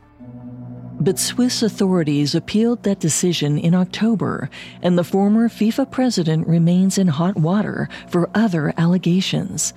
But 1.00 1.18
Swiss 1.18 1.64
authorities 1.64 2.36
appealed 2.36 2.84
that 2.84 3.00
decision 3.00 3.58
in 3.58 3.74
October, 3.74 4.50
and 4.80 4.96
the 4.96 5.02
former 5.02 5.48
FIFA 5.48 5.90
president 5.90 6.46
remains 6.46 6.96
in 6.96 7.08
hot 7.08 7.36
water 7.36 7.88
for 8.06 8.30
other 8.32 8.72
allegations. 8.76 9.74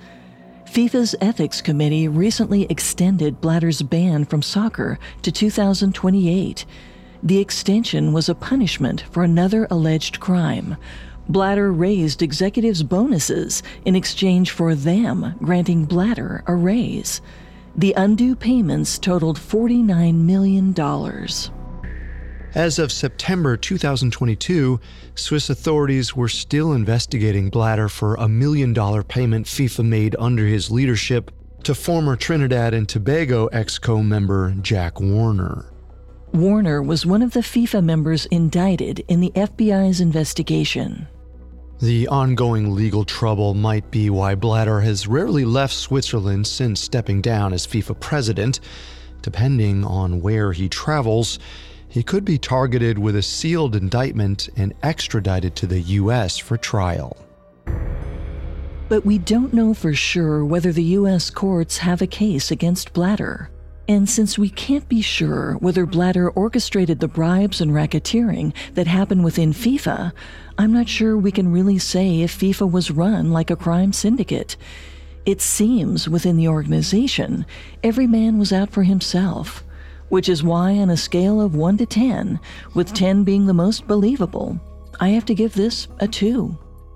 FIFA's 0.66 1.16
Ethics 1.20 1.60
Committee 1.60 2.06
recently 2.06 2.62
extended 2.70 3.40
Blatter's 3.40 3.82
ban 3.82 4.24
from 4.24 4.40
soccer 4.40 5.00
to 5.22 5.32
2028. 5.32 6.64
The 7.24 7.38
extension 7.38 8.12
was 8.12 8.28
a 8.28 8.34
punishment 8.34 9.04
for 9.12 9.22
another 9.22 9.68
alleged 9.70 10.18
crime. 10.18 10.76
Blatter 11.28 11.72
raised 11.72 12.20
executives' 12.20 12.82
bonuses 12.82 13.62
in 13.84 13.94
exchange 13.94 14.50
for 14.50 14.74
them 14.74 15.36
granting 15.38 15.84
Blatter 15.84 16.42
a 16.48 16.54
raise. 16.54 17.20
The 17.76 17.94
undue 17.96 18.34
payments 18.34 18.98
totaled 18.98 19.38
$49 19.38 20.16
million. 20.16 20.74
As 22.54 22.78
of 22.78 22.92
September 22.92 23.56
2022, 23.56 24.80
Swiss 25.14 25.48
authorities 25.48 26.16
were 26.16 26.28
still 26.28 26.72
investigating 26.72 27.50
Blatter 27.50 27.88
for 27.88 28.16
a 28.16 28.28
million 28.28 28.72
dollar 28.72 29.02
payment 29.04 29.46
FIFA 29.46 29.86
made 29.86 30.16
under 30.18 30.44
his 30.44 30.70
leadership 30.70 31.30
to 31.62 31.74
former 31.74 32.16
Trinidad 32.16 32.74
and 32.74 32.88
Tobago 32.88 33.48
exco 33.50 34.04
member 34.04 34.54
Jack 34.60 35.00
Warner. 35.00 35.71
Warner 36.32 36.82
was 36.82 37.04
one 37.04 37.20
of 37.20 37.34
the 37.34 37.40
FIFA 37.40 37.84
members 37.84 38.24
indicted 38.26 39.04
in 39.08 39.20
the 39.20 39.32
FBI's 39.34 40.00
investigation. 40.00 41.06
The 41.80 42.08
ongoing 42.08 42.74
legal 42.74 43.04
trouble 43.04 43.52
might 43.52 43.90
be 43.90 44.08
why 44.08 44.34
Blatter 44.34 44.80
has 44.80 45.06
rarely 45.06 45.44
left 45.44 45.74
Switzerland 45.74 46.46
since 46.46 46.80
stepping 46.80 47.20
down 47.20 47.52
as 47.52 47.66
FIFA 47.66 48.00
president. 48.00 48.60
Depending 49.20 49.84
on 49.84 50.22
where 50.22 50.52
he 50.52 50.70
travels, 50.70 51.38
he 51.88 52.02
could 52.02 52.24
be 52.24 52.38
targeted 52.38 52.98
with 52.98 53.16
a 53.16 53.22
sealed 53.22 53.76
indictment 53.76 54.48
and 54.56 54.72
extradited 54.82 55.54
to 55.56 55.66
the 55.66 55.80
U.S. 55.80 56.38
for 56.38 56.56
trial. 56.56 57.14
But 58.88 59.04
we 59.04 59.18
don't 59.18 59.52
know 59.52 59.74
for 59.74 59.92
sure 59.92 60.46
whether 60.46 60.72
the 60.72 60.82
U.S. 60.82 61.28
courts 61.28 61.78
have 61.78 62.00
a 62.00 62.06
case 62.06 62.50
against 62.50 62.94
Blatter. 62.94 63.50
And 63.88 64.08
since 64.08 64.38
we 64.38 64.48
can't 64.48 64.88
be 64.88 65.02
sure 65.02 65.54
whether 65.54 65.86
Blatter 65.86 66.30
orchestrated 66.30 67.00
the 67.00 67.08
bribes 67.08 67.60
and 67.60 67.72
racketeering 67.72 68.54
that 68.74 68.86
happened 68.86 69.24
within 69.24 69.52
FIFA, 69.52 70.12
I'm 70.56 70.72
not 70.72 70.88
sure 70.88 71.16
we 71.16 71.32
can 71.32 71.52
really 71.52 71.78
say 71.78 72.20
if 72.20 72.38
FIFA 72.38 72.70
was 72.70 72.90
run 72.90 73.32
like 73.32 73.50
a 73.50 73.56
crime 73.56 73.92
syndicate. 73.92 74.56
It 75.26 75.40
seems 75.40 76.08
within 76.08 76.36
the 76.36 76.48
organization, 76.48 77.44
every 77.82 78.06
man 78.06 78.38
was 78.38 78.52
out 78.52 78.70
for 78.70 78.84
himself 78.84 79.64
which 80.12 80.28
is 80.28 80.42
why, 80.42 80.76
on 80.76 80.90
a 80.90 80.96
scale 80.96 81.40
of 81.40 81.54
1 81.54 81.78
to 81.78 81.86
10, 81.86 82.38
with 82.74 82.92
10 82.92 83.24
being 83.24 83.46
the 83.46 83.54
most 83.54 83.86
believable, 83.86 84.60
I 85.00 85.08
have 85.08 85.24
to 85.24 85.34
give 85.34 85.54
this 85.54 85.88
a 86.00 86.06
2. 86.06 86.54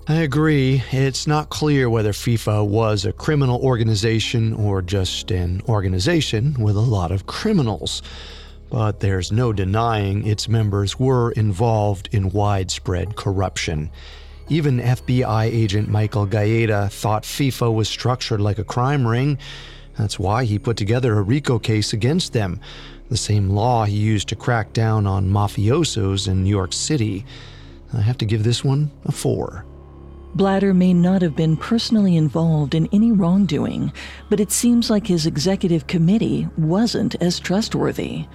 I 0.09 0.19
agree. 0.19 0.85
It's 0.93 1.27
not 1.27 1.51
clear 1.51 1.91
whether 1.91 2.13
FIFA 2.13 2.69
was 2.69 3.05
a 3.05 3.13
criminal 3.13 3.61
organization 3.61 4.53
or 4.53 4.81
just 4.81 5.33
an 5.33 5.63
organization 5.69 6.55
with 6.61 6.77
a 6.77 6.81
lot 6.81 7.11
of 7.11 7.27
criminals. 7.27 8.03
But 8.71 9.01
there's 9.01 9.33
no 9.33 9.53
denying 9.53 10.25
its 10.25 10.49
members 10.49 10.97
were 10.97 11.33
involved 11.33 12.09
in 12.13 12.31
widespread 12.31 13.17
corruption. 13.17 13.91
Even 14.49 14.79
FBI 14.79 15.47
agent 15.47 15.89
Michael 15.89 16.27
Gaeta 16.27 16.89
thought 16.89 17.25
FIFA 17.25 17.75
was 17.75 17.89
structured 17.89 18.41
like 18.41 18.61
a 18.61 18.65
crime 18.65 19.05
ring. 19.05 19.39
That's 19.99 20.21
why 20.21 20.45
he 20.45 20.61
put 20.61 20.77
together 20.77 21.19
a 21.19 21.23
RICO 21.23 21.59
case 21.59 21.93
against 21.93 22.33
them 22.33 22.61
the 23.09 23.17
same 23.17 23.51
law 23.51 23.85
he 23.85 23.97
used 23.97 24.29
to 24.29 24.37
crack 24.37 24.73
down 24.73 25.05
on 25.09 25.29
mafiosos 25.29 26.29
in 26.29 26.45
New 26.45 26.51
York 26.51 26.73
City. 26.73 27.25
I 27.93 28.03
have 28.03 28.19
to 28.19 28.25
give 28.25 28.45
this 28.45 28.63
one 28.63 28.93
a 29.05 29.11
4. 29.11 29.65
Blatter 30.37 30.75
may 30.75 30.93
not 30.93 31.23
have 31.23 31.35
been 31.35 31.57
personally 31.57 32.15
involved 32.15 32.75
in 32.75 32.91
any 32.93 33.11
wrongdoing, 33.11 33.91
but 34.29 34.39
it 34.39 34.53
seems 34.53 34.91
like 34.91 35.07
his 35.07 35.25
executive 35.25 35.87
committee 35.87 36.47
wasn't 36.59 37.15
as 37.23 37.41
trustworthy. 37.41 38.27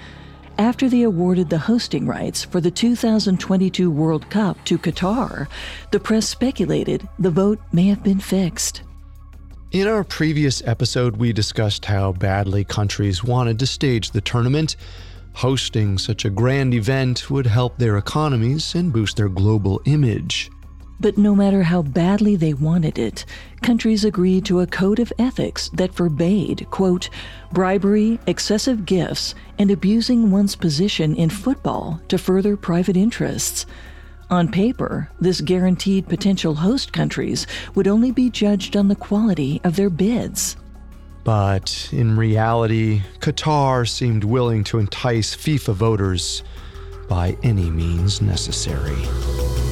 After 0.57 0.89
they 0.89 1.03
awarded 1.03 1.51
the 1.51 1.59
hosting 1.59 2.07
rights 2.07 2.43
for 2.43 2.59
the 2.59 2.71
2022 2.71 3.91
World 3.91 4.27
Cup 4.31 4.57
to 4.65 4.79
Qatar, 4.79 5.47
the 5.91 5.99
press 5.99 6.27
speculated 6.27 7.07
the 7.19 7.29
vote 7.29 7.59
may 7.71 7.85
have 7.89 8.01
been 8.01 8.19
fixed. 8.19 8.81
In 9.71 9.87
our 9.87 10.03
previous 10.03 10.63
episode, 10.65 11.17
we 11.17 11.31
discussed 11.31 11.85
how 11.85 12.13
badly 12.13 12.63
countries 12.63 13.23
wanted 13.23 13.59
to 13.59 13.67
stage 13.67 14.09
the 14.09 14.21
tournament. 14.21 14.75
Hosting 15.33 15.99
such 15.99 16.25
a 16.25 16.31
grand 16.31 16.73
event 16.73 17.29
would 17.29 17.45
help 17.45 17.77
their 17.77 17.97
economies 17.97 18.73
and 18.73 18.91
boost 18.91 19.17
their 19.17 19.29
global 19.29 19.79
image. 19.85 20.49
But 21.01 21.17
no 21.17 21.33
matter 21.33 21.63
how 21.63 21.81
badly 21.81 22.35
they 22.35 22.53
wanted 22.53 22.99
it, 22.99 23.25
countries 23.63 24.05
agreed 24.05 24.45
to 24.45 24.59
a 24.59 24.67
code 24.67 24.99
of 24.99 25.11
ethics 25.17 25.67
that 25.73 25.95
forbade, 25.95 26.67
quote, 26.69 27.09
bribery, 27.51 28.19
excessive 28.27 28.85
gifts, 28.85 29.33
and 29.57 29.71
abusing 29.71 30.29
one's 30.29 30.55
position 30.55 31.15
in 31.15 31.31
football 31.31 31.99
to 32.09 32.19
further 32.19 32.55
private 32.55 32.95
interests. 32.95 33.65
On 34.29 34.47
paper, 34.47 35.09
this 35.19 35.41
guaranteed 35.41 36.07
potential 36.07 36.53
host 36.53 36.93
countries 36.93 37.47
would 37.73 37.87
only 37.87 38.11
be 38.11 38.29
judged 38.29 38.77
on 38.77 38.87
the 38.87 38.95
quality 38.95 39.59
of 39.63 39.75
their 39.75 39.89
bids. 39.89 40.55
But 41.23 41.89
in 41.91 42.15
reality, 42.15 43.01
Qatar 43.19 43.89
seemed 43.89 44.23
willing 44.23 44.63
to 44.65 44.77
entice 44.77 45.35
FIFA 45.35 45.73
voters 45.73 46.43
by 47.09 47.37
any 47.41 47.71
means 47.71 48.21
necessary. 48.21 49.70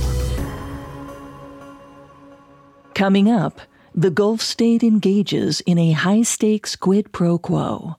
Coming 2.99 3.31
up, 3.31 3.61
the 3.95 4.11
Gulf 4.11 4.41
state 4.41 4.83
engages 4.83 5.61
in 5.61 5.77
a 5.77 5.93
high 5.93 6.23
stakes 6.23 6.75
quid 6.75 7.13
pro 7.13 7.37
quo. 7.37 7.95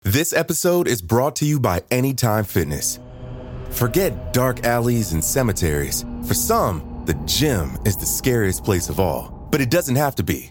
This 0.00 0.32
episode 0.32 0.88
is 0.88 1.02
brought 1.02 1.36
to 1.36 1.44
you 1.44 1.60
by 1.60 1.82
Anytime 1.90 2.44
Fitness. 2.44 2.98
Forget 3.68 4.32
dark 4.32 4.64
alleys 4.64 5.12
and 5.12 5.22
cemeteries. 5.22 6.06
For 6.26 6.32
some, 6.32 7.02
the 7.04 7.12
gym 7.26 7.76
is 7.84 7.94
the 7.94 8.06
scariest 8.06 8.64
place 8.64 8.88
of 8.88 8.98
all, 8.98 9.46
but 9.50 9.60
it 9.60 9.68
doesn't 9.68 9.96
have 9.96 10.14
to 10.14 10.22
be. 10.22 10.50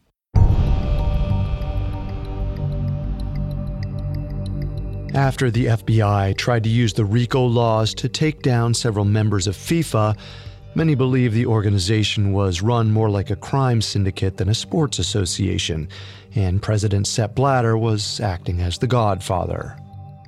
After 5.13 5.51
the 5.51 5.65
FBI 5.65 6.37
tried 6.37 6.63
to 6.63 6.69
use 6.69 6.93
the 6.93 7.03
RICO 7.03 7.45
laws 7.45 7.93
to 7.95 8.07
take 8.07 8.41
down 8.41 8.73
several 8.73 9.03
members 9.03 9.45
of 9.45 9.57
FIFA, 9.57 10.17
many 10.73 10.95
believe 10.95 11.33
the 11.33 11.45
organization 11.45 12.31
was 12.31 12.61
run 12.61 12.93
more 12.93 13.09
like 13.09 13.29
a 13.29 13.35
crime 13.35 13.81
syndicate 13.81 14.37
than 14.37 14.47
a 14.47 14.53
sports 14.53 14.99
association, 14.99 15.89
and 16.33 16.61
President 16.61 17.07
Sepp 17.07 17.35
Blatter 17.35 17.77
was 17.77 18.21
acting 18.21 18.61
as 18.61 18.77
the 18.77 18.87
godfather. 18.87 19.77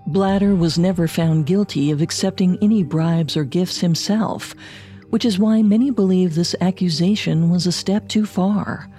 Blatter 0.07 0.53
was 0.53 0.77
never 0.77 1.07
found 1.07 1.45
guilty 1.45 1.89
of 1.89 2.01
accepting 2.01 2.57
any 2.61 2.83
bribes 2.83 3.37
or 3.37 3.45
gifts 3.45 3.79
himself, 3.79 4.53
which 5.11 5.23
is 5.23 5.39
why 5.39 5.61
many 5.61 5.91
believe 5.91 6.35
this 6.35 6.55
accusation 6.59 7.49
was 7.49 7.65
a 7.65 7.71
step 7.71 8.09
too 8.09 8.25
far. 8.25 8.89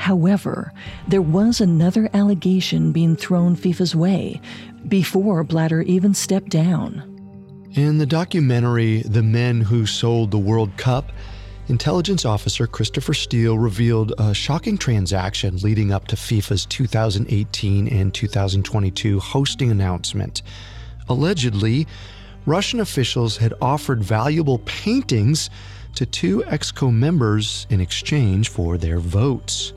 However, 0.00 0.72
there 1.08 1.20
was 1.20 1.60
another 1.60 2.08
allegation 2.14 2.90
being 2.90 3.16
thrown 3.16 3.54
FIFA's 3.54 3.94
way 3.94 4.40
before 4.88 5.44
Blatter 5.44 5.82
even 5.82 6.14
stepped 6.14 6.48
down. 6.48 7.04
In 7.74 7.98
the 7.98 8.06
documentary 8.06 9.02
The 9.02 9.22
Men 9.22 9.60
Who 9.60 9.84
Sold 9.84 10.30
the 10.30 10.38
World 10.38 10.74
Cup, 10.78 11.12
intelligence 11.68 12.24
officer 12.24 12.66
Christopher 12.66 13.12
Steele 13.12 13.58
revealed 13.58 14.14
a 14.16 14.32
shocking 14.32 14.78
transaction 14.78 15.58
leading 15.58 15.92
up 15.92 16.06
to 16.06 16.16
FIFA's 16.16 16.64
2018 16.64 17.86
and 17.88 18.14
2022 18.14 19.20
hosting 19.20 19.70
announcement. 19.70 20.40
Allegedly, 21.10 21.86
Russian 22.46 22.80
officials 22.80 23.36
had 23.36 23.52
offered 23.60 24.02
valuable 24.02 24.60
paintings 24.60 25.50
to 25.94 26.06
two 26.06 26.38
exco 26.46 26.90
members 26.90 27.66
in 27.68 27.82
exchange 27.82 28.48
for 28.48 28.78
their 28.78 28.98
votes. 28.98 29.74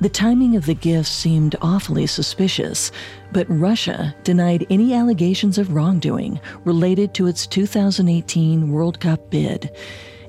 The 0.00 0.08
timing 0.08 0.56
of 0.56 0.64
the 0.64 0.74
gifts 0.74 1.10
seemed 1.10 1.56
awfully 1.60 2.06
suspicious, 2.06 2.90
but 3.32 3.46
Russia 3.50 4.14
denied 4.24 4.66
any 4.70 4.94
allegations 4.94 5.58
of 5.58 5.74
wrongdoing 5.74 6.40
related 6.64 7.12
to 7.14 7.26
its 7.26 7.46
2018 7.46 8.70
World 8.70 8.98
Cup 8.98 9.30
bid, 9.30 9.70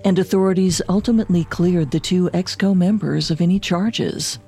and 0.04 0.20
authorities 0.20 0.82
ultimately 0.90 1.46
cleared 1.46 1.92
the 1.92 2.02
two 2.02 2.30
EXCO 2.32 2.76
members 2.76 3.32
of 3.32 3.40
any 3.40 3.60
charges. 3.60 4.40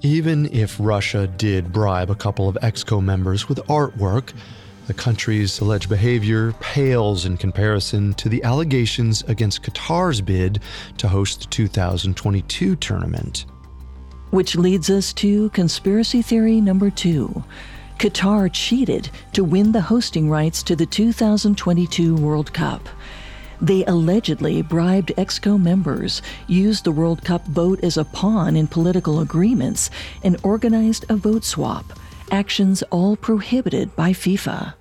Even 0.00 0.46
if 0.52 0.76
Russia 0.80 1.28
did 1.28 1.72
bribe 1.72 2.10
a 2.10 2.16
couple 2.16 2.48
of 2.48 2.58
EXCO 2.60 3.00
members 3.00 3.48
with 3.48 3.58
artwork, 3.68 4.32
the 4.88 4.94
country's 4.94 5.60
alleged 5.60 5.88
behavior 5.88 6.52
pales 6.58 7.24
in 7.24 7.36
comparison 7.36 8.14
to 8.14 8.28
the 8.28 8.42
allegations 8.42 9.22
against 9.28 9.62
Qatar's 9.62 10.20
bid 10.20 10.58
to 10.98 11.06
host 11.06 11.42
the 11.42 11.46
2022 11.46 12.74
tournament. 12.74 13.46
Which 14.30 14.56
leads 14.56 14.88
us 14.90 15.12
to 15.14 15.50
conspiracy 15.50 16.22
theory 16.22 16.60
number 16.60 16.90
two. 16.90 17.44
Qatar 17.98 18.50
cheated 18.52 19.10
to 19.32 19.44
win 19.44 19.72
the 19.72 19.82
hosting 19.82 20.30
rights 20.30 20.62
to 20.62 20.74
the 20.74 20.86
2022 20.86 22.16
World 22.16 22.52
Cup. 22.52 22.88
They 23.60 23.84
allegedly 23.84 24.62
bribed 24.62 25.12
EXCO 25.18 25.60
members, 25.60 26.22
used 26.46 26.84
the 26.84 26.92
World 26.92 27.22
Cup 27.24 27.44
vote 27.46 27.84
as 27.84 27.98
a 27.98 28.04
pawn 28.04 28.56
in 28.56 28.68
political 28.68 29.20
agreements, 29.20 29.90
and 30.22 30.38
organized 30.42 31.04
a 31.10 31.16
vote 31.16 31.44
swap, 31.44 31.92
actions 32.30 32.82
all 32.84 33.16
prohibited 33.16 33.94
by 33.96 34.12
FIFA. 34.12 34.74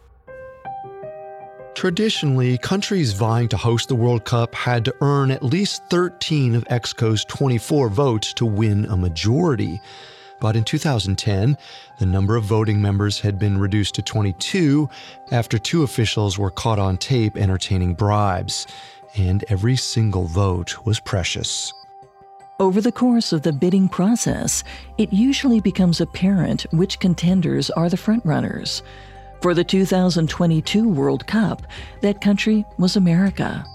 Traditionally, 1.79 2.57
countries 2.57 3.13
vying 3.13 3.47
to 3.47 3.55
host 3.55 3.87
the 3.87 3.95
World 3.95 4.25
Cup 4.25 4.53
had 4.53 4.83
to 4.83 4.95
earn 4.99 5.31
at 5.31 5.41
least 5.41 5.81
13 5.85 6.53
of 6.53 6.65
EXCO's 6.65 7.23
24 7.23 7.87
votes 7.87 8.33
to 8.33 8.45
win 8.45 8.83
a 8.87 8.97
majority. 8.97 9.79
But 10.41 10.57
in 10.57 10.65
2010, 10.65 11.57
the 11.97 12.05
number 12.05 12.35
of 12.35 12.43
voting 12.43 12.81
members 12.81 13.21
had 13.21 13.39
been 13.39 13.57
reduced 13.57 13.95
to 13.95 14.01
22 14.01 14.89
after 15.31 15.57
two 15.57 15.83
officials 15.83 16.37
were 16.37 16.51
caught 16.51 16.79
on 16.79 16.97
tape 16.97 17.37
entertaining 17.37 17.93
bribes, 17.93 18.67
and 19.15 19.45
every 19.47 19.77
single 19.77 20.25
vote 20.25 20.85
was 20.85 20.99
precious. 20.99 21.71
Over 22.59 22.81
the 22.81 22.91
course 22.91 23.31
of 23.31 23.43
the 23.43 23.53
bidding 23.53 23.87
process, 23.87 24.65
it 24.97 25.13
usually 25.13 25.61
becomes 25.61 26.01
apparent 26.01 26.63
which 26.71 26.99
contenders 26.99 27.69
are 27.69 27.87
the 27.87 27.95
frontrunners. 27.95 28.81
For 29.41 29.53
the 29.53 29.63
2022 29.63 30.89
World 30.89 31.25
Cup, 31.25 31.65
that 32.01 32.19
country 32.19 32.65
was 32.77 32.97
America. 32.97 33.65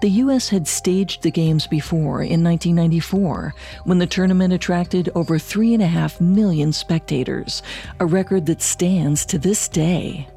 The 0.00 0.08
U.S. 0.08 0.48
had 0.48 0.66
staged 0.66 1.22
the 1.22 1.30
Games 1.30 1.66
before 1.66 2.22
in 2.22 2.42
1994 2.42 3.54
when 3.84 3.98
the 3.98 4.06
tournament 4.06 4.54
attracted 4.54 5.10
over 5.14 5.38
3.5 5.38 6.20
million 6.20 6.72
spectators, 6.72 7.62
a 8.00 8.06
record 8.06 8.46
that 8.46 8.62
stands 8.62 9.26
to 9.26 9.38
this 9.38 9.68
day. 9.68 10.28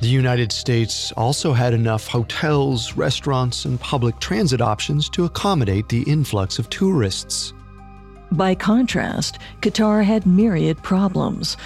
The 0.00 0.08
United 0.08 0.50
States 0.50 1.12
also 1.12 1.52
had 1.52 1.72
enough 1.72 2.08
hotels, 2.08 2.96
restaurants, 2.96 3.66
and 3.66 3.78
public 3.78 4.18
transit 4.18 4.60
options 4.60 5.08
to 5.10 5.26
accommodate 5.26 5.88
the 5.88 6.02
influx 6.02 6.58
of 6.58 6.68
tourists. 6.70 7.52
By 8.32 8.56
contrast, 8.56 9.38
Qatar 9.60 10.02
had 10.02 10.26
myriad 10.26 10.82
problems. 10.82 11.56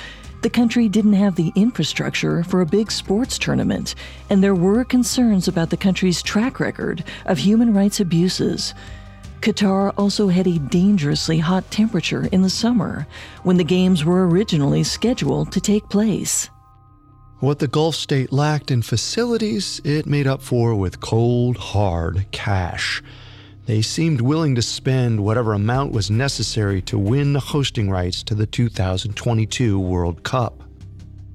The 0.43 0.51
country 0.51 0.89
didn't 0.89 1.15
have 1.15 1.35
the 1.35 1.53
infrastructure 1.57 2.45
for 2.45 2.61
a 2.61 2.67
big 2.67 2.93
sports 2.93 3.39
tournament, 3.39 3.95
and 4.31 4.43
there 4.43 4.55
were 4.55 4.85
concerns 4.85 5.49
about 5.49 5.71
the 5.71 5.77
country's 5.77 6.23
track 6.23 6.61
record 6.61 7.05
of 7.25 7.39
human 7.39 7.75
rights 7.75 8.01
abuses. 8.01 8.75
Qatar 9.41 9.93
also 9.97 10.29
had 10.29 10.47
a 10.47 10.59
dangerously 10.59 11.39
hot 11.39 11.71
temperature 11.71 12.29
in 12.33 12.43
the 12.43 12.51
summer 12.51 13.07
when 13.43 13.57
the 13.57 13.65
Games 13.65 14.05
were 14.05 14.29
originally 14.29 14.83
scheduled 14.83 15.53
to 15.53 15.61
take 15.61 15.89
place. 15.89 16.49
What 17.41 17.59
the 17.59 17.69
Gulf 17.69 17.95
state 17.95 18.33
lacked 18.33 18.71
in 18.71 18.83
facilities, 18.83 19.81
it 19.85 20.07
made 20.07 20.27
up 20.27 20.43
for 20.43 20.75
with 20.75 21.01
cold, 21.01 21.57
hard 21.57 22.27
cash. 22.31 23.03
They 23.67 23.83
seemed 23.83 24.21
willing 24.21 24.55
to 24.55 24.63
spend 24.63 25.25
whatever 25.25 25.53
amount 25.53 25.91
was 25.91 26.09
necessary 26.09 26.81
to 26.83 26.97
win 26.97 27.33
the 27.33 27.41
hosting 27.41 27.91
rights 27.91 28.23
to 28.25 28.35
the 28.37 28.47
2022 28.47 29.81
World 29.81 30.23
Cup. 30.23 30.63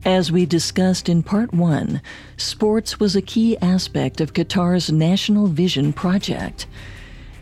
As 0.06 0.32
we 0.32 0.46
discussed 0.46 1.10
in 1.10 1.24
Part 1.24 1.54
1, 1.54 2.02
sports 2.38 3.02
was 3.02 3.18
a 3.18 3.22
key 3.22 3.58
aspect 3.58 4.22
of 4.22 4.34
Qatar's 4.34 4.90
National 4.90 5.48
Vision 5.48 5.92
project. 5.92 6.68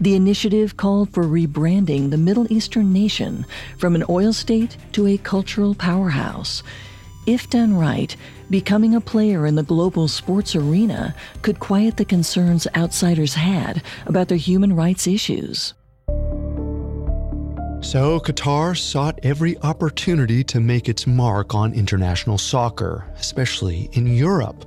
The 0.02 0.16
initiative 0.16 0.76
called 0.76 1.14
for 1.14 1.24
rebranding 1.24 2.10
the 2.10 2.18
Middle 2.18 2.52
Eastern 2.52 2.92
nation 2.92 3.46
from 3.78 3.94
an 3.94 4.04
oil 4.10 4.34
state 4.34 4.76
to 4.94 5.06
a 5.06 5.18
cultural 5.18 5.76
powerhouse. 5.76 6.64
If 7.26 7.50
done 7.50 7.76
right, 7.76 8.16
becoming 8.50 8.96
a 8.96 9.02
player 9.02 9.46
in 9.46 9.56
the 9.56 9.64
global 9.64 10.08
sports 10.08 10.56
arena 10.56 11.14
could 11.42 11.60
quiet 11.60 11.98
the 11.98 12.06
concerns 12.06 12.68
outsiders 12.76 13.36
had 13.36 13.84
about 14.06 14.28
their 14.30 14.38
human 14.38 14.76
rights 14.76 15.06
issues. 15.06 15.74
So, 17.82 18.20
Qatar 18.20 18.78
sought 18.78 19.20
every 19.24 19.58
opportunity 19.60 20.44
to 20.46 20.60
make 20.60 20.90
its 20.90 21.08
mark 21.08 21.56
on 21.56 21.74
international 21.74 22.38
soccer, 22.38 23.06
especially 23.18 23.90
in 23.94 24.06
Europe. 24.06 24.66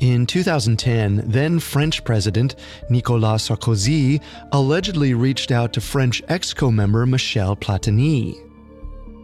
In 0.00 0.26
2010, 0.26 1.24
then 1.26 1.58
French 1.58 2.04
President 2.04 2.54
Nicolas 2.90 3.48
Sarkozy 3.48 4.20
allegedly 4.52 5.14
reached 5.14 5.50
out 5.50 5.72
to 5.72 5.80
French 5.80 6.22
EXCO 6.26 6.72
member 6.72 7.06
Michel 7.06 7.56
Platini. 7.56 8.43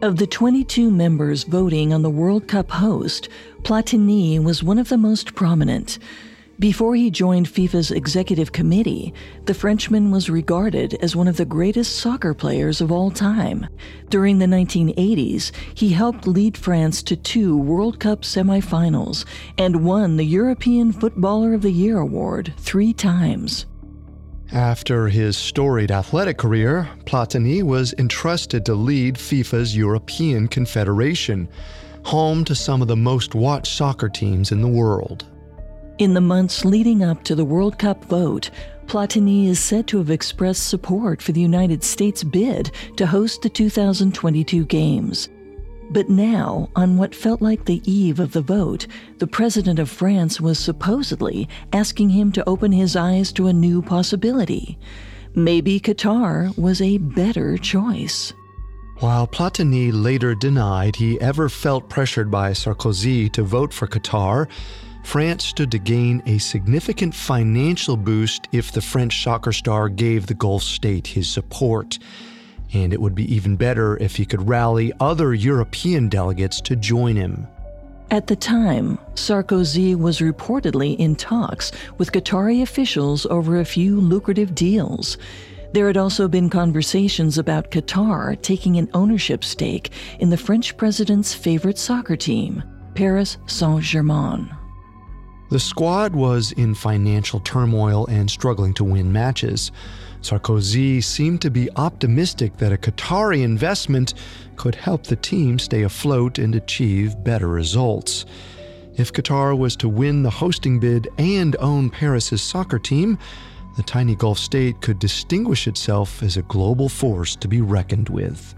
Of 0.01 0.17
the 0.17 0.25
22 0.25 0.89
members 0.89 1.43
voting 1.43 1.93
on 1.93 2.01
the 2.01 2.09
World 2.09 2.47
Cup 2.47 2.71
host, 2.71 3.29
Platini 3.61 4.43
was 4.43 4.63
one 4.63 4.79
of 4.79 4.89
the 4.89 4.97
most 4.97 5.35
prominent. 5.35 5.99
Before 6.57 6.95
he 6.95 7.11
joined 7.11 7.47
FIFA's 7.47 7.91
executive 7.91 8.51
committee, 8.51 9.13
the 9.45 9.53
Frenchman 9.53 10.09
was 10.09 10.27
regarded 10.27 10.95
as 11.03 11.15
one 11.15 11.27
of 11.27 11.37
the 11.37 11.45
greatest 11.45 11.97
soccer 11.97 12.33
players 12.33 12.81
of 12.81 12.91
all 12.91 13.11
time. 13.11 13.67
During 14.09 14.39
the 14.39 14.47
1980s, 14.47 15.51
he 15.75 15.89
helped 15.89 16.25
lead 16.25 16.57
France 16.57 17.03
to 17.03 17.15
two 17.15 17.55
World 17.55 17.99
Cup 17.99 18.23
semifinals 18.23 19.25
and 19.59 19.85
won 19.85 20.17
the 20.17 20.25
European 20.25 20.91
Footballer 20.93 21.53
of 21.53 21.61
the 21.61 21.71
Year 21.71 21.99
award 21.99 22.55
three 22.57 22.91
times. 22.91 23.67
After 24.53 25.07
his 25.07 25.37
storied 25.37 25.91
athletic 25.91 26.37
career, 26.37 26.89
Platini 27.05 27.63
was 27.63 27.93
entrusted 27.97 28.65
to 28.65 28.75
lead 28.75 29.15
FIFA's 29.15 29.77
European 29.77 30.49
Confederation, 30.49 31.47
home 32.03 32.43
to 32.43 32.53
some 32.53 32.81
of 32.81 32.89
the 32.89 32.97
most 32.97 33.33
watched 33.33 33.73
soccer 33.73 34.09
teams 34.09 34.51
in 34.51 34.61
the 34.61 34.67
world. 34.67 35.25
In 35.99 36.13
the 36.13 36.19
months 36.19 36.65
leading 36.65 37.01
up 37.01 37.23
to 37.23 37.35
the 37.35 37.45
World 37.45 37.79
Cup 37.79 38.03
vote, 38.05 38.49
Platini 38.87 39.47
is 39.47 39.59
said 39.59 39.87
to 39.87 39.99
have 39.99 40.09
expressed 40.09 40.67
support 40.67 41.21
for 41.21 41.31
the 41.31 41.39
United 41.39 41.81
States 41.81 42.21
bid 42.21 42.71
to 42.97 43.07
host 43.07 43.43
the 43.43 43.49
2022 43.49 44.65
Games. 44.65 45.29
But 45.91 46.09
now, 46.09 46.69
on 46.73 46.97
what 46.97 47.13
felt 47.13 47.41
like 47.41 47.65
the 47.65 47.81
eve 47.83 48.21
of 48.21 48.31
the 48.31 48.41
vote, 48.41 48.87
the 49.17 49.27
president 49.27 49.77
of 49.77 49.89
France 49.89 50.39
was 50.39 50.57
supposedly 50.57 51.49
asking 51.73 52.11
him 52.11 52.31
to 52.31 52.47
open 52.47 52.71
his 52.71 52.95
eyes 52.95 53.33
to 53.33 53.47
a 53.47 53.53
new 53.53 53.81
possibility. 53.81 54.77
Maybe 55.35 55.81
Qatar 55.81 56.57
was 56.57 56.81
a 56.81 56.97
better 56.97 57.57
choice. 57.57 58.31
While 58.99 59.27
Platini 59.27 59.91
later 59.91 60.33
denied 60.33 60.95
he 60.95 61.19
ever 61.19 61.49
felt 61.49 61.89
pressured 61.89 62.31
by 62.31 62.51
Sarkozy 62.51 63.29
to 63.33 63.43
vote 63.43 63.73
for 63.73 63.87
Qatar, 63.87 64.47
France 65.03 65.43
stood 65.43 65.71
to 65.71 65.79
gain 65.79 66.23
a 66.25 66.37
significant 66.37 67.13
financial 67.13 67.97
boost 67.97 68.47
if 68.53 68.71
the 68.71 68.81
French 68.81 69.23
soccer 69.23 69.51
star 69.51 69.89
gave 69.89 70.27
the 70.27 70.35
Gulf 70.35 70.63
state 70.63 71.07
his 71.07 71.27
support 71.27 71.99
and 72.73 72.93
it 72.93 73.01
would 73.01 73.15
be 73.15 73.33
even 73.33 73.55
better 73.55 73.97
if 73.97 74.15
he 74.15 74.25
could 74.25 74.47
rally 74.47 74.91
other 74.99 75.33
European 75.33 76.09
delegates 76.09 76.61
to 76.61 76.75
join 76.75 77.15
him. 77.15 77.47
At 78.11 78.27
the 78.27 78.35
time, 78.35 78.97
Sarkozy 79.15 79.95
was 79.95 80.19
reportedly 80.19 80.97
in 80.97 81.15
talks 81.15 81.71
with 81.97 82.11
Qatari 82.11 82.61
officials 82.61 83.25
over 83.27 83.59
a 83.59 83.65
few 83.65 84.01
lucrative 84.01 84.53
deals. 84.53 85.17
There 85.73 85.87
had 85.87 85.95
also 85.95 86.27
been 86.27 86.49
conversations 86.49 87.37
about 87.37 87.71
Qatar 87.71 88.41
taking 88.41 88.75
an 88.75 88.89
ownership 88.93 89.45
stake 89.45 89.91
in 90.19 90.29
the 90.29 90.37
French 90.37 90.75
president's 90.75 91.33
favorite 91.33 91.77
soccer 91.77 92.17
team, 92.17 92.61
Paris 92.95 93.37
Saint 93.45 93.81
Germain. 93.81 94.49
The 95.49 95.59
squad 95.59 96.13
was 96.13 96.51
in 96.53 96.75
financial 96.75 97.39
turmoil 97.39 98.05
and 98.07 98.29
struggling 98.29 98.73
to 98.75 98.83
win 98.83 99.13
matches. 99.13 99.71
Sarkozy 100.21 101.03
seemed 101.03 101.41
to 101.41 101.49
be 101.49 101.69
optimistic 101.75 102.57
that 102.57 102.71
a 102.71 102.77
Qatari 102.77 103.43
investment 103.43 104.13
could 104.55 104.75
help 104.75 105.03
the 105.03 105.15
team 105.15 105.57
stay 105.57 105.83
afloat 105.83 106.37
and 106.37 106.55
achieve 106.55 107.23
better 107.23 107.47
results. 107.47 108.25
If 108.95 109.11
Qatar 109.13 109.57
was 109.57 109.75
to 109.77 109.89
win 109.89 110.21
the 110.21 110.29
hosting 110.29 110.79
bid 110.79 111.07
and 111.17 111.55
own 111.59 111.89
Paris's 111.89 112.41
soccer 112.41 112.77
team, 112.77 113.17
the 113.77 113.83
tiny 113.83 114.15
Gulf 114.15 114.37
state 114.37 114.81
could 114.81 114.99
distinguish 114.99 115.67
itself 115.67 116.21
as 116.21 116.37
a 116.37 116.43
global 116.43 116.89
force 116.89 117.35
to 117.37 117.47
be 117.47 117.61
reckoned 117.61 118.09
with. 118.09 118.53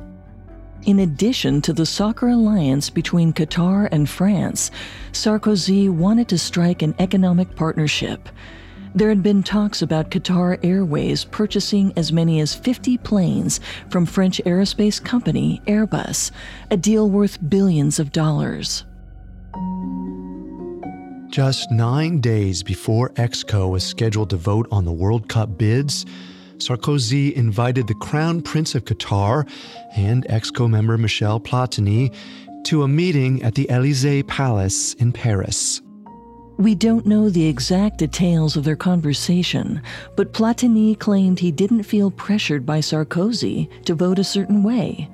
In 0.86 1.00
addition 1.00 1.62
to 1.62 1.72
the 1.72 1.86
soccer 1.86 2.28
alliance 2.28 2.90
between 2.90 3.32
Qatar 3.32 3.88
and 3.90 4.10
France, 4.10 4.70
Sarkozy 5.14 5.90
wanted 5.90 6.28
to 6.28 6.38
strike 6.38 6.82
an 6.82 6.94
economic 7.00 7.56
partnership. 7.56 8.28
There 8.96 9.10
had 9.10 9.24
been 9.24 9.42
talks 9.42 9.82
about 9.82 10.12
Qatar 10.12 10.64
Airways 10.64 11.26
purchasing 11.26 11.94
as 11.96 12.14
many 12.14 12.40
as 12.42 12.54
50 12.54 13.00
planes 13.00 13.60
from 13.90 14.06
French 14.06 14.40
aerospace 14.46 15.04
company 15.04 15.62
Airbus, 15.66 16.30
a 16.70 16.78
deal 16.78 17.10
worth 17.10 17.40
billions 17.50 17.98
of 17.98 18.12
dollars. 18.12 18.86
Just 21.30 21.72
nine 21.72 22.22
days 22.22 22.62
before 22.62 23.10
Exco 23.14 23.72
was 23.72 23.84
scheduled 23.84 24.30
to 24.30 24.38
vote 24.38 24.68
on 24.72 24.86
the 24.86 24.92
World 24.92 25.28
Cup 25.28 25.58
bids, 25.58 26.06
Sarkozy 26.58 27.34
invited 27.34 27.88
the 27.88 27.96
Crown 27.96 28.44
Prince 28.44 28.76
of 28.76 28.86
Qatar 28.86 29.50
and 29.96 30.24
Exco 30.28 30.70
member 30.70 31.00
Michel 31.00 31.40
Platini 31.40 32.14
to 32.66 32.84
a 32.84 32.88
meeting 32.88 33.42
at 33.42 33.56
the 33.56 33.68
Elysee 33.70 34.22
Palace 34.22 34.94
in 34.94 35.12
Paris. 35.12 35.82
We 36.58 36.76
don't 36.76 37.08
know 37.08 37.30
the 37.30 37.48
exact 37.48 37.98
details 37.98 38.56
of 38.56 38.64
their 38.64 38.76
conversation, 38.76 39.82
but 40.16 40.34
Platini 40.34 40.98
claimed 40.98 41.40
he 41.40 41.52
didn't 41.52 41.84
feel 41.84 42.12
pressured 42.12 42.64
by 42.64 42.80
Sarkozy 42.80 43.70
to 43.86 43.96
vote 43.96 44.20
a 44.20 44.24
certain 44.24 44.62
way. 44.62 45.10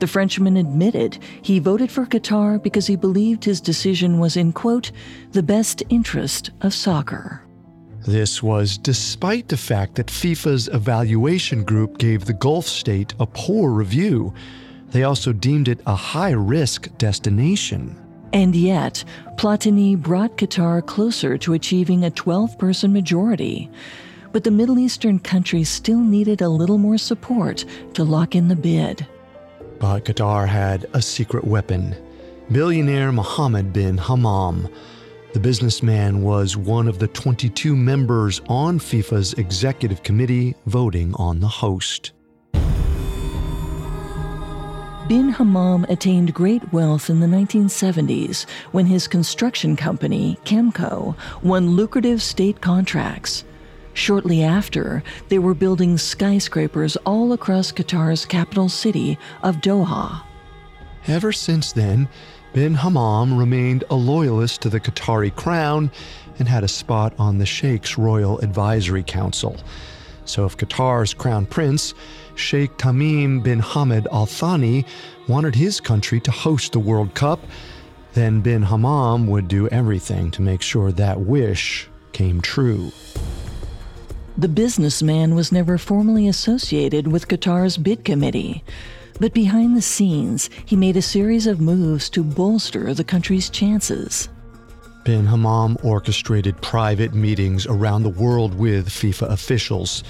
The 0.00 0.08
Frenchman 0.08 0.56
admitted 0.56 1.18
he 1.42 1.60
voted 1.60 1.92
for 1.92 2.04
Qatar 2.04 2.60
because 2.60 2.88
he 2.88 2.96
believed 2.96 3.44
his 3.44 3.60
decision 3.60 4.18
was 4.18 4.36
in, 4.36 4.52
quote, 4.52 4.90
the 5.30 5.42
best 5.44 5.84
interest 5.90 6.50
of 6.62 6.74
soccer. 6.74 7.42
This 8.00 8.42
was 8.42 8.76
despite 8.76 9.48
the 9.48 9.56
fact 9.56 9.94
that 9.94 10.08
FIFA's 10.08 10.68
evaluation 10.68 11.62
group 11.64 11.98
gave 11.98 12.24
the 12.24 12.34
Gulf 12.34 12.66
state 12.66 13.14
a 13.20 13.26
poor 13.26 13.70
review. 13.70 14.34
They 14.90 15.04
also 15.04 15.32
deemed 15.32 15.68
it 15.68 15.80
a 15.86 15.94
high 15.94 16.32
risk 16.32 16.88
destination. 16.98 18.03
And 18.34 18.56
yet, 18.56 19.04
Platini 19.36 19.96
brought 19.96 20.36
Qatar 20.36 20.84
closer 20.84 21.38
to 21.38 21.52
achieving 21.52 22.02
a 22.02 22.10
12 22.10 22.58
person 22.58 22.92
majority. 22.92 23.70
But 24.32 24.42
the 24.42 24.50
Middle 24.50 24.76
Eastern 24.76 25.20
countries 25.20 25.68
still 25.68 26.00
needed 26.00 26.42
a 26.42 26.48
little 26.48 26.76
more 26.76 26.98
support 26.98 27.64
to 27.94 28.02
lock 28.02 28.34
in 28.34 28.48
the 28.48 28.56
bid. 28.56 29.06
But 29.78 30.04
Qatar 30.04 30.48
had 30.48 30.84
a 30.92 31.00
secret 31.00 31.44
weapon 31.44 31.94
billionaire 32.50 33.12
Mohammed 33.12 33.72
bin 33.72 33.96
Hammam. 33.96 34.68
The 35.32 35.40
businessman 35.40 36.22
was 36.22 36.56
one 36.56 36.88
of 36.88 36.98
the 36.98 37.08
22 37.08 37.74
members 37.76 38.40
on 38.48 38.80
FIFA's 38.80 39.32
executive 39.34 40.02
committee 40.02 40.56
voting 40.66 41.14
on 41.14 41.38
the 41.38 41.48
host. 41.48 42.13
Bin 45.06 45.28
Hammam 45.28 45.84
attained 45.90 46.32
great 46.32 46.72
wealth 46.72 47.10
in 47.10 47.20
the 47.20 47.26
1970s 47.26 48.48
when 48.72 48.86
his 48.86 49.06
construction 49.06 49.76
company, 49.76 50.38
Kemco, 50.46 51.14
won 51.42 51.76
lucrative 51.76 52.22
state 52.22 52.62
contracts. 52.62 53.44
Shortly 53.92 54.42
after, 54.42 55.02
they 55.28 55.38
were 55.38 55.52
building 55.52 55.98
skyscrapers 55.98 56.96
all 57.04 57.34
across 57.34 57.70
Qatar's 57.70 58.24
capital 58.24 58.70
city 58.70 59.18
of 59.42 59.56
Doha. 59.56 60.22
Ever 61.06 61.32
since 61.32 61.72
then, 61.72 62.08
bin 62.54 62.72
Hammam 62.72 63.36
remained 63.36 63.84
a 63.90 63.94
loyalist 63.94 64.62
to 64.62 64.70
the 64.70 64.80
Qatari 64.80 65.36
crown 65.36 65.90
and 66.38 66.48
had 66.48 66.64
a 66.64 66.68
spot 66.68 67.12
on 67.18 67.36
the 67.36 67.46
Sheikh's 67.46 67.98
Royal 67.98 68.38
Advisory 68.38 69.02
Council. 69.02 69.58
So 70.24 70.44
if 70.44 70.56
Qatar's 70.56 71.14
crown 71.14 71.46
prince, 71.46 71.94
Sheikh 72.34 72.76
Tamim 72.76 73.42
bin 73.42 73.60
Hamad 73.60 74.06
Al 74.12 74.26
Thani, 74.26 74.84
wanted 75.28 75.54
his 75.54 75.80
country 75.80 76.20
to 76.20 76.30
host 76.30 76.72
the 76.72 76.78
World 76.78 77.14
Cup, 77.14 77.40
then 78.14 78.40
bin 78.40 78.62
Hammam 78.62 79.26
would 79.26 79.48
do 79.48 79.68
everything 79.68 80.30
to 80.32 80.42
make 80.42 80.62
sure 80.62 80.92
that 80.92 81.20
wish 81.20 81.88
came 82.12 82.40
true. 82.40 82.92
The 84.36 84.48
businessman 84.48 85.34
was 85.34 85.52
never 85.52 85.78
formally 85.78 86.26
associated 86.26 87.06
with 87.06 87.28
Qatar's 87.28 87.76
bid 87.76 88.04
committee, 88.04 88.64
but 89.20 89.32
behind 89.32 89.76
the 89.76 89.82
scenes, 89.82 90.50
he 90.64 90.74
made 90.74 90.96
a 90.96 91.02
series 91.02 91.46
of 91.46 91.60
moves 91.60 92.10
to 92.10 92.24
bolster 92.24 92.92
the 92.94 93.04
country's 93.04 93.48
chances. 93.48 94.28
Bin 95.04 95.26
Hammam 95.26 95.76
orchestrated 95.82 96.58
private 96.62 97.12
meetings 97.12 97.66
around 97.66 98.04
the 98.04 98.08
world 98.08 98.54
with 98.58 98.88
FIFA 98.88 99.28
officials. 99.30 100.02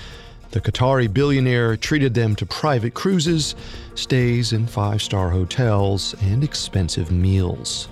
The 0.53 0.61
Qatari 0.61 1.12
billionaire 1.12 1.76
treated 1.76 2.14
them 2.14 2.36
to 2.36 2.47
private 2.47 2.95
cruises, 2.95 3.57
stays 3.97 4.53
in 4.53 4.68
five 4.68 5.03
star 5.03 5.30
hotels, 5.30 6.14
and 6.22 6.45
expensive 6.45 7.11
meals. 7.11 7.88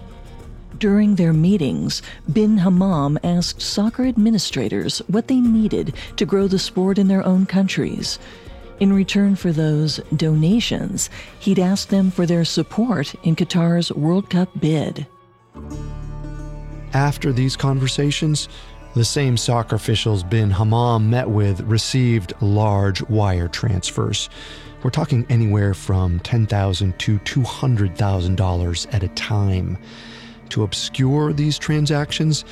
During 0.79 1.17
their 1.17 1.33
meetings, 1.33 2.03
bin 2.33 2.59
Hammam 2.59 3.19
asked 3.25 3.61
soccer 3.61 4.07
administrators 4.07 5.01
what 5.09 5.27
they 5.27 5.41
needed 5.41 5.95
to 6.17 6.25
grow 6.25 6.47
the 6.47 6.59
sport 6.59 6.99
in 6.99 7.09
their 7.09 7.27
own 7.27 7.47
countries. 7.47 8.21
In 8.79 8.93
return 8.93 9.35
for 9.35 9.51
those 9.51 9.99
donations, 10.15 11.11
he'd 11.41 11.59
ask 11.59 11.89
them 11.89 12.13
for 12.13 12.27
their 12.27 12.45
support 12.45 13.13
in 13.25 13.35
Qatar's 13.35 13.91
World 13.91 14.31
Cup 14.31 14.49
bid. 14.61 15.09
After 16.95 17.33
these 17.33 17.57
conversations, 17.57 18.51
the 18.95 19.05
same 19.05 19.39
soccer 19.39 19.77
officials 19.77 20.23
bin 20.23 20.51
Hammam 20.51 21.09
met 21.09 21.31
with 21.31 21.63
received 21.63 22.35
large 22.43 23.01
wire 23.09 23.49
transfers. 23.49 24.29
We're 24.83 24.91
talking 24.91 25.25
anywhere 25.31 25.73
from 25.73 26.21
10,000 26.21 26.99
to 26.99 27.19
$200,000 27.21 28.95
at 28.95 29.03
a 29.03 29.09
time. 29.09 29.79
To 30.51 30.65
obscure 30.65 31.33
these 31.33 31.59
transactions, 31.59 32.45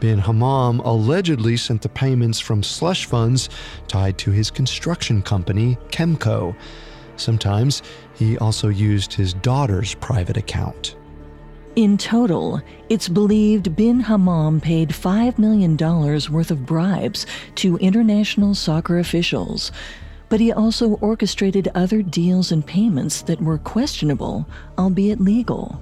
bin 0.00 0.18
Hammam 0.18 0.80
allegedly 0.80 1.56
sent 1.56 1.80
the 1.80 1.88
payments 1.88 2.38
from 2.38 2.62
slush 2.62 3.06
funds 3.06 3.48
tied 3.86 4.18
to 4.18 4.30
his 4.30 4.50
construction 4.50 5.22
company, 5.22 5.78
Kemco. 5.88 6.54
Sometimes 7.16 7.82
he 8.14 8.36
also 8.36 8.68
used 8.68 9.14
his 9.14 9.32
daughter's 9.32 9.94
private 9.94 10.36
account. 10.36 10.97
In 11.78 11.96
total, 11.96 12.60
it's 12.88 13.08
believed 13.08 13.76
bin 13.76 14.00
Hammam 14.00 14.60
paid 14.60 14.88
$5 14.88 15.38
million 15.38 15.76
worth 15.76 16.50
of 16.50 16.66
bribes 16.66 17.24
to 17.54 17.76
international 17.76 18.56
soccer 18.56 18.98
officials, 18.98 19.70
but 20.28 20.40
he 20.40 20.50
also 20.50 20.94
orchestrated 20.94 21.68
other 21.76 22.02
deals 22.02 22.50
and 22.50 22.66
payments 22.66 23.22
that 23.22 23.40
were 23.40 23.58
questionable, 23.58 24.44
albeit 24.76 25.20
legal. 25.20 25.80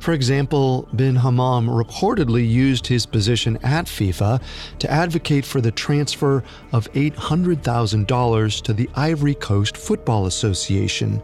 For 0.00 0.12
example, 0.12 0.86
bin 0.94 1.16
Hammam 1.16 1.66
reportedly 1.66 2.46
used 2.46 2.86
his 2.86 3.06
position 3.06 3.56
at 3.62 3.86
FIFA 3.86 4.42
to 4.80 4.90
advocate 4.90 5.46
for 5.46 5.62
the 5.62 5.72
transfer 5.72 6.44
of 6.72 6.92
$800,000 6.92 8.62
to 8.64 8.72
the 8.74 8.90
Ivory 8.96 9.36
Coast 9.36 9.78
Football 9.78 10.26
Association, 10.26 11.22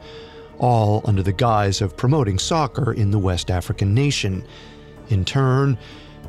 all 0.59 1.03
under 1.05 1.23
the 1.23 1.33
guise 1.33 1.81
of 1.81 1.97
promoting 1.97 2.39
soccer 2.39 2.93
in 2.93 3.11
the 3.11 3.19
West 3.19 3.51
African 3.51 3.95
nation. 3.95 4.45
In 5.09 5.25
turn, 5.25 5.79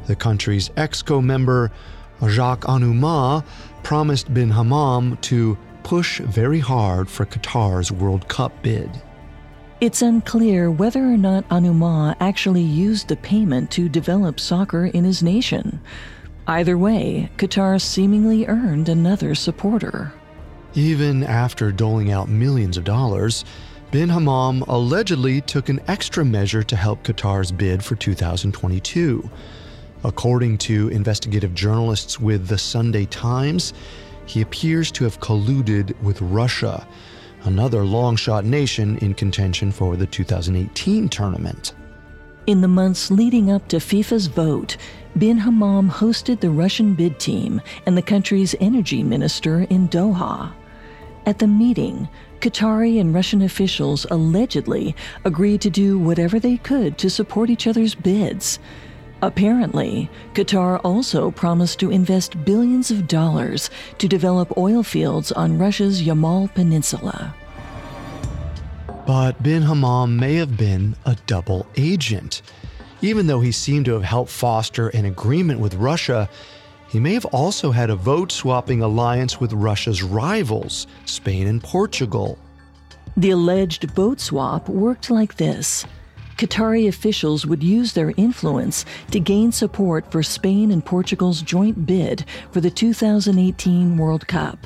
the 0.08 0.16
country's 0.16 0.70
EXCO 0.70 1.24
member, 1.24 1.72
Jacques 2.28 2.66
Anouma, 2.66 3.46
promised 3.84 4.34
bin 4.34 4.50
Hammam 4.50 5.18
to 5.18 5.58
push 5.84 6.20
very 6.20 6.60
hard 6.60 7.10
for 7.10 7.26
Qatar's 7.26 7.92
World 7.92 8.28
Cup 8.28 8.62
bid. 8.62 8.90
It's 9.82 10.02
unclear 10.02 10.70
whether 10.70 11.00
or 11.00 11.18
not 11.18 11.48
Anouma 11.48 12.16
actually 12.20 12.62
used 12.62 13.08
the 13.08 13.16
payment 13.16 13.72
to 13.72 13.88
develop 13.88 14.40
soccer 14.40 14.88
in 14.88 15.06
his 15.06 15.24
nation. 15.24 15.80
Either 16.48 16.78
way, 16.78 17.30
Qatar 17.38 17.80
seemingly 17.80 18.46
earned 18.48 18.90
another 18.90 19.36
supporter. 19.36 20.12
Even 20.74 21.24
after 21.24 21.72
doling 21.72 22.12
out 22.12 22.28
millions 22.28 22.76
of 22.76 22.84
dollars, 22.84 23.46
bin 23.92 24.10
Hammam 24.10 24.62
allegedly 24.68 25.42
took 25.42 25.70
an 25.70 25.80
extra 25.88 26.24
measure 26.24 26.64
to 26.64 26.76
help 26.76 27.04
Qatar's 27.04 27.52
bid 27.52 27.84
for 27.84 27.96
2022. 27.96 29.30
According 30.04 30.60
to 30.60 30.90
investigative 30.90 31.54
journalists 31.56 32.20
with 32.20 32.48
the 32.48 32.58
Sunday 32.58 33.06
Times, 33.06 33.74
he 34.26 34.42
appears 34.42 34.92
to 34.92 35.04
have 35.06 35.20
colluded 35.20 36.00
with 36.02 36.22
Russia 36.22 36.88
another 37.44 37.84
long 37.84 38.16
shot 38.16 38.46
nation 38.46 38.98
in 38.98 39.14
contention 39.14 39.72
for 39.72 39.96
the 39.96 40.06
2018 40.06 41.10
tournament. 41.10 41.74
In 42.46 42.62
the 42.62 42.68
months 42.68 43.10
leading 43.10 43.52
up 43.52 43.68
to 43.70 43.78
FIFA's 43.78 44.28
vote, 44.28 44.78
bin 45.18 45.38
Hammam 45.38 45.90
hosted 45.90 46.42
the 46.42 46.50
Russian 46.50 46.94
bid 46.94 47.20
team 47.20 47.62
and 47.86 47.98
the 47.98 48.02
country's 48.02 48.56
energy 48.60 49.04
minister 49.04 49.62
in 49.62 49.90
Doha. 49.90 50.52
At 51.26 51.40
the 51.40 51.48
meeting, 51.48 52.08
Qatari 52.40 53.00
and 53.00 53.14
Russian 53.14 53.42
officials 53.42 54.06
allegedly 54.10 54.96
agreed 55.26 55.62
to 55.62 55.70
do 55.70 56.00
whatever 56.00 56.40
they 56.40 56.58
could 56.58 56.98
to 56.98 57.10
support 57.10 57.50
each 57.50 57.68
other's 57.68 57.96
bids. 57.96 58.60
Apparently, 59.22 60.10
Qatar 60.34 60.80
also 60.84 61.32
promised 61.32 61.80
to 61.80 61.92
invest 61.92 62.46
billions 62.46 62.90
of 62.90 63.08
dollars 63.08 63.70
to 63.98 64.08
develop 64.08 64.58
oil 64.58 64.82
fields 64.84 65.32
on 65.34 65.58
Russia's 65.58 66.02
Yamal 66.02 66.54
Peninsula. 66.54 67.36
But 69.06 69.42
bin 69.44 69.64
Hammam 69.64 70.18
may 70.18 70.36
have 70.36 70.56
been 70.56 70.96
a 71.06 71.18
double 71.26 71.68
agent. 71.76 72.42
Even 73.02 73.28
though 73.28 73.42
he 73.42 73.52
seemed 73.52 73.86
to 73.86 73.94
have 73.94 74.04
helped 74.04 74.32
foster 74.32 74.90
an 74.90 75.06
agreement 75.06 75.60
with 75.60 75.74
Russia, 75.76 76.30
he 76.90 77.00
may 77.00 77.14
have 77.14 77.26
also 77.26 77.72
had 77.72 77.90
a 77.90 77.96
vote 77.96 78.32
swapping 78.32 78.82
alliance 78.82 79.40
with 79.40 79.54
Russia's 79.54 80.02
rivals, 80.02 80.88
Spain 81.06 81.48
and 81.48 81.64
Portugal. 81.64 82.38
The 83.16 83.32
alleged 83.32 83.92
vote 83.92 84.20
swap 84.20 84.68
worked 84.70 85.10
like 85.10 85.36
this 85.36 85.86
Qatari 86.38 86.88
officials 86.88 87.46
would 87.46 87.62
use 87.62 87.92
their 87.92 88.14
influence 88.16 88.86
to 89.12 89.20
gain 89.20 89.52
support 89.52 90.10
for 90.10 90.24
Spain 90.24 90.72
and 90.72 90.84
Portugal's 90.84 91.42
joint 91.42 91.86
bid 91.86 92.24
for 92.52 92.62
the 92.62 92.72
2018 92.72 93.98
World 93.98 94.26
Cup. 94.26 94.66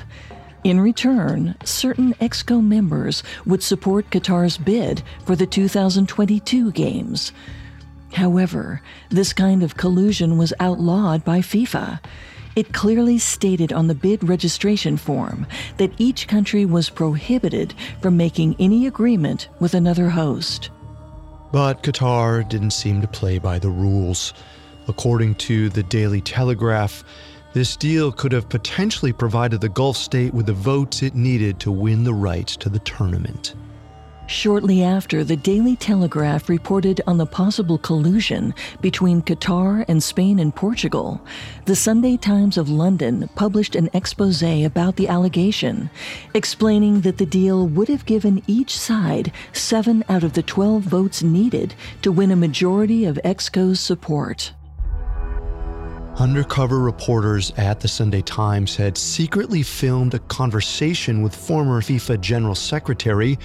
In 0.62 0.80
return, 0.80 1.56
certain 1.64 2.14
EXCO 2.20 2.64
members 2.64 3.22
would 3.44 3.62
support 3.62 4.08
Qatar's 4.10 4.56
bid 4.56 5.02
for 5.26 5.34
the 5.34 5.46
2022 5.46 6.70
Games. 6.72 7.32
However, 8.14 8.80
this 9.08 9.32
kind 9.32 9.62
of 9.62 9.76
collusion 9.76 10.38
was 10.38 10.52
outlawed 10.60 11.24
by 11.24 11.40
FIFA. 11.40 12.00
It 12.54 12.72
clearly 12.72 13.18
stated 13.18 13.72
on 13.72 13.88
the 13.88 13.94
bid 13.94 14.22
registration 14.22 14.96
form 14.96 15.46
that 15.78 15.92
each 15.98 16.28
country 16.28 16.64
was 16.64 16.88
prohibited 16.88 17.74
from 18.00 18.16
making 18.16 18.54
any 18.60 18.86
agreement 18.86 19.48
with 19.58 19.74
another 19.74 20.10
host. 20.10 20.70
But 21.50 21.82
Qatar 21.82 22.48
didn't 22.48 22.70
seem 22.70 23.00
to 23.00 23.08
play 23.08 23.38
by 23.38 23.58
the 23.58 23.70
rules. 23.70 24.32
According 24.86 25.34
to 25.36 25.68
the 25.68 25.82
Daily 25.82 26.20
Telegraph, 26.20 27.02
this 27.52 27.76
deal 27.76 28.12
could 28.12 28.32
have 28.32 28.48
potentially 28.48 29.12
provided 29.12 29.60
the 29.60 29.68
Gulf 29.68 29.96
state 29.96 30.32
with 30.32 30.46
the 30.46 30.52
votes 30.52 31.02
it 31.02 31.16
needed 31.16 31.58
to 31.60 31.72
win 31.72 32.04
the 32.04 32.14
rights 32.14 32.56
to 32.58 32.68
the 32.68 32.80
tournament. 32.80 33.54
Shortly 34.26 34.82
after, 34.82 35.22
the 35.22 35.36
Daily 35.36 35.76
Telegraph 35.76 36.48
reported 36.48 37.02
on 37.06 37.18
the 37.18 37.26
possible 37.26 37.76
collusion 37.76 38.54
between 38.80 39.20
Qatar 39.20 39.84
and 39.86 40.02
Spain 40.02 40.38
and 40.38 40.54
Portugal. 40.54 41.20
The 41.66 41.76
Sunday 41.76 42.16
Times 42.16 42.56
of 42.56 42.70
London 42.70 43.28
published 43.34 43.76
an 43.76 43.90
expose 43.92 44.42
about 44.42 44.96
the 44.96 45.08
allegation, 45.08 45.90
explaining 46.32 47.02
that 47.02 47.18
the 47.18 47.26
deal 47.26 47.66
would 47.68 47.88
have 47.88 48.06
given 48.06 48.42
each 48.46 48.76
side 48.76 49.30
seven 49.52 50.02
out 50.08 50.24
of 50.24 50.32
the 50.32 50.42
12 50.42 50.82
votes 50.82 51.22
needed 51.22 51.74
to 52.00 52.10
win 52.10 52.30
a 52.30 52.36
majority 52.36 53.04
of 53.04 53.20
EXCO's 53.24 53.78
support. 53.78 54.52
Undercover 56.16 56.78
reporters 56.78 57.52
at 57.56 57.80
the 57.80 57.88
Sunday 57.88 58.22
Times 58.22 58.76
had 58.76 58.96
secretly 58.96 59.64
filmed 59.64 60.14
a 60.14 60.20
conversation 60.20 61.22
with 61.22 61.34
former 61.34 61.80
FIFA 61.80 62.20
General 62.20 62.54
Secretary 62.54 63.36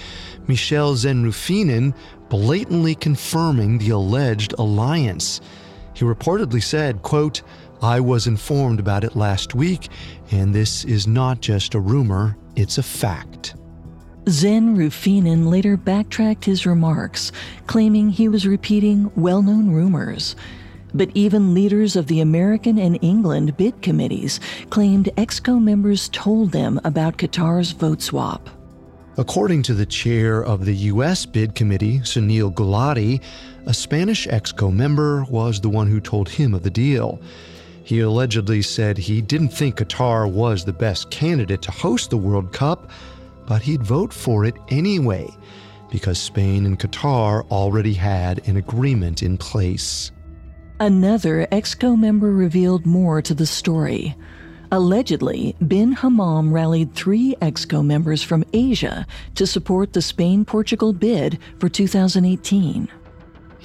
Michel 0.46 0.94
Zen-Ruffinen, 0.94 1.92
blatantly 2.28 2.94
confirming 2.94 3.78
the 3.78 3.90
alleged 3.90 4.54
alliance. 4.58 5.40
He 5.94 6.04
reportedly 6.04 6.62
said, 6.62 7.02
quote, 7.02 7.42
I 7.82 7.98
was 7.98 8.28
informed 8.28 8.78
about 8.78 9.02
it 9.02 9.16
last 9.16 9.56
week, 9.56 9.88
and 10.30 10.54
this 10.54 10.84
is 10.84 11.08
not 11.08 11.40
just 11.40 11.74
a 11.74 11.80
rumor, 11.80 12.36
it's 12.54 12.78
a 12.78 12.84
fact. 12.84 13.56
Zen-Ruffinen 14.28 15.50
later 15.50 15.76
backtracked 15.76 16.44
his 16.44 16.66
remarks, 16.66 17.32
claiming 17.66 18.10
he 18.10 18.28
was 18.28 18.46
repeating 18.46 19.10
well 19.16 19.42
known 19.42 19.70
rumors. 19.70 20.36
But 20.94 21.10
even 21.14 21.54
leaders 21.54 21.96
of 21.96 22.06
the 22.06 22.20
American 22.20 22.78
and 22.78 22.98
England 23.02 23.56
bid 23.56 23.80
committees 23.82 24.40
claimed 24.70 25.10
EXCO 25.16 25.62
members 25.62 26.08
told 26.08 26.52
them 26.52 26.80
about 26.84 27.16
Qatar's 27.16 27.72
vote 27.72 28.02
swap. 28.02 28.48
According 29.16 29.62
to 29.64 29.74
the 29.74 29.86
chair 29.86 30.42
of 30.42 30.64
the 30.64 30.74
U.S. 30.74 31.26
bid 31.26 31.54
committee, 31.54 31.98
Sunil 32.00 32.54
Gulati, 32.54 33.20
a 33.66 33.74
Spanish 33.74 34.26
EXCO 34.26 34.72
member 34.72 35.24
was 35.24 35.60
the 35.60 35.68
one 35.68 35.88
who 35.88 36.00
told 36.00 36.28
him 36.28 36.54
of 36.54 36.62
the 36.62 36.70
deal. 36.70 37.20
He 37.84 38.00
allegedly 38.00 38.62
said 38.62 38.96
he 38.96 39.20
didn't 39.20 39.50
think 39.50 39.76
Qatar 39.76 40.30
was 40.30 40.64
the 40.64 40.72
best 40.72 41.10
candidate 41.10 41.60
to 41.62 41.70
host 41.70 42.10
the 42.10 42.16
World 42.16 42.52
Cup, 42.52 42.90
but 43.46 43.62
he'd 43.62 43.82
vote 43.82 44.12
for 44.12 44.44
it 44.44 44.54
anyway 44.68 45.28
because 45.90 46.18
Spain 46.18 46.66
and 46.66 46.78
Qatar 46.78 47.48
already 47.50 47.94
had 47.94 48.46
an 48.48 48.56
agreement 48.56 49.22
in 49.22 49.36
place. 49.36 50.12
Another 50.82 51.46
EXCO 51.52 51.94
member 51.98 52.32
revealed 52.32 52.86
more 52.86 53.20
to 53.20 53.34
the 53.34 53.44
story. 53.44 54.16
Allegedly, 54.72 55.54
bin 55.68 55.92
Hammam 55.92 56.54
rallied 56.54 56.94
three 56.94 57.36
EXCO 57.42 57.84
members 57.84 58.22
from 58.22 58.44
Asia 58.54 59.06
to 59.34 59.46
support 59.46 59.92
the 59.92 60.00
Spain 60.00 60.42
Portugal 60.42 60.94
bid 60.94 61.38
for 61.58 61.68
2018. 61.68 62.88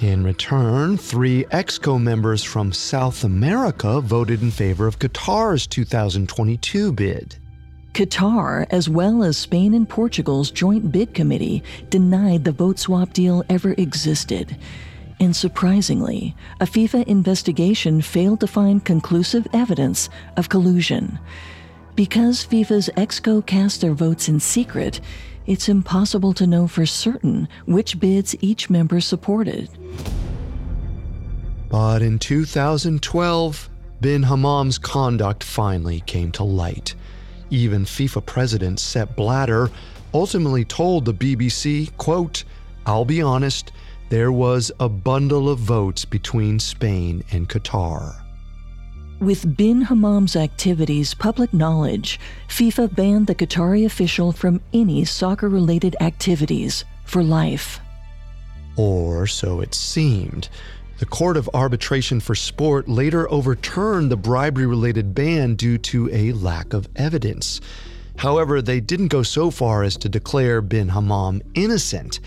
In 0.00 0.24
return, 0.24 0.98
three 0.98 1.44
EXCO 1.44 1.98
members 1.98 2.44
from 2.44 2.70
South 2.70 3.24
America 3.24 4.02
voted 4.02 4.42
in 4.42 4.50
favor 4.50 4.86
of 4.86 4.98
Qatar's 4.98 5.66
2022 5.66 6.92
bid. 6.92 7.38
Qatar, 7.94 8.66
as 8.68 8.90
well 8.90 9.22
as 9.22 9.38
Spain 9.38 9.72
and 9.72 9.88
Portugal's 9.88 10.50
joint 10.50 10.92
bid 10.92 11.14
committee, 11.14 11.62
denied 11.88 12.44
the 12.44 12.52
vote 12.52 12.78
swap 12.78 13.14
deal 13.14 13.42
ever 13.48 13.72
existed. 13.78 14.54
And 15.18 15.34
surprisingly, 15.34 16.36
a 16.60 16.66
FIFA 16.66 17.06
investigation 17.06 18.02
failed 18.02 18.40
to 18.40 18.46
find 18.46 18.84
conclusive 18.84 19.46
evidence 19.52 20.10
of 20.36 20.48
collusion. 20.48 21.18
Because 21.94 22.44
FIFA's 22.44 22.90
EXCO 22.96 23.46
cast 23.46 23.80
their 23.80 23.94
votes 23.94 24.28
in 24.28 24.40
secret, 24.40 25.00
it's 25.46 25.68
impossible 25.68 26.34
to 26.34 26.46
know 26.46 26.66
for 26.66 26.84
certain 26.84 27.48
which 27.64 27.98
bids 27.98 28.36
each 28.40 28.68
member 28.68 29.00
supported. 29.00 29.70
But 31.70 32.02
in 32.02 32.18
2012, 32.18 33.70
bin 34.00 34.22
Hammam's 34.22 34.78
conduct 34.78 35.42
finally 35.42 36.00
came 36.00 36.30
to 36.32 36.44
light. 36.44 36.94
Even 37.48 37.84
FIFA 37.84 38.26
president 38.26 38.80
Sepp 38.80 39.16
Blatter 39.16 39.70
ultimately 40.12 40.64
told 40.64 41.04
the 41.04 41.14
BBC, 41.14 41.96
quote, 41.96 42.44
I'll 42.84 43.04
be 43.04 43.22
honest, 43.22 43.72
there 44.08 44.30
was 44.30 44.70
a 44.78 44.88
bundle 44.88 45.48
of 45.48 45.58
votes 45.58 46.04
between 46.04 46.58
Spain 46.58 47.24
and 47.32 47.48
Qatar. 47.48 48.14
With 49.18 49.56
bin 49.56 49.80
Hammam's 49.82 50.36
activities 50.36 51.14
public 51.14 51.52
knowledge, 51.52 52.20
FIFA 52.48 52.94
banned 52.94 53.26
the 53.26 53.34
Qatari 53.34 53.84
official 53.84 54.30
from 54.30 54.60
any 54.72 55.04
soccer 55.04 55.48
related 55.48 55.96
activities 56.00 56.84
for 57.04 57.22
life. 57.22 57.80
Or 58.76 59.26
so 59.26 59.60
it 59.60 59.74
seemed. 59.74 60.50
The 60.98 61.06
Court 61.06 61.36
of 61.36 61.50
Arbitration 61.52 62.20
for 62.20 62.34
Sport 62.34 62.88
later 62.88 63.30
overturned 63.30 64.10
the 64.10 64.16
bribery 64.16 64.66
related 64.66 65.14
ban 65.14 65.54
due 65.54 65.78
to 65.78 66.10
a 66.12 66.32
lack 66.32 66.74
of 66.74 66.88
evidence. 66.94 67.60
However, 68.18 68.62
they 68.62 68.80
didn't 68.80 69.08
go 69.08 69.22
so 69.22 69.50
far 69.50 69.82
as 69.82 69.96
to 69.98 70.08
declare 70.08 70.60
bin 70.60 70.88
Hammam 70.88 71.42
innocent 71.54 72.20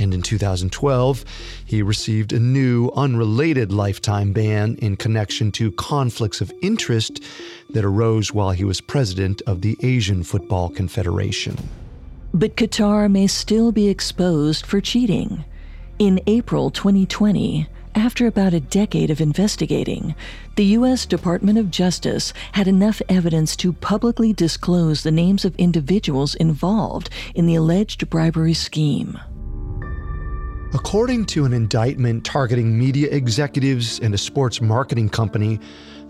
and 0.00 0.14
in 0.14 0.22
2012, 0.22 1.24
he 1.64 1.82
received 1.82 2.32
a 2.32 2.40
new, 2.40 2.90
unrelated 2.96 3.72
lifetime 3.72 4.32
ban 4.32 4.76
in 4.76 4.96
connection 4.96 5.52
to 5.52 5.70
conflicts 5.72 6.40
of 6.40 6.52
interest 6.62 7.22
that 7.70 7.84
arose 7.84 8.32
while 8.32 8.50
he 8.50 8.64
was 8.64 8.80
president 8.80 9.42
of 9.46 9.60
the 9.60 9.76
Asian 9.82 10.22
Football 10.22 10.70
Confederation. 10.70 11.56
But 12.32 12.56
Qatar 12.56 13.10
may 13.10 13.26
still 13.26 13.72
be 13.72 13.88
exposed 13.88 14.64
for 14.64 14.80
cheating. 14.80 15.44
In 15.98 16.20
April 16.26 16.70
2020, 16.70 17.68
after 17.94 18.26
about 18.26 18.54
a 18.54 18.60
decade 18.60 19.10
of 19.10 19.20
investigating, 19.20 20.14
the 20.54 20.64
U.S. 20.76 21.06
Department 21.06 21.58
of 21.58 21.70
Justice 21.70 22.32
had 22.52 22.68
enough 22.68 23.02
evidence 23.08 23.56
to 23.56 23.72
publicly 23.72 24.32
disclose 24.32 25.02
the 25.02 25.10
names 25.10 25.44
of 25.44 25.56
individuals 25.56 26.36
involved 26.36 27.10
in 27.34 27.46
the 27.46 27.56
alleged 27.56 28.08
bribery 28.08 28.54
scheme. 28.54 29.18
According 30.72 31.26
to 31.26 31.44
an 31.46 31.52
indictment 31.52 32.24
targeting 32.24 32.78
media 32.78 33.10
executives 33.10 33.98
and 33.98 34.14
a 34.14 34.18
sports 34.18 34.60
marketing 34.60 35.08
company, 35.08 35.58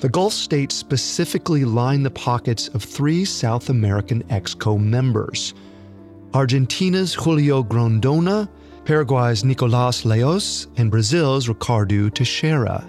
the 0.01 0.09
Gulf 0.11 0.35
states 0.35 0.75
specifically 0.75 1.65
lined 1.65 2.05
the 2.05 2.11
pockets 2.11 2.69
of 2.69 2.85
three 2.85 3.25
South 3.25 3.71
American 3.71 4.23
EXCO 4.25 4.79
members 4.79 5.55
Argentina's 6.35 7.15
Julio 7.15 7.63
Grondona, 7.63 8.49
Paraguay's 8.85 9.45
Nicolas 9.45 10.05
Leoz, 10.05 10.67
and 10.77 10.91
Brazil's 10.91 11.49
Ricardo 11.49 12.11
Teixeira. 12.11 12.87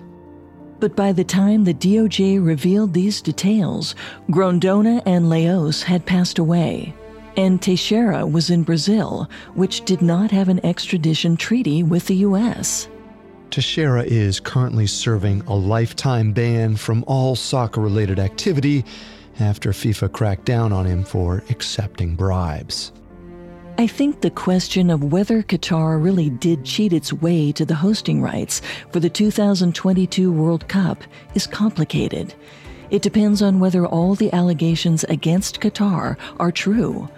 But 0.80 0.96
by 0.96 1.14
the 1.14 1.24
time 1.24 1.64
the 1.64 1.74
DOJ 1.74 2.46
revealed 2.46 2.94
these 2.94 3.22
details, 3.22 3.96
Grondona 4.30 5.02
and 5.06 5.30
Leoz 5.30 5.84
had 5.84 6.06
passed 6.06 6.38
away 6.38 6.94
and 7.38 7.62
Teixeira 7.62 8.26
was 8.26 8.50
in 8.50 8.64
Brazil, 8.64 9.30
which 9.54 9.86
did 9.86 10.02
not 10.02 10.32
have 10.32 10.50
an 10.50 10.64
extradition 10.66 11.38
treaty 11.38 11.84
with 11.84 12.08
the 12.08 12.16
U.S. 12.18 12.88
Teixeira 13.50 14.04
is 14.04 14.40
currently 14.40 14.88
serving 14.88 15.42
a 15.42 15.56
lifetime 15.56 16.32
ban 16.32 16.76
from 16.76 17.04
all 17.06 17.36
soccer 17.36 17.82
related 17.82 18.18
activity 18.18 18.86
after 19.40 19.72
FIFA 19.72 20.12
cracked 20.12 20.46
down 20.46 20.72
on 20.72 20.86
him 20.86 21.04
for 21.04 21.44
accepting 21.50 22.16
bribes. 22.16 22.92
I 23.78 23.88
think 23.88 24.22
the 24.22 24.30
question 24.30 24.90
of 24.90 25.12
whether 25.12 25.42
Qatar 25.42 26.02
really 26.02 26.30
did 26.30 26.64
cheat 26.66 26.94
its 26.94 27.12
way 27.12 27.52
to 27.54 27.66
the 27.66 27.76
hosting 27.76 28.22
rights 28.22 28.62
for 28.92 29.00
the 29.00 29.10
2022 29.10 30.32
World 30.32 30.68
Cup 30.68 31.04
is 31.34 31.48
complicated. 31.48 32.36
It 32.92 33.02
depends 33.02 33.42
on 33.42 33.60
whether 33.60 33.86
all 33.86 34.16
the 34.16 34.32
allegations 34.34 35.04
against 35.06 35.62
Qatar 35.62 36.18
are 36.40 36.52
true. 36.52 37.10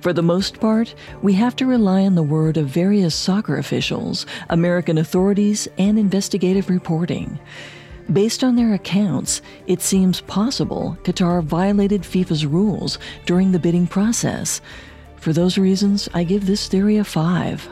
For 0.00 0.12
the 0.14 0.22
most 0.22 0.60
part, 0.60 0.94
we 1.22 1.34
have 1.34 1.54
to 1.56 1.66
rely 1.66 2.06
on 2.06 2.14
the 2.14 2.22
word 2.22 2.56
of 2.56 2.66
various 2.66 3.14
soccer 3.14 3.58
officials, 3.58 4.24
American 4.48 4.96
authorities, 4.96 5.68
and 5.76 5.98
investigative 5.98 6.70
reporting. 6.70 7.38
Based 8.10 8.42
on 8.42 8.56
their 8.56 8.74
accounts, 8.74 9.42
it 9.66 9.82
seems 9.82 10.22
possible 10.22 10.96
Qatar 11.02 11.44
violated 11.44 12.02
FIFA's 12.02 12.46
rules 12.46 12.98
during 13.26 13.52
the 13.52 13.58
bidding 13.58 13.86
process. 13.86 14.60
For 15.16 15.32
those 15.34 15.58
reasons, 15.58 16.08
I 16.14 16.24
give 16.24 16.46
this 16.46 16.66
theory 16.66 16.96
a 16.96 17.04
5. 17.04 17.68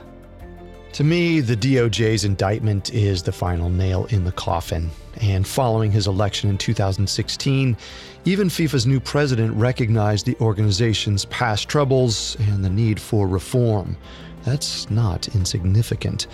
To 0.93 1.05
me, 1.05 1.41
the 1.41 1.57
DOJ's 1.57 2.25
indictment 2.25 2.93
is 2.93 3.23
the 3.23 3.31
final 3.31 3.71
nail 3.71 4.07
in 4.07 4.25
the 4.25 4.33
coffin. 4.33 4.91
And 5.21 5.47
following 5.47 5.93
his 5.93 6.07
election 6.07 6.51
in 6.51 6.59
2016, 6.59 7.77
even 8.25 8.49
FIFA's 8.49 8.87
new 8.87 8.99
president 8.99 9.55
recognized 9.55 10.27
the 10.27 10.37
organization's 10.41 11.25
past 11.27 11.69
troubles 11.69 12.37
and 12.41 12.65
the 12.65 12.71
need 12.71 13.01
for 13.01 13.29
reform. 13.29 13.97
That's 14.45 14.91
not 14.91 15.29
insignificant. 15.35 16.27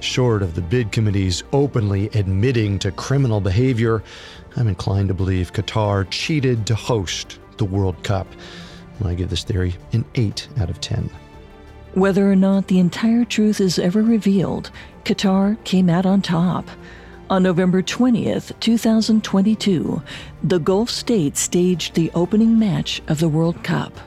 Short 0.00 0.42
of 0.42 0.54
the 0.54 0.62
bid 0.62 0.92
committees 0.92 1.42
openly 1.52 2.10
admitting 2.14 2.78
to 2.80 2.90
criminal 2.92 3.40
behavior, 3.40 4.02
I'm 4.56 4.68
inclined 4.68 5.08
to 5.08 5.14
believe 5.14 5.52
Qatar 5.52 6.06
cheated 6.10 6.66
to 6.66 6.74
host 6.74 7.38
the 7.56 7.64
World 7.64 8.02
Cup. 8.02 8.26
I 9.04 9.14
give 9.14 9.30
this 9.30 9.44
theory 9.44 9.74
an 9.92 10.04
8 10.14 10.48
out 10.58 10.70
of 10.70 10.80
10. 10.80 11.08
Whether 11.96 12.30
or 12.30 12.36
not 12.36 12.66
the 12.66 12.78
entire 12.78 13.24
truth 13.24 13.58
is 13.58 13.78
ever 13.78 14.02
revealed, 14.02 14.70
Qatar 15.04 15.56
came 15.64 15.88
out 15.88 16.04
on 16.04 16.20
top. 16.20 16.68
On 17.30 17.42
November 17.42 17.80
20th, 17.80 18.52
2022, 18.60 20.02
the 20.44 20.58
Gulf 20.58 20.90
states 20.90 21.40
staged 21.40 21.94
the 21.94 22.10
opening 22.14 22.58
match 22.58 23.00
of 23.08 23.18
the 23.18 23.30
World 23.30 23.64
Cup. 23.64 23.98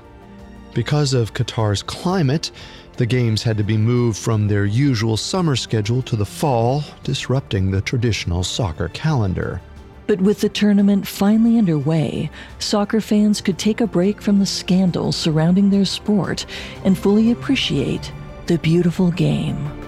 Because 0.76 1.16
of 1.16 1.34
Qatar's 1.34 1.82
climate, 1.82 2.52
the 2.98 3.08
games 3.08 3.42
had 3.42 3.58
to 3.58 3.64
be 3.64 3.76
moved 3.76 4.20
from 4.20 4.48
their 4.48 4.66
usual 4.66 5.18
summer 5.18 5.56
schedule 5.56 6.04
to 6.04 6.16
the 6.16 6.24
fall, 6.24 6.84
disrupting 7.04 7.72
the 7.72 7.82
traditional 7.82 8.44
soccer 8.44 8.90
calendar. 8.90 9.62
But 10.10 10.22
with 10.22 10.41
the 10.41 10.49
tournament 10.49 11.05
finally 11.05 11.60
underway, 11.60 12.32
soccer 12.57 12.99
fans 12.99 13.41
could 13.41 13.60
take 13.60 13.80
a 13.80 13.86
break 13.86 14.24
from 14.24 14.39
the 14.39 14.45
scandals 14.47 15.16
surrounding 15.16 15.70
their 15.70 15.86
sport 15.86 16.47
and 16.84 16.97
fully 16.97 17.30
appreciate 17.30 18.12
the 18.47 18.57
beautiful 18.57 19.12
game. 19.12 19.79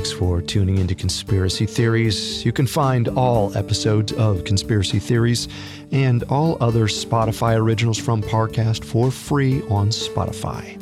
Thanks 0.00 0.12
for 0.12 0.40
tuning 0.40 0.78
into 0.78 0.94
Conspiracy 0.94 1.66
Theories. 1.66 2.42
You 2.42 2.52
can 2.52 2.66
find 2.66 3.06
all 3.06 3.54
episodes 3.54 4.14
of 4.14 4.44
Conspiracy 4.44 4.98
Theories 4.98 5.46
and 5.92 6.22
all 6.30 6.56
other 6.58 6.86
Spotify 6.86 7.54
originals 7.58 7.98
from 7.98 8.22
Parcast 8.22 8.82
for 8.82 9.10
free 9.10 9.60
on 9.68 9.90
Spotify. 9.90 10.80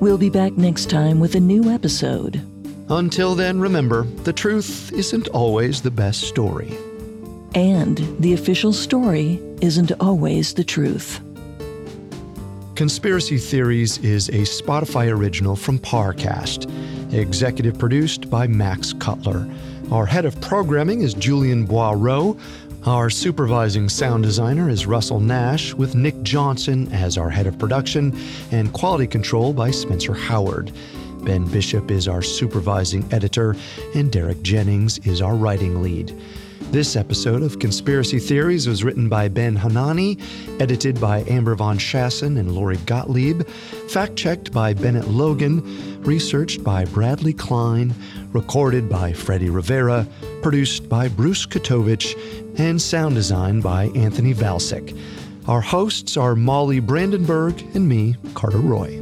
We'll 0.00 0.18
be 0.18 0.30
back 0.30 0.54
next 0.54 0.90
time 0.90 1.20
with 1.20 1.36
a 1.36 1.40
new 1.40 1.70
episode. 1.70 2.44
Until 2.88 3.36
then, 3.36 3.60
remember 3.60 4.02
the 4.24 4.32
truth 4.32 4.92
isn't 4.94 5.28
always 5.28 5.80
the 5.80 5.92
best 5.92 6.22
story. 6.22 6.76
And 7.54 7.98
the 8.18 8.32
official 8.32 8.72
story 8.72 9.40
isn't 9.60 9.92
always 10.00 10.54
the 10.54 10.64
truth. 10.64 11.20
Conspiracy 12.74 13.38
Theories 13.38 13.98
is 13.98 14.28
a 14.30 14.40
Spotify 14.40 15.08
original 15.08 15.54
from 15.54 15.78
Parcast 15.78 16.68
executive 17.12 17.78
produced 17.78 18.30
by 18.30 18.46
Max 18.46 18.92
Cutler. 18.92 19.46
Our 19.90 20.06
head 20.06 20.24
of 20.24 20.40
programming 20.40 21.02
is 21.02 21.14
Julian 21.14 21.66
Boireau. 21.66 22.38
Our 22.86 23.10
supervising 23.10 23.88
sound 23.88 24.22
designer 24.22 24.70
is 24.70 24.86
Russell 24.86 25.20
Nash, 25.20 25.74
with 25.74 25.94
Nick 25.94 26.22
Johnson 26.22 26.90
as 26.92 27.18
our 27.18 27.28
head 27.28 27.46
of 27.46 27.58
production, 27.58 28.16
and 28.52 28.72
quality 28.72 29.06
control 29.06 29.52
by 29.52 29.70
Spencer 29.70 30.14
Howard. 30.14 30.72
Ben 31.24 31.46
Bishop 31.46 31.90
is 31.90 32.08
our 32.08 32.22
supervising 32.22 33.06
editor, 33.12 33.54
and 33.94 34.10
Derek 34.10 34.40
Jennings 34.42 34.98
is 35.00 35.20
our 35.20 35.34
writing 35.34 35.82
lead. 35.82 36.18
This 36.70 36.94
episode 36.94 37.42
of 37.42 37.58
Conspiracy 37.58 38.20
Theories 38.20 38.68
was 38.68 38.84
written 38.84 39.08
by 39.08 39.26
Ben 39.26 39.56
Hanani, 39.56 40.18
edited 40.60 41.00
by 41.00 41.24
Amber 41.24 41.56
Von 41.56 41.78
Schassen 41.78 42.38
and 42.38 42.52
Lori 42.52 42.76
Gottlieb, 42.86 43.44
fact 43.88 44.14
checked 44.14 44.52
by 44.52 44.72
Bennett 44.72 45.08
Logan, 45.08 45.89
researched 46.00 46.64
by 46.64 46.84
Bradley 46.86 47.32
Klein, 47.32 47.94
recorded 48.32 48.88
by 48.88 49.12
Freddie 49.12 49.50
Rivera, 49.50 50.06
produced 50.42 50.88
by 50.88 51.08
Bruce 51.08 51.46
Katovich, 51.46 52.14
and 52.58 52.80
sound 52.80 53.14
design 53.14 53.60
by 53.60 53.84
Anthony 53.94 54.34
Valsic. 54.34 54.98
Our 55.48 55.60
hosts 55.60 56.16
are 56.16 56.34
Molly 56.34 56.80
Brandenburg 56.80 57.60
and 57.74 57.88
me, 57.88 58.16
Carter 58.34 58.58
Roy. 58.58 59.00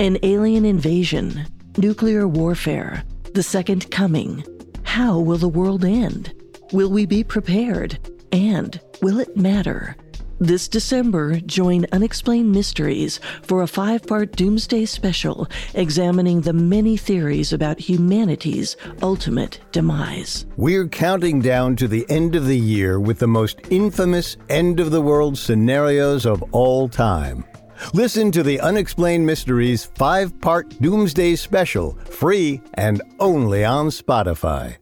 An 0.00 0.16
alien 0.22 0.64
invasion 0.64 1.46
Nuclear 1.78 2.26
warfare. 2.26 3.04
The 3.34 3.42
second 3.44 3.88
coming. 3.92 4.44
How 4.82 5.20
will 5.20 5.36
the 5.36 5.46
world 5.48 5.84
end? 5.84 6.34
Will 6.72 6.90
we 6.90 7.06
be 7.06 7.22
prepared? 7.22 8.00
And 8.32 8.80
will 9.00 9.20
it 9.20 9.36
matter? 9.36 9.94
This 10.40 10.68
December, 10.68 11.40
join 11.40 11.84
Unexplained 11.90 12.52
Mysteries 12.52 13.18
for 13.42 13.62
a 13.62 13.66
five 13.66 14.06
part 14.06 14.36
Doomsday 14.36 14.84
special 14.84 15.48
examining 15.74 16.42
the 16.42 16.52
many 16.52 16.96
theories 16.96 17.52
about 17.52 17.80
humanity's 17.80 18.76
ultimate 19.02 19.58
demise. 19.72 20.46
We're 20.56 20.86
counting 20.86 21.40
down 21.40 21.74
to 21.76 21.88
the 21.88 22.06
end 22.08 22.36
of 22.36 22.46
the 22.46 22.56
year 22.56 23.00
with 23.00 23.18
the 23.18 23.26
most 23.26 23.58
infamous 23.70 24.36
end 24.48 24.78
of 24.78 24.92
the 24.92 25.02
world 25.02 25.36
scenarios 25.36 26.24
of 26.24 26.44
all 26.52 26.88
time. 26.88 27.44
Listen 27.92 28.30
to 28.30 28.44
the 28.44 28.60
Unexplained 28.60 29.26
Mysteries 29.26 29.86
five 29.96 30.40
part 30.40 30.68
Doomsday 30.80 31.34
Special, 31.34 31.98
free 32.10 32.60
and 32.74 33.02
only 33.18 33.64
on 33.64 33.88
Spotify. 33.88 34.76